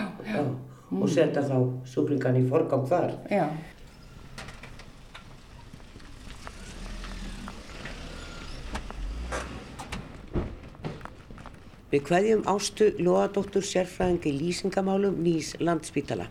og 0.94 1.08
setja 1.10 1.46
þá 1.46 1.58
súklingan 1.90 2.42
í 2.42 2.48
forgang 2.50 2.86
þar. 2.90 3.16
Já. 3.34 3.48
Við 11.94 12.08
hvaðjum 12.10 12.40
ástu 12.50 12.88
loðadóttur 12.98 13.66
sérfræðingi 13.70 14.32
lýsingamálum 14.34 15.20
nýs 15.22 15.52
landspítala. 15.62 16.26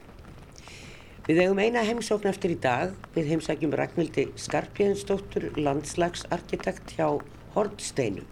Við 1.22 1.38
eigum 1.38 1.60
eina 1.62 1.84
heimsókn 1.86 2.26
eftir 2.26 2.50
í 2.50 2.58
dag. 2.58 2.96
Við 3.14 3.28
heimsækjum 3.30 3.74
Ragnhildi 3.78 4.24
Skarpjæðinsdóttur, 4.42 5.52
landslagsarkitekt 5.54 6.96
hjá 6.96 7.06
Hortsteinu. 7.54 8.24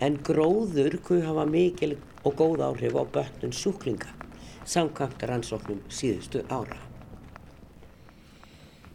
En 0.00 0.16
gróður 0.24 0.96
kuð 1.04 1.26
hafa 1.26 1.44
mikil 1.44 1.98
og 2.24 2.38
góð 2.40 2.64
áhrif 2.64 2.96
á 2.96 3.04
börnun 3.18 3.52
súklinga, 3.52 4.08
samkvæmt 4.64 5.28
rannsóknum 5.28 5.84
síðustu 5.92 6.46
ára. 6.48 6.80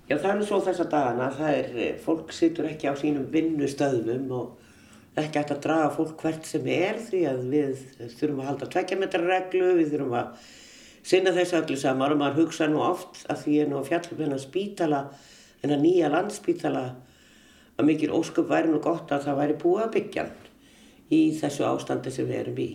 Já 0.09 0.17
það 0.17 0.31
er 0.33 0.45
svo 0.49 0.63
þessa 0.65 0.89
dagana, 0.89 1.31
það 1.37 1.53
er, 1.53 1.73
eh, 1.77 1.95
fólk 2.01 2.33
situr 2.33 2.65
ekki 2.65 2.89
á 2.89 2.97
sínum 2.97 3.29
vinnustöðum 3.29 4.31
og 4.31 4.57
ekki 5.15 5.37
hægt 5.37 5.51
að 5.53 5.61
draga 5.61 5.93
fólk 5.93 6.17
hvert 6.17 6.45
sem 6.45 6.65
er 6.65 6.95
því 6.97 7.27
að 7.29 7.49
við 7.51 7.77
þurfum 8.17 8.41
að 8.41 8.47
halda 8.49 8.65
tvekkjametrarreglu, 8.65 9.75
við 9.83 9.91
þurfum 9.93 10.17
að 10.17 10.47
sinna 11.07 11.31
þessu 11.35 11.61
öllu 11.61 11.77
saman 11.79 12.15
og 12.15 12.19
maður 12.21 12.43
hugsa 12.43 12.67
nú 12.67 12.81
oft 12.83 13.21
að 13.31 13.45
því 13.45 13.59
er 13.61 13.69
nú 13.71 13.79
að 13.79 13.91
fjallum 13.91 14.23
hennar 14.25 14.41
spítala, 14.43 15.01
hennar 15.61 15.79
nýja 15.79 16.09
landspítala 16.11 16.83
að 17.77 17.87
mikil 17.87 18.11
ósköp 18.17 18.49
væri 18.49 18.73
nú 18.73 18.81
gott 18.83 19.13
að 19.13 19.29
það 19.29 19.39
væri 19.41 19.57
búið 19.61 19.85
að 19.85 19.93
byggja 19.95 20.27
í 21.13 21.21
þessu 21.39 21.65
ástandi 21.69 22.11
sem 22.11 22.27
við 22.27 22.41
erum 22.41 22.59
í. 22.59 22.69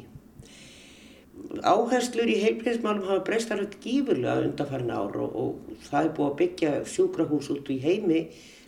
Áherslur 1.66 2.30
í 2.30 2.39
heilbríðismálum 2.41 3.09
hafa 3.09 3.24
breystar 3.26 3.61
öll 3.61 3.80
gífurlega 3.83 4.47
undanfærin 4.47 4.93
ár 4.95 5.16
og, 5.20 5.37
og 5.37 5.78
það 5.89 6.07
er 6.07 6.12
búið 6.16 6.28
að 6.30 6.37
byggja 6.41 6.72
sjúkrahús 6.95 7.51
út 7.53 7.72
í 7.74 7.80
heimi 7.83 8.20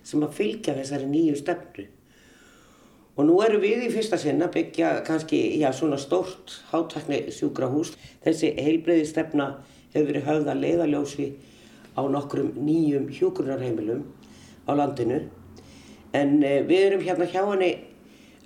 sem 0.05 0.25
að 0.27 0.35
fylgja 0.41 0.75
þessari 0.77 1.09
nýju 1.09 1.39
stefnu. 1.41 1.87
Og 3.15 3.29
nú 3.29 3.37
erum 3.45 3.63
við 3.63 3.85
í 3.87 3.93
fyrsta 3.95 4.19
sinna 4.19 4.49
byggja 4.51 5.05
kannski, 5.07 5.39
já, 5.61 5.69
svona 5.71 6.01
stórt 6.03 6.57
hátækni 6.73 7.21
sjúkrahús. 7.31 7.93
Þessi 8.25 8.51
heilbreyði 8.59 9.07
stefna 9.07 9.47
hefur 9.93 10.09
verið 10.11 10.27
höfða 10.27 10.57
leiðaljósi 10.59 11.29
á 11.95 12.03
nokkrum 12.11 12.51
nýjum 12.59 13.07
hjókunarheimilum 13.15 14.03
á 14.67 14.73
landinu. 14.75 15.21
En 16.15 16.41
eh, 16.43 16.63
við 16.67 16.89
erum 16.89 17.05
hérna 17.07 17.31
hjá 17.31 17.45
henni 17.53 17.73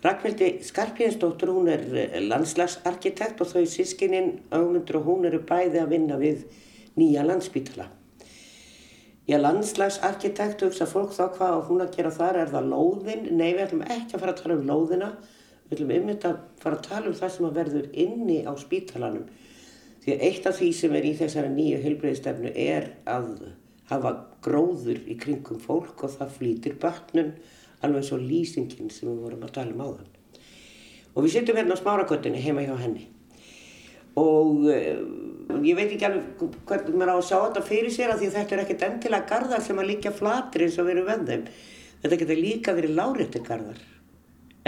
Ragnhildi 0.04 0.60
Skarpjænsdóttur, 0.62 1.50
hún 1.56 1.72
er 1.72 1.88
eh, 1.96 2.20
landslagsarkitekt 2.28 3.40
og 3.40 3.48
þau 3.50 3.64
sískininn 3.66 4.34
ámundur 4.52 5.00
og 5.00 5.08
hún 5.08 5.30
eru 5.32 5.40
bæði 5.48 5.80
að 5.80 5.94
vinna 5.96 6.20
við 6.20 6.44
nýja 7.00 7.24
landsbítala. 7.24 7.88
Já, 9.28 9.36
landslagsarkitekt 9.36 10.62
hugsa 10.64 10.86
fólk 10.88 11.10
þá 11.12 11.26
hvað 11.34 11.50
á 11.52 11.60
hún 11.68 11.82
að 11.84 11.96
gera 11.98 12.10
þar, 12.16 12.36
er 12.40 12.48
það 12.48 12.68
lóðin? 12.70 13.26
Nei, 13.36 13.50
við 13.52 13.64
ætlum 13.66 13.82
ekki 13.84 14.16
að 14.16 14.22
fara 14.22 14.32
að 14.32 14.38
tala 14.38 14.54
um 14.56 14.62
lóðina, 14.70 15.08
við 15.66 15.74
ætlum 15.76 15.90
einmitt 15.98 16.24
að 16.24 16.38
fara 16.62 16.78
að 16.78 16.86
tala 16.86 17.10
um 17.10 17.16
það 17.18 17.34
sem 17.34 17.48
að 17.48 17.58
verður 17.58 17.90
inni 18.04 18.38
á 18.48 18.52
spítalanum. 18.56 19.26
Því 20.00 20.14
að 20.14 20.24
eitt 20.30 20.48
af 20.48 20.56
því 20.56 20.68
sem 20.78 20.96
er 20.96 21.08
í 21.10 21.12
þessari 21.18 21.50
nýju 21.52 21.82
heilbreyðstefnu 21.82 22.54
er 22.64 22.88
að 23.04 23.28
hafa 23.92 24.14
gróður 24.48 25.02
í 25.04 25.18
kringum 25.20 25.60
fólk 25.60 26.06
og 26.08 26.16
það 26.16 26.34
flýtir 26.38 26.80
börnun, 26.80 27.34
alveg 27.84 28.08
svo 28.08 28.16
lýsingin 28.22 28.88
sem 28.88 29.12
við 29.12 29.20
vorum 29.26 29.44
að 29.44 29.54
tala 29.58 29.76
um 29.76 29.84
áðan. 29.84 30.08
Og 31.12 31.26
við 31.26 31.34
sittum 31.36 31.60
hérna 31.60 31.76
á 31.76 31.82
smáraköttinni 31.84 32.40
heima 32.40 32.64
hjá 32.64 32.78
henni 32.80 33.10
og 34.18 34.64
uh, 34.66 34.98
ég 35.48 35.78
veit 35.78 35.92
ekki 35.92 36.06
alveg 36.08 36.42
hvernig 36.68 36.98
maður 36.98 37.14
á 37.14 37.16
að 37.16 37.26
sjá 37.28 37.36
þetta 37.36 37.62
fyrir 37.68 37.94
sér 37.94 38.12
að 38.12 38.22
því 38.22 38.28
þetta 38.34 38.54
er 38.54 38.62
ekkert 38.64 38.84
endilega 38.88 39.28
gardar 39.30 39.64
sem 39.64 39.80
að 39.80 39.90
líka 39.92 40.12
flatir 40.12 40.66
eins 40.66 40.76
og 40.78 40.88
veru 40.90 41.06
venðum. 41.06 41.46
Þetta 42.02 42.20
getur 42.20 42.42
líka 42.42 42.74
verið 42.76 42.94
láréttir 42.98 43.44
gardar. 43.46 43.80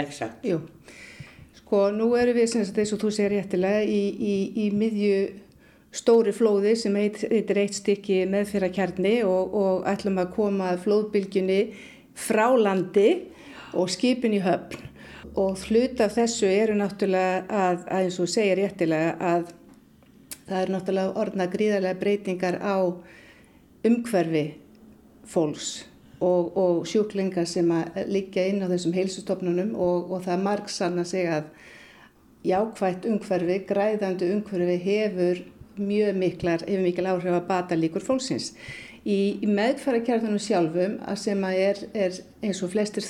Exakt. 0.01 0.41
Jú. 0.45 0.59
Sko 1.59 1.85
nú 1.95 2.09
eru 2.19 2.33
við 2.35 2.49
sem 2.51 2.65
þess 2.65 2.95
að 2.95 3.05
þú 3.05 3.13
segir 3.15 3.35
réttilega 3.35 3.85
í, 3.85 4.01
í, 4.17 4.35
í 4.65 4.67
miðju 4.75 5.15
stóri 5.95 6.33
flóði 6.35 6.75
sem 6.79 6.95
heitir 6.95 7.59
eitt 7.61 7.75
stykki 7.77 8.23
meðfyrrakjarni 8.31 9.17
og, 9.27 9.55
og 9.55 9.89
ætlum 9.91 10.21
að 10.23 10.31
koma 10.35 10.71
flóðbylgjunni 10.81 11.61
frá 12.15 12.47
landi 12.55 13.09
og 13.75 13.91
skipin 13.91 14.35
í 14.35 14.41
höfn 14.43 14.87
og 15.39 15.59
hlut 15.67 16.01
af 16.03 16.15
þessu 16.17 16.47
eru 16.49 16.75
náttúrulega 16.75 17.43
að, 17.47 17.83
að 17.87 18.05
eins 18.05 18.19
og 18.19 18.31
segja 18.31 18.55
réttilega 18.59 19.13
að 19.23 19.51
það 20.49 20.61
eru 20.61 20.75
náttúrulega 20.75 21.21
orðna 21.23 21.47
gríðarlega 21.51 22.01
breytingar 22.01 22.59
á 22.61 22.75
umhverfi 23.87 24.45
fólks 25.31 25.71
og, 26.21 26.51
og 26.57 26.83
sjúklingar 26.89 27.47
sem 27.49 27.69
að 27.73 28.03
liggja 28.11 28.45
inn 28.49 28.61
á 28.61 28.69
þessum 28.69 28.93
heilsustofnunum 28.95 29.73
og, 29.75 30.11
og 30.13 30.25
það 30.27 30.45
marg 30.45 30.69
sann 30.69 31.01
að 31.01 31.11
segja 31.13 31.39
að 31.39 31.49
jákvægt 32.45 33.07
umhverfi, 33.09 33.57
græðandi 33.69 34.29
umhverfi 34.35 34.77
hefur 34.85 35.43
mjög 35.81 36.17
miklar, 36.17 36.63
hefur 36.65 36.85
mikil 36.85 37.09
áhrif 37.09 37.35
að 37.35 37.47
bata 37.49 37.77
líkur 37.77 38.05
fólksins. 38.05 38.51
Í, 39.01 39.41
í 39.41 39.47
meðfærakjarnanum 39.49 40.41
sjálfum 40.41 40.99
að 41.09 41.21
sem 41.23 41.45
að 41.45 41.59
er, 41.61 41.79
er 42.05 42.17
eins 42.45 42.59
og 42.61 42.73
flestir 42.73 43.05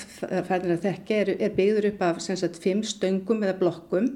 færðin 0.48 0.78
að 0.78 0.86
þekka 0.86 1.18
er, 1.18 1.32
er 1.36 1.58
byggður 1.58 1.90
upp 1.90 2.06
af 2.08 2.22
sagt, 2.24 2.62
fimm 2.64 2.84
stöngum 2.88 3.44
eða 3.44 3.58
blokkum 3.60 4.08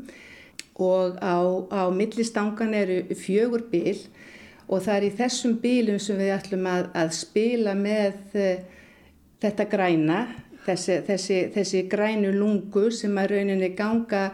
og 0.75 1.17
á, 1.23 1.39
á 1.71 1.83
millistangan 1.93 2.73
eru 2.75 3.01
fjögur 3.15 3.63
bíl 3.71 4.01
og 4.67 4.81
það 4.81 4.95
er 4.95 5.07
í 5.07 5.13
þessum 5.19 5.55
bílum 5.61 5.99
sem 6.01 6.19
við 6.19 6.33
ætlum 6.35 6.67
að, 6.67 6.89
að 6.97 7.13
spila 7.15 7.75
með 7.77 8.35
uh, 8.35 8.59
þetta 9.43 9.69
græna, 9.71 10.19
þessi, 10.65 10.99
þessi, 11.07 11.39
þessi 11.53 11.83
grænu 11.91 12.33
lungu 12.35 12.89
sem 12.91 13.17
að 13.21 13.35
rauninni 13.35 13.73
ganga 13.77 14.29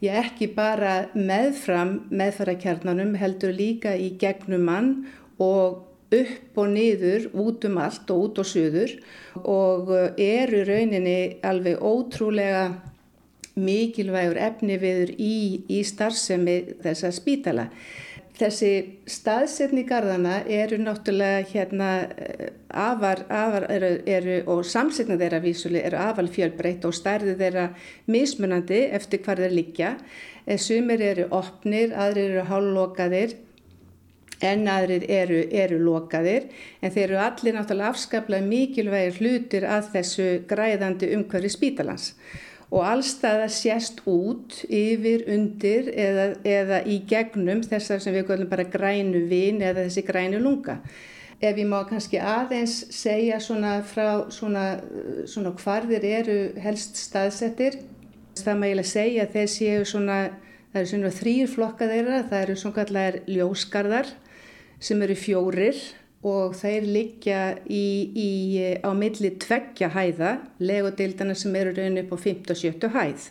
Já, 0.00 0.14
ekki 0.16 0.46
bara 0.56 1.10
meðfram 1.12 2.06
meðfærakjarnanum 2.08 3.10
heldur 3.20 3.52
líka 3.52 3.90
í 4.00 4.14
gegnum 4.16 4.62
mann 4.64 4.86
og 5.36 5.90
upp 6.16 6.56
og 6.58 6.70
niður 6.72 7.26
út 7.36 7.66
um 7.68 7.76
allt 7.84 8.08
og 8.10 8.22
út 8.24 8.40
og 8.40 8.48
suður 8.48 8.94
og 9.44 9.92
eh, 9.92 10.22
eru 10.40 10.62
rauninni 10.64 11.18
alveg 11.44 11.84
ótrúlega 11.84 12.64
mikilvægur 13.58 14.38
efni 14.40 14.78
viður 14.80 15.14
í, 15.16 15.34
í 15.68 15.80
starfsemi 15.86 16.60
þessa 16.84 17.10
spítala. 17.14 17.68
Þessi 18.40 18.70
staðsetni 19.10 19.82
garðana 19.84 20.38
eru 20.48 20.78
náttúrulega 20.80 21.42
hérna 21.50 21.88
eh, 22.08 22.46
afar, 22.72 23.26
afar 23.28 23.66
eru, 23.68 23.90
eru 24.08 24.38
og 24.54 24.62
samsetna 24.64 25.18
þeirra 25.20 25.42
vísuli 25.44 25.82
eru 25.84 25.98
afal 26.00 26.30
fjölbreytt 26.32 26.86
og 26.88 26.96
stærði 26.96 27.36
þeirra 27.36 27.66
mismunandi 28.08 28.86
eftir 28.96 29.20
hvar 29.26 29.42
þeir 29.44 29.56
liggja. 29.58 29.92
Eh, 30.46 30.56
sumir 30.56 31.04
eru 31.04 31.28
opnir, 31.36 31.92
aðrir 31.92 32.30
eru 32.38 32.48
hálflokaðir 32.48 33.36
en 34.40 34.68
aðrir 34.72 35.04
eru, 35.04 35.40
eru 35.52 35.80
lokaðir 35.84 36.46
en 36.80 36.94
þeir 36.94 37.10
eru 37.10 37.18
allir 37.20 37.56
náttúrulega 37.58 37.92
afskaplega 37.92 38.46
mikilvægir 38.46 39.18
hlutir 39.20 39.66
að 39.68 39.90
þessu 39.98 40.28
græðandi 40.48 41.10
umhverfi 41.18 41.52
spítalans 41.52 42.14
og 42.70 42.84
allstaða 42.86 43.48
sést 43.50 44.02
út 44.08 44.60
yfir, 44.70 45.24
undir 45.30 45.90
eða, 45.90 46.26
eða 46.46 46.82
í 46.86 47.00
gegnum 47.10 47.64
þessar 47.66 48.02
sem 48.02 48.14
við 48.14 48.28
kallum 48.28 48.50
bara 48.50 48.68
grænu 48.70 49.24
vin 49.30 49.58
eða 49.58 49.88
þessi 49.88 50.04
grænu 50.06 50.38
lunga. 50.42 50.78
Ef 51.40 51.56
ég 51.56 51.66
má 51.66 51.80
kannski 51.88 52.20
aðeins 52.20 52.76
segja 52.92 53.40
svona 53.42 53.80
frá 53.82 54.28
svona, 54.30 54.64
svona 55.26 55.54
hvar 55.58 55.88
þeir 55.88 56.06
eru 56.20 56.38
helst 56.62 57.00
staðsettir, 57.00 57.80
það 58.38 58.60
má 58.60 58.68
ég 58.68 58.78
lega 58.78 58.92
segja 58.92 59.24
að 59.26 59.38
þeir 59.38 59.50
séu 59.54 59.86
svona, 59.88 60.18
það 60.70 60.82
eru 60.82 60.90
svona 60.92 61.14
þrýr 61.16 61.54
flokka 61.54 61.88
þeirra, 61.90 62.20
það 62.28 62.44
eru 62.44 62.58
svona 62.60 62.78
kallar 62.78 63.18
ljóskarðar 63.26 64.12
sem 64.80 65.02
eru 65.02 65.16
fjórir 65.18 65.80
og 66.26 66.54
þeir 66.58 66.84
liggja 66.84 67.40
í, 67.64 67.86
í, 68.12 68.30
á 68.84 68.90
milli 68.92 69.32
tveggja 69.40 69.88
hæða, 69.94 70.36
legodildana 70.60 71.34
sem 71.38 71.54
eru 71.56 71.72
raun 71.78 72.00
upp 72.02 72.12
á 72.12 72.18
5. 72.20 72.42
og 72.52 72.60
7. 72.60 72.90
hæð. 72.92 73.28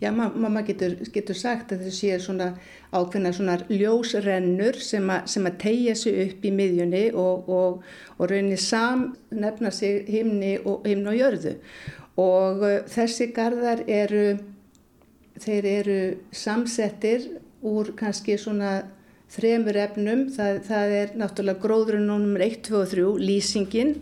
Já, 0.00 0.08
mamma 0.14 0.62
getur, 0.64 0.94
getur 1.12 1.36
sagt 1.36 1.74
að 1.74 1.82
þessi 1.84 2.12
er 2.14 2.22
svona 2.24 2.46
ákveðna 2.88 3.34
svona 3.36 3.56
ljósrennur 3.68 4.78
sem, 4.80 5.10
a, 5.12 5.18
sem 5.28 5.44
að 5.44 5.58
tegja 5.60 5.96
sig 5.98 6.16
upp 6.22 6.46
í 6.48 6.52
miðjunni 6.56 7.02
og, 7.12 7.50
og, 7.52 7.82
og 8.16 8.30
rauninni 8.30 8.56
sam 8.56 9.10
nefna 9.28 9.68
sig 9.74 10.08
himni 10.08 10.54
og, 10.62 10.86
himni 10.88 11.12
og 11.12 11.18
jörðu. 11.18 11.52
Og 12.16 12.64
uh, 12.64 12.78
þessi 12.88 13.28
gardar 13.36 13.84
eru, 13.84 14.38
þeir 15.36 15.68
eru 15.74 16.00
samsettir 16.32 17.28
úr 17.60 17.92
kannski 18.00 18.38
svona 18.40 18.78
þremur 19.30 19.78
efnum, 19.84 20.24
það, 20.34 20.58
það 20.66 20.96
er 20.96 21.14
náttúrulega 21.20 21.62
gróðurinn 21.62 22.10
nr. 22.10 22.44
1, 22.46 22.58
2 22.66 22.80
og 22.80 22.90
3, 22.90 23.06
lýsingin 23.22 23.94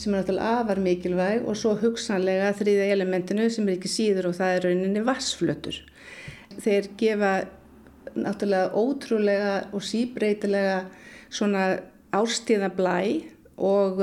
sem 0.00 0.14
er 0.14 0.22
náttúrulega 0.22 0.56
afar 0.62 0.80
mikilvæg 0.80 1.44
og 1.44 1.58
svo 1.60 1.74
hugsanlega 1.80 2.54
þrýða 2.56 2.88
elementinu 2.94 3.48
sem 3.52 3.68
er 3.68 3.76
ekki 3.76 3.92
síður 3.92 4.30
og 4.30 4.38
það 4.38 4.54
er 4.56 4.66
rauninni 4.68 5.04
vassflötur. 5.04 5.80
Þeir 6.60 6.88
gefa 7.00 7.32
náttúrulega 8.16 8.72
ótrúlega 8.80 9.54
og 9.76 9.84
síbreytilega 9.84 10.80
svona 11.30 11.66
árstíða 12.16 12.70
blæ 12.74 13.00
og 13.60 14.00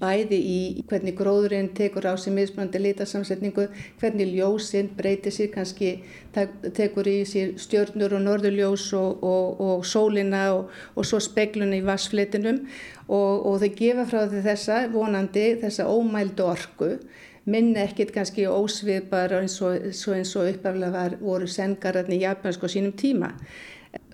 bæði 0.00 0.38
í 0.38 0.58
hvernig 0.88 1.16
gróðurinn 1.18 1.70
tekur 1.76 2.08
á 2.10 2.14
sig 2.20 2.34
mismunandi 2.36 2.80
lítasamsetningu, 2.82 3.68
hvernig 4.00 4.32
ljósinn 4.34 4.90
breytir 4.96 5.32
sér, 5.32 5.50
kannski 5.54 5.92
tekur 6.76 7.08
í 7.08 7.20
sér 7.28 7.54
stjörnur 7.60 8.16
og 8.18 8.24
norðurljós 8.26 8.90
og, 8.98 9.22
og, 9.24 9.60
og 9.60 9.86
sólina 9.86 10.48
og, 10.56 10.74
og 10.94 11.08
svo 11.08 11.20
speglunni 11.22 11.80
í 11.80 11.86
vassflitinum 11.86 12.64
og 13.06 13.60
þau 13.62 13.70
gefa 13.78 14.04
frá 14.10 14.24
því 14.26 14.42
þessa 14.48 14.82
vonandi 14.92 15.46
þessa 15.62 15.86
ómældu 15.86 16.44
orku 16.44 16.96
minna 17.46 17.84
ekkit 17.86 18.10
kannski 18.14 18.48
ósviðbar 18.50 19.36
eins 19.40 19.60
og, 19.62 19.86
eins 19.86 20.34
og 20.34 20.50
uppaflega 20.50 20.90
var, 20.92 21.16
voru 21.20 21.46
sengararni 21.50 22.18
í 22.18 22.24
japansku 22.24 22.66
á 22.66 22.74
sínum 22.74 22.94
tíma. 22.98 23.30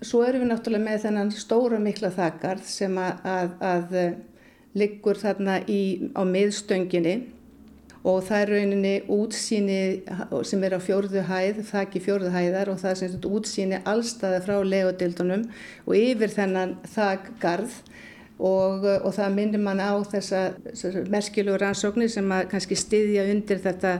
Svo 0.05 0.21
erum 0.23 0.45
við 0.45 0.51
náttúrulega 0.51 0.85
með 0.85 1.01
þennan 1.07 1.31
stóra 1.33 1.79
mikla 1.81 2.11
þakkard 2.13 2.63
sem 2.67 2.93
að, 3.01 3.25
að, 3.25 3.55
að 3.71 3.97
liggur 4.77 5.19
þarna 5.21 5.59
í, 5.69 6.11
á 6.17 6.21
miðstönginni 6.25 7.15
og 8.03 8.19
það 8.27 8.41
er 8.41 8.49
rauninni 8.51 8.93
útsýni 9.15 9.79
sem 10.43 10.63
er 10.67 10.75
á 10.75 10.79
fjórðu 10.83 11.23
hæð, 11.27 11.61
þakki 11.69 12.01
fjórðu 12.03 12.33
hæðar 12.33 12.73
og 12.73 12.81
það 12.81 12.91
er 12.91 12.99
sem 12.99 13.13
sagt 13.13 13.27
útsýni 13.29 13.79
allstaða 13.87 14.41
frá 14.43 14.57
legodildunum 14.67 15.45
og 15.85 15.95
yfir 15.95 16.33
þennan 16.33 16.75
þakgarð 16.95 17.77
og, 18.43 18.83
og 18.83 19.09
það 19.15 19.37
minnir 19.37 19.63
mann 19.63 19.79
á 19.79 19.95
þessa, 20.09 20.43
þessa 20.73 21.05
merkjulegu 21.13 21.61
rannsóknir 21.61 22.11
sem 22.11 22.35
að 22.35 22.49
kannski 22.51 22.77
styðja 22.79 23.29
undir 23.31 23.63
þetta, 23.63 23.95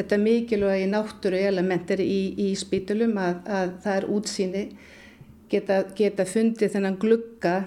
þetta 0.00 0.20
mikilvægi 0.24 0.90
náttúru 0.90 1.38
elementir 1.46 2.02
í, 2.02 2.20
í 2.48 2.50
spítulum 2.58 3.14
að, 3.22 3.40
að 3.46 3.74
það 3.84 4.00
er 4.00 4.10
útsýni 4.16 4.66
geta, 5.52 5.82
geta 5.94 6.26
fundið 6.26 6.74
þennan 6.74 6.98
glugga 6.98 7.60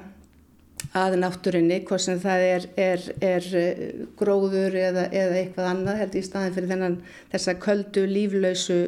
að 0.98 1.20
náttúrunni, 1.22 1.84
hvort 1.86 2.02
sem 2.02 2.18
það 2.22 2.44
er, 2.48 2.66
er, 2.82 3.04
er 3.22 3.48
eh, 3.60 3.82
gróður 4.18 4.74
eða, 4.80 5.06
eða 5.14 5.38
eitthvað 5.44 5.70
annað 5.70 6.00
held 6.02 6.16
í 6.18 6.24
staðin 6.26 6.56
fyrir 6.56 6.72
þennan 6.72 6.96
þessa 7.34 7.56
köldu 7.62 8.06
líflausu 8.10 8.80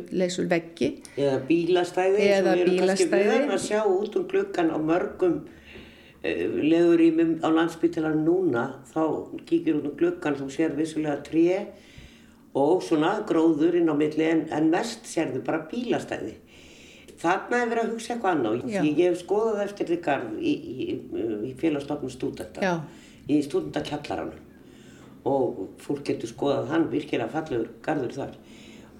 veggi. 0.49 0.89
Eða 1.14 1.38
bílastæði 1.49 2.26
eða 2.26 2.56
sem 2.56 2.64
við 2.64 2.66
erum 2.66 2.89
kannski 2.89 3.10
verðan 3.12 3.54
að 3.54 3.66
sjá 3.68 3.80
út 3.86 4.18
um 4.18 4.28
glukkan 4.34 4.74
á 4.74 4.78
mörgum 4.82 5.38
uh, 5.45 6.43
leðurýmum 6.58 7.38
á 7.45 7.49
landsbyttilar 7.54 8.18
núna 8.18 8.66
þá 8.89 9.04
kíkir 9.45 9.78
út 9.78 9.91
um 9.91 9.97
glukkan 9.99 10.39
sem 10.41 10.49
sér 10.58 10.78
vissulega 10.78 11.22
tré 11.28 11.68
og 12.58 12.82
svona 12.84 13.20
gróður 13.30 13.78
inn 13.78 13.93
á 13.93 13.95
milli 13.95 14.26
en, 14.26 14.47
en 14.49 14.74
mest 14.74 15.06
sérðu 15.08 15.45
bara 15.45 15.68
bílastæði. 15.70 16.39
Þarna 17.22 17.57
er 17.61 17.69
verið 17.69 17.84
að 17.84 17.91
hugsa 17.93 18.13
eitthvað 18.15 18.32
annað. 18.36 18.61
Ég 18.74 19.01
hef 19.05 19.19
skoðað 19.22 19.63
eftir 19.67 19.89
því 19.91 19.97
garð 20.07 20.39
í, 20.41 20.53
í, 20.53 20.86
í 21.49 21.51
félagstofnum 21.61 22.13
stúdenta, 22.13 22.72
í 23.30 23.41
stúdentakjallaranum 23.45 24.47
og 25.30 25.59
fólk 25.84 26.01
getur 26.07 26.32
skoðað 26.32 26.72
hann 26.74 26.88
virkilega 26.89 27.30
fallegur 27.30 27.67
garður 27.86 28.15
þar. 28.15 28.32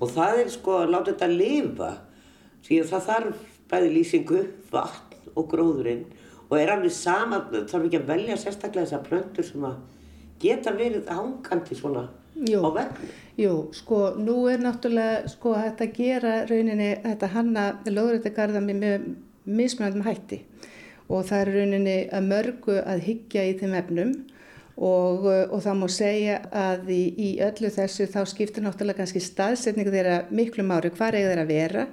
Og 0.01 0.11
það 0.13 0.41
er 0.43 0.51
sko 0.53 0.76
að 0.84 0.91
láta 0.93 1.13
þetta 1.15 1.30
lifa 1.32 1.91
því 2.67 2.82
að 2.84 2.91
það 2.91 3.07
þarf 3.07 3.47
bæði 3.72 3.89
lýsingu, 3.95 4.41
vatn 4.69 5.32
og 5.34 5.47
gróðurinn 5.49 6.05
og 6.51 6.57
er 6.59 6.74
alveg 6.74 6.93
sama, 6.93 7.39
þarf 7.49 7.88
ekki 7.88 8.01
að 8.01 8.09
velja 8.11 8.38
sérstaklega 8.38 8.86
þessar 8.86 9.05
plöntur 9.07 9.47
sem 9.47 9.65
að 9.65 9.78
geta 10.41 10.74
verið 10.76 11.09
hangandi 11.09 11.78
svona 11.80 12.09
Jú. 12.36 12.59
á 12.61 12.69
vegnu. 12.76 13.09
Jú, 13.42 13.54
sko, 13.74 14.12
nú 14.22 14.44
er 14.52 14.62
náttúrulega, 14.62 15.26
sko, 15.32 15.56
þetta 15.58 15.88
gera 15.96 16.34
rauninni, 16.46 16.92
þetta 17.02 17.30
hanna 17.34 17.64
lögrættagarða 17.89 18.62
með 18.62 19.08
mismunandum 19.50 20.06
hætti 20.06 20.44
og 21.12 21.26
það 21.28 21.42
er 21.42 21.52
rauninni 21.56 21.96
að 22.14 22.28
mörgu 22.28 22.76
að 22.82 23.06
hyggja 23.08 23.46
í 23.50 23.56
þeim 23.60 23.74
efnum 23.80 24.12
og, 24.78 25.26
og 25.28 25.58
það 25.64 25.80
má 25.80 25.88
segja 25.92 26.38
að 26.56 26.92
í, 26.94 27.02
í 27.18 27.30
öllu 27.44 27.72
þessu 27.74 28.08
þá 28.12 28.20
skiptir 28.30 28.66
náttúrulega 28.66 29.02
kannski 29.02 29.24
staðsetningu 29.24 29.94
þeirra 29.94 30.20
miklu 30.32 30.66
mári 30.68 30.92
hvar 30.94 31.18
eiga 31.18 31.32
þeirra 31.32 31.48
að 31.48 31.56
vera. 31.56 31.88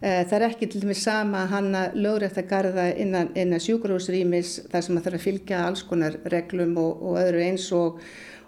Eh, 0.00 0.22
það 0.26 0.36
er 0.36 0.46
ekki 0.46 0.68
til 0.72 0.82
dæmis 0.82 1.04
sama 1.04 1.44
að 1.44 1.54
hanna 1.54 1.84
lögrættagarða 1.94 2.88
innan, 3.00 3.30
innan 3.36 3.62
sjúkurhúsrýmis 3.62 4.56
þar 4.72 4.84
sem 4.86 4.96
það 4.96 5.06
þarf 5.06 5.20
að 5.20 5.24
fylgja 5.26 5.62
alls 5.66 5.84
konar 5.86 6.18
reglum 6.32 6.76
og, 6.80 7.02
og 7.04 7.20
öðru 7.20 7.46
eins 7.46 7.68
og 7.76 8.00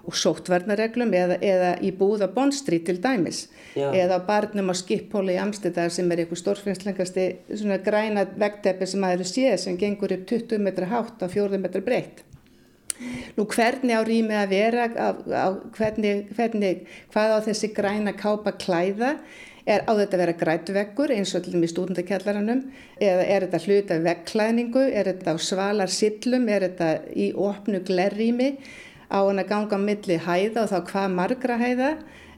og 0.03 0.17
sóttvarnareglum 0.19 1.13
eða, 1.15 1.39
eða 1.39 1.73
í 1.85 1.93
búða 1.97 2.29
Bondstríð 2.35 2.89
til 2.89 2.99
dæmis. 3.03 3.47
Já. 3.73 3.89
eða 3.97 4.19
barnum 4.27 4.69
á 4.69 4.75
skippóli 4.77 5.37
í 5.37 5.41
Amstedar 5.41 5.89
sem 5.93 6.11
er 6.13 6.25
einhver 6.25 6.37
stórfinnslengasti 6.37 7.25
svona 7.55 7.79
græna 7.81 8.27
vegteppi 8.29 8.89
sem 8.91 9.07
aðeins 9.09 9.33
séð 9.33 9.57
sem 9.63 9.79
gengur 9.81 10.13
upp 10.13 10.27
20 10.29 10.61
metra 10.61 10.91
hátt 10.91 11.25
á 11.25 11.27
4 11.33 11.61
metra 11.63 11.81
breytt 11.81 12.21
Nú 13.37 13.47
hvernig 13.49 13.97
á 13.97 14.03
rými 14.05 14.37
að 14.37 14.53
vera, 14.53 14.85
á, 14.93 15.09
á, 15.17 15.47
hvernig, 15.75 16.29
hvernig, 16.37 16.85
hvað 17.15 17.35
á 17.35 17.39
þessi 17.49 17.73
græna 17.75 18.13
kápa 18.15 18.53
klæða, 18.61 19.17
er 19.63 19.85
á 19.87 19.93
þetta 19.95 20.17
að 20.19 20.23
vera 20.23 20.39
grætveggur 20.39 21.13
eins 21.15 21.33
og 21.39 21.45
til 21.45 21.55
dæmis 21.55 21.73
stúdendakjallaranum 21.73 22.65
eða 22.99 23.27
er 23.31 23.47
þetta 23.47 23.61
hlut 23.67 23.93
af 23.95 24.07
vekklæningu, 24.09 24.85
er 24.91 25.11
þetta 25.13 25.35
á 25.35 25.37
svalar 25.39 25.93
sillum, 25.93 26.49
er 26.51 26.67
þetta 26.67 26.91
í 27.15 27.29
opnu 27.33 27.83
glerrými, 27.87 28.51
á 29.13 29.21
hann 29.21 29.43
að 29.43 29.51
ganga 29.53 29.79
milli 29.79 30.19
hæða 30.25 30.65
og 30.65 30.71
þá 30.73 30.79
hvað 30.91 31.17
margra 31.17 31.59
hæða, 31.61 31.91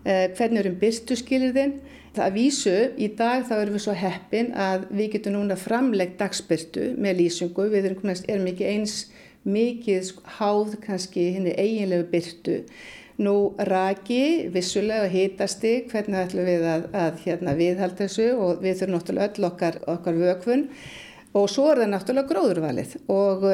eh, 0.05 0.27
hvernig 0.35 0.64
erum 0.64 0.81
byrstu 0.81 1.16
skilirðinn. 1.16 1.79
Það 2.14 2.27
að 2.27 2.37
vísu 2.39 2.75
í 2.99 3.09
dag 3.18 3.47
þá 3.47 3.55
erum 3.61 3.75
við 3.75 3.85
svo 3.87 3.95
heppin 3.99 4.51
að 4.55 4.87
við 4.91 5.12
getum 5.14 5.35
núna 5.35 5.57
framleggt 5.59 6.18
dagsbyrtu 6.18 6.93
með 6.99 7.16
lýsingu, 7.22 7.70
við 7.70 7.89
erum, 7.91 8.12
erum 8.29 8.51
ekki 8.53 8.68
eins 8.70 8.99
mikið 9.45 10.12
háð 10.39 10.77
kannski 10.85 11.33
henni 11.35 11.55
eiginlegu 11.59 12.07
byrtu. 12.12 12.61
Nú 13.25 13.55
raki, 13.59 14.51
vissulega 14.51 15.07
hitasti, 15.11 15.85
hvernig 15.91 16.25
ætlum 16.25 16.49
við 16.49 16.64
að, 16.66 16.87
að 16.99 17.20
hérna, 17.27 17.55
viðhalda 17.59 18.07
þessu 18.07 18.31
og 18.35 18.62
við 18.62 18.81
þurfum 18.81 18.97
náttúrulega 18.97 19.29
öll 19.31 19.49
okkar, 19.51 19.79
okkar 19.93 20.18
vökvun 20.18 20.64
og 21.35 21.51
svo 21.51 21.68
er 21.70 21.83
það 21.83 21.93
náttúrulega 21.93 22.31
gróðurvalið 22.33 22.97
og, 23.14 23.47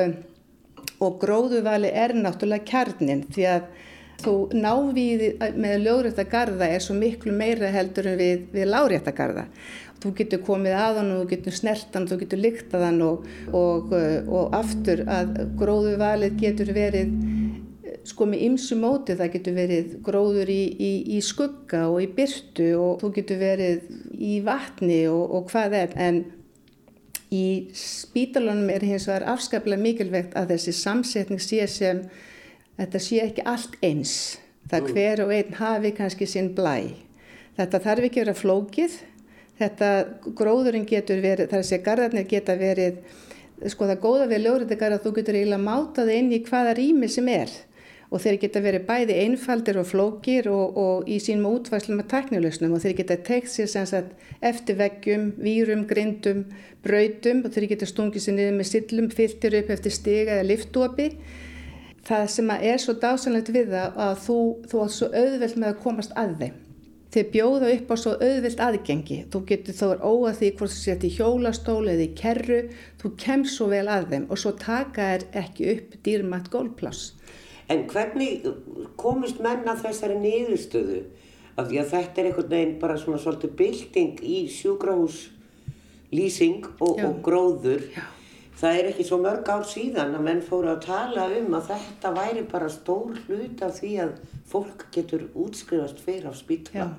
og 1.00 1.20
gróðurvalið 1.22 1.96
er 2.04 2.16
náttúrulega 2.16 2.68
kjarnin 2.68 3.24
því 3.32 3.46
að 3.54 3.68
þú 4.20 4.34
návíði 4.52 5.30
með 5.56 5.76
lögréttagarða 5.86 6.68
er 6.74 6.82
svo 6.84 6.96
miklu 6.98 7.32
meira 7.32 7.70
heldur 7.72 8.10
en 8.10 8.18
við, 8.20 8.42
við 8.52 8.68
láréttagarða. 8.68 9.46
Þú 10.00 10.12
getur 10.16 10.42
komið 10.44 10.76
að 10.80 10.98
hann 10.98 11.10
og 11.12 11.22
þú 11.22 11.30
getur 11.34 11.56
snertan, 11.56 12.06
þú 12.08 12.20
getur 12.22 12.40
lyktað 12.40 12.84
hann 12.86 13.00
og, 13.04 13.26
og, 13.56 13.92
og 14.28 14.54
aftur 14.56 15.04
að 15.08 15.34
gróðurvalið 15.60 16.38
getur 16.40 16.72
verið 16.76 17.12
sko 18.08 18.26
með 18.30 18.44
ymsu 18.46 18.76
móti 18.80 19.16
það 19.18 19.32
getur 19.34 19.56
verið 19.56 19.94
gróður 20.04 20.50
í, 20.52 20.60
í, 20.72 20.92
í 21.16 21.20
skugga 21.24 21.86
og 21.90 22.00
í 22.04 22.08
byrtu 22.16 22.70
og 22.80 23.02
þú 23.02 23.10
getur 23.18 23.40
verið 23.42 23.90
í 24.16 24.38
vatni 24.46 25.02
og, 25.10 25.24
og 25.36 25.50
hvað 25.50 25.76
er 25.82 25.96
en 26.00 26.22
í 27.30 27.70
spítalunum 27.76 28.70
er 28.74 28.84
hins 28.86 29.06
vegar 29.08 29.28
afskaplega 29.32 29.82
mikilvægt 29.82 30.34
að 30.38 30.54
þessi 30.54 30.74
samsetning 30.80 31.42
sé 31.42 31.66
sem 31.70 32.02
þetta 32.78 33.02
sé 33.02 33.20
ekki 33.24 33.46
allt 33.46 33.76
eins. 33.86 34.14
Það 34.70 34.82
mm. 34.82 34.92
hver 34.94 35.22
og 35.24 35.32
einn 35.34 35.56
hafi 35.60 35.94
kannski 35.96 36.28
sinn 36.28 36.52
blæ. 36.56 36.90
Þetta 37.58 37.82
þarf 37.86 38.06
ekki 38.08 38.20
að 38.20 38.26
vera 38.26 38.40
flókið. 38.40 38.98
Þetta 39.60 39.88
gróðurinn 40.38 40.86
getur 40.88 41.20
verið 41.22 41.50
þar 41.50 41.62
að 41.62 41.68
segja 41.68 41.86
gardarnir 41.86 42.28
geta 42.28 42.56
verið 42.56 43.00
sko 43.68 43.88
það 43.90 43.98
góða 44.00 44.28
við 44.30 44.46
ljóriðegar 44.46 44.94
að 44.96 45.02
þú 45.04 45.10
getur 45.18 45.36
eiginlega 45.36 45.64
mátað 45.66 46.12
inn 46.14 46.30
í 46.32 46.38
hvaða 46.46 46.76
rými 46.78 47.10
sem 47.12 47.28
er 47.28 47.52
og 48.10 48.22
þeir 48.24 48.38
geta 48.42 48.62
verið 48.62 48.86
bæði 48.88 49.16
einfaldir 49.24 49.78
og 49.78 49.86
flókir 49.86 50.48
og, 50.50 50.78
og 50.78 51.10
í 51.10 51.20
sínum 51.22 51.52
útvæðslum 51.52 52.02
að 52.02 52.08
teknilegsnum 52.10 52.74
og 52.74 52.82
þeir 52.82 52.96
geta 52.98 53.16
teikt 53.26 53.52
sér 53.52 53.70
sagt 53.70 54.16
eftir 54.42 54.78
veggjum, 54.80 55.28
vírum, 55.38 55.84
grindum, 55.86 56.46
brautum 56.82 57.44
og 57.44 57.54
þeir 57.54 57.68
geta 57.74 57.86
stungið 57.86 58.24
sér 58.24 58.36
niður 58.38 58.56
með 58.58 58.70
sillum, 58.72 59.12
fylltir 59.14 59.60
upp 59.60 59.70
eftir 59.76 59.94
stiga 59.94 60.40
eða 60.40 60.48
liftopi. 60.48 61.12
Það 62.10 62.26
sem 62.34 62.50
er 62.56 62.82
svo 62.82 62.96
dásanlegt 62.98 63.52
við 63.54 63.70
það 63.76 64.02
að 64.08 64.18
þú, 64.24 64.40
þú 64.72 64.82
átt 64.86 64.96
svo 64.96 65.08
auðvelt 65.12 65.60
með 65.60 65.70
að 65.70 65.80
komast 65.84 66.18
að 66.18 66.34
þeim. 66.40 66.58
Þeir 67.10 67.30
bjóða 67.34 67.70
upp 67.74 67.88
á 67.90 67.96
svo 67.98 68.12
auðvilt 68.22 68.60
aðgengi. 68.62 69.16
Þú 69.30 69.38
getur 69.48 69.74
þá 69.74 69.86
er 69.88 70.02
óað 70.06 70.36
því 70.40 70.50
hvort 70.58 70.72
þú 70.72 70.78
sett 70.78 71.06
í 71.06 71.10
hjólastóli 71.16 71.94
eða 71.96 72.04
í 72.06 72.12
kerru, 72.18 72.60
þú 73.02 73.10
kemst 73.18 73.58
svo 73.58 73.66
vel 73.72 73.86
að 73.90 74.12
þeim 74.12 74.26
og 74.30 74.38
svo 74.38 74.52
taka 74.58 75.08
er 75.16 75.24
ekki 75.42 75.72
upp 75.74 75.96
dýrmætt 76.06 76.50
gólpláss. 76.54 77.10
En 77.70 77.80
hvernig 77.90 78.30
komist 78.98 79.38
menn 79.42 79.68
að 79.70 79.82
þessari 79.86 80.16
niðurstöðu? 80.20 81.00
Af 81.58 81.64
því 81.68 81.76
að 81.82 81.90
þetta 81.92 82.20
er 82.20 82.26
einhvern 82.30 82.54
veginn 82.54 82.80
bara 82.80 82.96
svona 82.98 83.18
svolítið 83.20 83.50
bylting 83.58 84.16
í 84.24 84.48
sjúgráðslýsing 84.54 86.62
og, 86.78 87.04
og 87.04 87.14
gróður. 87.26 87.82
Já. 87.94 88.04
Það 88.60 88.76
er 88.76 88.86
ekki 88.90 89.04
svo 89.08 89.16
mörg 89.22 89.46
ár 89.48 89.62
síðan 89.64 90.16
að 90.18 90.24
menn 90.26 90.42
fóru 90.44 90.68
að 90.68 90.82
tala 90.84 91.22
um 91.38 91.54
að 91.56 91.70
þetta 91.70 92.10
væri 92.16 92.42
bara 92.48 92.68
stór 92.72 93.14
hlut 93.24 93.62
af 93.64 93.78
því 93.78 93.92
að 94.04 94.10
fólk 94.50 94.84
getur 94.92 95.22
útskrifast 95.32 96.02
fyrir 96.04 96.28
á 96.28 96.32
spítla. 96.36 96.90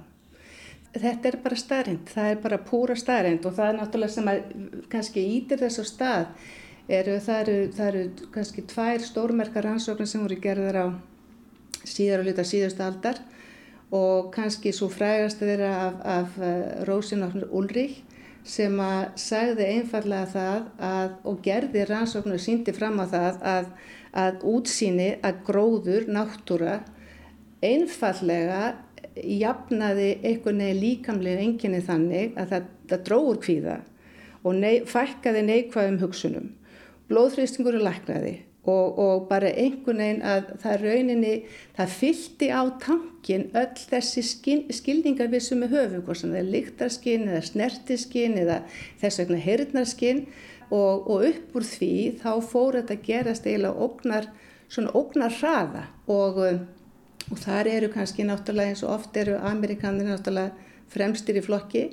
Þetta 0.91 1.29
er 1.29 1.37
bara 1.43 1.57
staðrind, 1.59 2.09
það 2.09 2.31
er 2.31 2.39
bara 2.43 2.57
púra 2.65 2.95
staðrind 2.99 3.45
og 3.45 3.53
það 3.59 3.69
er 3.69 3.77
náttúrulega 3.77 4.15
sem 4.15 4.31
að 4.31 4.39
kannski 4.91 5.21
ítir 5.37 5.61
þess 5.61 5.79
á 5.79 5.85
stað 5.87 6.25
eru, 6.87 7.17
það 7.21 7.41
eru, 7.41 7.57
það 7.75 7.87
eru 7.87 8.29
kannski 8.33 8.65
tvær 8.69 9.05
stórmerkar 9.05 9.67
rannsóknir 9.67 10.09
sem 10.09 10.23
voru 10.23 10.37
gerðar 10.41 10.79
á 10.81 10.87
síðar 11.81 12.21
og 12.23 12.29
luta 12.29 12.45
síðustu 12.45 12.85
aldar 12.85 13.21
og 13.91 14.31
kannski 14.35 14.71
svo 14.73 14.87
frægast 14.91 15.41
þeirra 15.41 15.71
af, 15.87 15.99
af 16.05 16.37
uh, 16.39 16.85
Rósinóknur 16.87 17.49
Ulrich 17.51 18.01
sem 18.47 18.77
að 18.81 19.17
sagði 19.21 19.67
einfallega 19.75 20.29
það 20.31 20.61
að, 20.81 21.11
og 21.29 21.41
gerði 21.45 21.83
rannsóknir 21.89 22.39
og 22.39 22.45
síndi 22.45 22.73
fram 22.73 23.01
á 23.03 23.05
það 23.11 23.43
að, 23.51 23.67
að 24.23 24.45
útsýni 24.49 25.09
að 25.21 25.43
gróður, 25.45 26.07
náttúra 26.09 26.79
einfallega 27.61 28.63
jafnaði 29.15 30.15
einhvern 30.23 30.63
veginn 30.63 30.81
líkamlega 30.81 31.43
enginni 31.43 31.81
þannig 31.85 32.37
að 32.39 32.53
það, 32.55 32.67
það 32.89 33.05
dróður 33.09 33.41
kvíða 33.45 33.77
og 34.41 34.57
nei, 34.57 34.81
fækkaði 34.89 35.43
neikvæðum 35.45 35.99
hugsunum 36.01 36.49
blóðþrýstingur 37.11 37.77
er 37.77 37.85
læknaði 37.85 38.33
og, 38.63 38.99
og 38.99 39.27
bara 39.29 39.49
einhvern 39.57 40.01
veginn 40.03 40.21
að 40.25 40.51
það 40.61 40.83
rauninni, 40.85 41.33
það 41.77 41.95
fyldi 41.97 42.49
á 42.53 42.61
tankin 42.83 43.47
öll 43.57 43.85
þessi 43.89 44.23
skil, 44.25 44.59
skilningar 44.73 45.31
við 45.31 45.45
sem 45.47 45.63
við 45.65 45.75
höfum, 45.77 46.03
hvort 46.05 46.21
sem 46.21 46.33
það 46.33 46.41
er 46.43 46.51
líktarskinn 46.55 47.27
eða 47.29 47.43
snertiskinn 47.49 48.37
eða 48.43 48.59
þess 49.01 49.23
vegna 49.23 49.39
heyrðnarskinn 49.47 50.21
og, 50.69 51.09
og 51.09 51.25
upp 51.31 51.57
úr 51.57 51.67
því 51.67 51.95
þá 52.21 52.31
fór 52.51 52.79
þetta 52.79 52.99
gerast 53.07 53.49
eiginlega 53.49 53.87
ógnar, 53.87 54.29
svona 54.71 54.93
ógnar 54.97 55.33
hraða 55.41 55.87
og, 56.05 56.43
og 57.31 57.39
þar 57.39 57.69
eru 57.71 57.89
kannski 57.93 58.25
náttúrulega 58.27 58.73
eins 58.73 58.83
og 58.83 58.93
oft 58.97 59.17
eru 59.17 59.37
amerikanir 59.39 60.09
náttúrulega 60.09 60.69
fremstir 60.91 61.39
í 61.39 61.43
flokki. 61.45 61.85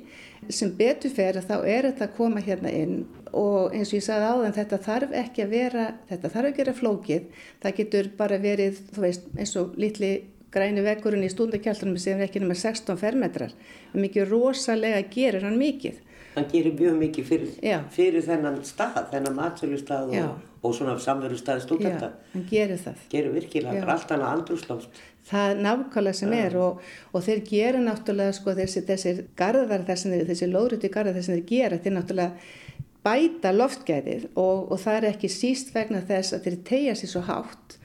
Sem 0.51 0.73
betur 0.75 1.13
fer 1.15 1.39
að 1.39 1.47
þá 1.49 1.55
er 1.59 1.87
þetta 1.89 2.07
að 2.09 2.17
koma 2.17 2.43
hérna 2.43 2.73
inn. 2.75 2.97
Og 3.31 3.71
eins 3.75 3.93
og 3.93 3.99
ég 3.99 4.05
sagði 4.05 4.33
áðan 4.33 4.57
þetta 4.57 4.81
þarf 4.87 5.15
ekki 5.21 5.45
að 5.45 5.53
vera, 5.55 5.85
þetta 6.09 6.33
þarf 6.33 6.49
ekki 6.49 6.61
að 6.61 6.65
vera 6.65 6.79
flókið, 6.81 7.39
það 7.63 7.79
getur 7.79 8.11
bara 8.19 8.41
verið 8.41 8.83
þú 8.89 9.05
veist 9.05 9.31
eins 9.37 9.55
og 9.61 9.79
litli 9.79 10.11
græni 10.49 10.83
vekkurinn 10.83 11.25
í 11.25 11.31
stúndakjaldunum 11.31 11.99
sem 12.01 12.17
er 12.17 12.25
ekki 12.25 12.41
nema 12.41 12.57
16 12.57 12.97
fermetrar, 12.99 13.53
mikið 13.93 14.31
rosalega 14.31 15.01
gerir 15.13 15.45
hann 15.45 15.59
mikið. 15.61 15.99
Hann 16.35 16.47
gerir 16.49 16.73
mjög 16.77 16.97
mikið 17.03 17.29
fyrir, 17.29 17.53
fyrir 17.93 18.25
þennan 18.25 18.59
stað, 18.65 19.03
þennan 19.13 19.37
matsölustad 19.37 20.09
og, 20.09 20.41
og 20.59 20.75
svona 20.75 20.97
samveru 20.99 21.37
staði 21.39 21.63
stúdenda. 21.63 22.11
Já, 22.11 22.33
hann 22.33 22.49
gerir 22.49 22.81
það. 22.81 23.05
Gerir 23.13 23.35
virkilega, 23.37 23.85
allt 23.93 24.11
annað 24.15 24.35
andrúslást 24.37 25.03
það 25.29 25.51
er 25.51 25.59
nákvæmlega 25.63 26.17
sem 26.17 26.33
er 26.33 26.55
og, 26.57 26.79
og 27.13 27.25
þeir 27.25 27.41
gera 27.45 27.81
náttúrulega 27.83 28.33
sko 28.37 28.55
þessi, 28.57 28.83
þessir 28.87 29.21
garðar 29.37 29.85
þessi, 29.87 30.23
þessi 30.29 30.49
lóðruti 30.49 30.91
garðar 30.93 31.19
þessi 31.19 31.35
þeir 31.35 31.45
gera 31.51 31.79
þeir 31.83 31.95
náttúrulega 31.97 32.77
bæta 33.05 33.51
loftgæðið 33.55 34.25
og, 34.33 34.71
og 34.73 34.79
það 34.81 34.97
er 34.97 35.09
ekki 35.13 35.31
síst 35.31 35.73
vegna 35.75 36.01
þess 36.07 36.35
að 36.35 36.47
þeir 36.47 36.57
tegja 36.71 36.95
sér 36.99 37.13
svo 37.13 37.23
hátt 37.29 37.77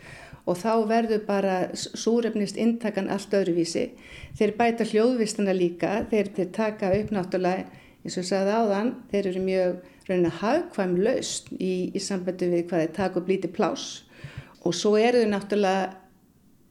og 0.45 0.59
þá 0.61 0.72
verður 0.89 1.22
bara 1.25 1.55
súrefnist 1.72 2.59
intakan 2.61 3.07
allt 3.09 3.33
öðruvísi. 3.33 3.87
Þeir 4.37 4.51
bæta 4.59 4.85
hljóðvistana 4.85 5.55
líka, 5.57 6.03
þeir, 6.11 6.29
þeir 6.37 6.51
taka 6.53 6.91
upp 6.99 7.14
náttúrulega, 7.16 7.64
eins 8.05 8.18
og 8.18 8.20
ég 8.20 8.29
sagði 8.29 8.59
áðan, 8.59 8.91
þeir 9.09 9.31
eru 9.31 9.45
mjög 9.47 9.79
raunin 10.09 10.30
að 10.30 10.40
hafkvæm 10.42 10.96
laust 11.05 11.52
í, 11.59 11.90
í 11.94 12.00
sambandi 12.02 12.50
við 12.52 12.66
hvað 12.70 12.84
þeir 12.84 12.96
taka 12.98 13.20
upp 13.20 13.30
lítið 13.30 13.55
plás 13.57 13.86
og 14.64 14.74
svo 14.76 14.96
eru 15.00 15.24
þau 15.24 15.30
náttúrulega 15.32 16.05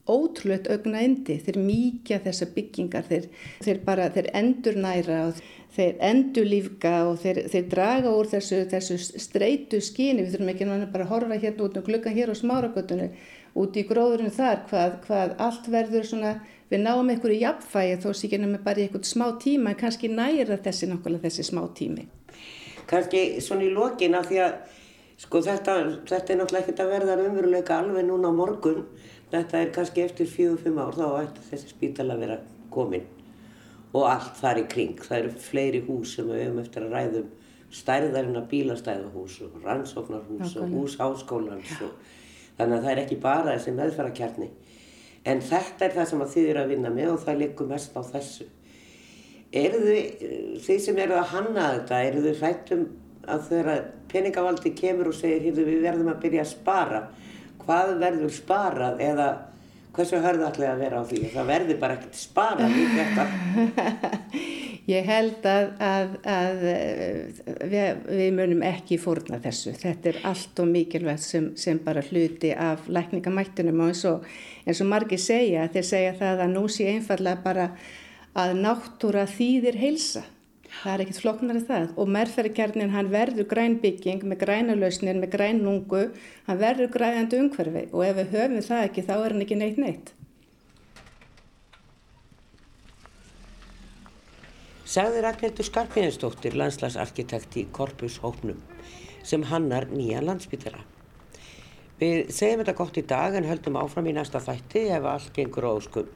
ótrúlega 0.04 0.74
augna 0.74 1.00
endi, 1.00 1.38
þeir 1.40 1.58
mýkja 1.64 2.18
þessa 2.24 2.48
byggingar, 2.52 3.06
þeir, 3.08 3.28
þeir 3.64 3.78
bara, 3.86 4.10
þeir 4.12 4.26
endur 4.36 4.76
næra 4.76 5.20
og 5.30 5.38
þeir 5.74 5.94
endur 6.04 6.48
lífga 6.48 6.92
og 7.08 7.16
þeir, 7.22 7.40
þeir 7.52 7.70
draga 7.72 8.12
úr 8.12 8.28
þessu, 8.34 8.60
þessu 8.70 8.98
streitu 9.00 9.80
skíni, 9.82 10.26
við 10.26 10.36
þurfum 10.36 10.52
ekki 10.52 10.68
bara 10.92 11.06
að 11.06 11.12
horfa 11.14 11.38
hérna 11.40 11.68
út 11.68 11.78
og 11.80 11.88
glukka 11.88 12.12
hér 12.14 12.34
á 12.34 12.36
smáragötunni, 12.36 13.08
út 13.56 13.78
í 13.80 13.86
gróðurinn 13.88 14.34
þar, 14.34 14.66
hvað, 14.68 14.98
hvað 15.06 15.34
allt 15.46 15.70
verður 15.72 16.10
svona, 16.10 16.34
við 16.68 16.84
náum 16.84 17.08
einhverju 17.08 17.40
jafnfægi 17.40 17.96
þó 18.04 18.08
síkjum 18.20 18.50
við 18.50 18.62
bara 18.66 18.82
í 18.82 18.86
einhvern 18.88 19.08
smá 19.08 19.26
tíma, 19.40 19.72
en 19.72 19.80
kannski 19.80 20.12
næra 20.12 20.60
þessi 20.60 20.90
nákvæmlega 20.90 21.30
þessi 21.30 21.48
smá 21.48 21.64
tími. 21.78 22.06
Kannski 22.90 23.24
svona 23.44 23.66
í 23.66 23.72
lokin 23.74 24.16
af 24.18 24.28
því 24.30 24.40
að 24.44 24.56
sko 25.24 25.42
þetta, 25.46 25.76
þetta 26.10 26.34
er 26.34 26.40
náttúrulega 26.40 26.62
ekkert 26.64 26.82
að 26.84 26.92
verða 26.92 27.18
umveruleika 27.28 27.78
alveg 27.80 28.08
núna 28.08 28.32
á 28.32 28.38
morgun, 28.38 28.82
þetta 29.32 29.60
er 29.60 29.70
kannski 29.74 30.04
eftir 30.04 30.30
fjögum-fimm 30.30 30.80
ár 30.82 30.98
þá 30.98 31.06
ætti 31.22 31.46
þessi 31.50 31.70
spítal 31.72 32.10
að 32.10 32.24
vera 32.26 32.40
komin 32.74 33.06
og 33.94 34.08
allt 34.10 34.36
þar 34.40 34.64
í 34.64 34.66
kring. 34.70 34.98
Það 34.98 35.20
eru 35.20 35.32
fleiri 35.44 35.80
hús 35.86 36.16
sem 36.16 36.26
við 36.28 36.44
höfum 36.48 36.60
eftir 36.64 36.86
að 36.86 36.96
ræðum 36.98 37.32
stærðarinn 37.74 38.38
að 38.38 38.50
bílastæðahús 38.50 39.40
og 39.46 39.56
rannsóknarhús 39.64 40.56
og 40.58 40.74
hús 40.74 40.98
áskólans 41.02 41.72
og 41.82 41.94
Þannig 42.58 42.76
að 42.76 42.84
það 42.84 42.92
er 42.92 43.00
ekki 43.02 43.16
bara 43.22 43.54
þessi 43.56 43.74
meðferðarkjarni. 43.74 44.50
En 45.24 45.40
þetta 45.42 45.86
er 45.86 45.96
það 45.96 46.10
sem 46.10 46.26
þið 46.34 46.50
eru 46.50 46.60
að 46.62 46.74
vinna 46.74 46.92
með 46.94 47.10
og 47.14 47.22
það 47.24 47.40
liggur 47.40 47.70
mest 47.70 47.96
á 47.98 48.02
þessu. 48.12 48.46
Eru 49.54 49.80
þið, 49.84 50.28
þið 50.64 50.78
sem 50.86 51.00
eru 51.04 51.18
að 51.18 51.32
hanna 51.34 51.66
þetta, 51.76 52.02
eru 52.08 52.22
þið 52.24 52.40
hrættum 52.42 52.86
að 53.30 53.48
þegar 53.48 53.84
peningavaldi 54.12 54.74
kemur 54.76 55.10
og 55.10 55.18
segir 55.18 55.48
hérna 55.48 55.66
við 55.68 55.82
verðum 55.84 56.12
að 56.12 56.22
byrja 56.24 56.44
að 56.44 56.52
spara, 56.52 57.02
hvað 57.64 57.92
verður 58.02 58.34
sparað 58.34 59.02
eða 59.04 59.28
hversu 59.94 60.18
hörðu 60.22 60.46
ætlaði 60.48 60.70
að 60.72 60.82
vera 60.82 61.00
á 61.00 61.04
því? 61.08 61.22
Það 61.32 61.50
verður 61.52 61.80
bara 61.84 61.96
ekkert 61.98 62.18
sparað 62.18 62.76
í 62.76 62.84
þetta. 62.96 63.26
Ég 64.94 65.06
held 65.08 65.46
að, 65.48 65.70
að, 65.80 66.16
að 66.28 66.64
við, 67.70 68.02
við 68.10 68.32
munum 68.36 68.64
ekki 68.68 68.98
fórna 69.00 69.38
þessu. 69.40 69.72
Þetta 69.80 70.10
er 70.10 70.18
allt 70.28 70.60
og 70.60 70.68
mikilvægt 70.68 71.24
sem, 71.24 71.46
sem 71.56 71.78
bara 71.80 72.02
hluti 72.04 72.50
af 72.52 72.90
lækningamættunum 72.92 73.80
og 73.80 73.94
eins 73.94 74.04
og, 74.10 74.26
og 74.74 74.90
margir 74.90 75.22
segja, 75.22 75.70
þeir 75.72 75.88
segja 75.88 76.16
það 76.18 76.44
að 76.44 76.52
nú 76.58 76.66
sé 76.68 76.90
einfallega 76.92 77.40
bara 77.46 77.70
að 78.34 78.56
náttúra 78.58 79.24
þýðir 79.30 79.78
heilsa. 79.78 80.24
Það 80.74 80.92
er 80.92 81.02
ekkert 81.04 81.20
flokknar 81.22 81.58
í 81.60 81.62
það 81.68 81.92
og 82.02 82.10
merferðarkernin 82.16 82.94
hann 82.94 83.12
verður 83.12 83.46
græn 83.46 83.76
bygging 83.82 84.24
með 84.26 84.40
græna 84.42 84.74
lausnir, 84.74 85.14
með 85.14 85.36
græn 85.36 85.62
lungu, 85.62 86.08
hann 86.48 86.58
verður 86.58 86.90
græðandi 86.96 87.38
umhverfi 87.44 87.84
og 87.92 88.02
ef 88.08 88.18
við 88.18 88.34
höfum 88.34 88.64
það 88.66 88.86
ekki 88.88 89.04
þá 89.06 89.14
er 89.14 89.34
hann 89.36 89.44
ekki 89.44 89.58
neitt 89.60 89.78
neitt. 89.78 90.10
Sagði 94.94 95.22
Ragnhildur 95.24 95.66
Skarpíðinsdóttir, 95.66 96.58
landslagsarkitekt 96.58 97.56
í 97.58 97.64
Korpus 97.74 98.18
Hópnum, 98.22 98.58
sem 99.26 99.46
hannar 99.48 99.88
nýja 99.90 100.20
landsbytjara. 100.22 100.82
Við 102.02 102.34
segjum 102.34 102.60
þetta 102.60 102.76
gott 102.78 102.98
í 102.98 103.06
dag 103.14 103.38
en 103.38 103.46
höldum 103.48 103.78
áfram 103.80 104.10
í 104.10 104.14
næsta 104.14 104.42
þætti 104.42 104.84
ef 104.94 105.08
allt 105.08 105.32
gengur 105.34 105.70
óskum. 105.70 106.10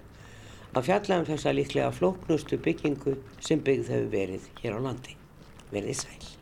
Að 0.79 0.85
fjalla 0.87 1.17
um 1.19 1.25
þessa 1.27 1.53
líklega 1.59 1.91
flóknustu 1.91 2.55
byggingu 2.63 3.17
sem 3.43 3.59
byggð 3.67 3.89
hefur 3.97 4.11
verið 4.15 4.51
hér 4.63 4.79
á 4.79 4.81
landi. 4.87 5.17
Verðið 5.75 6.05
sæl. 6.05 6.38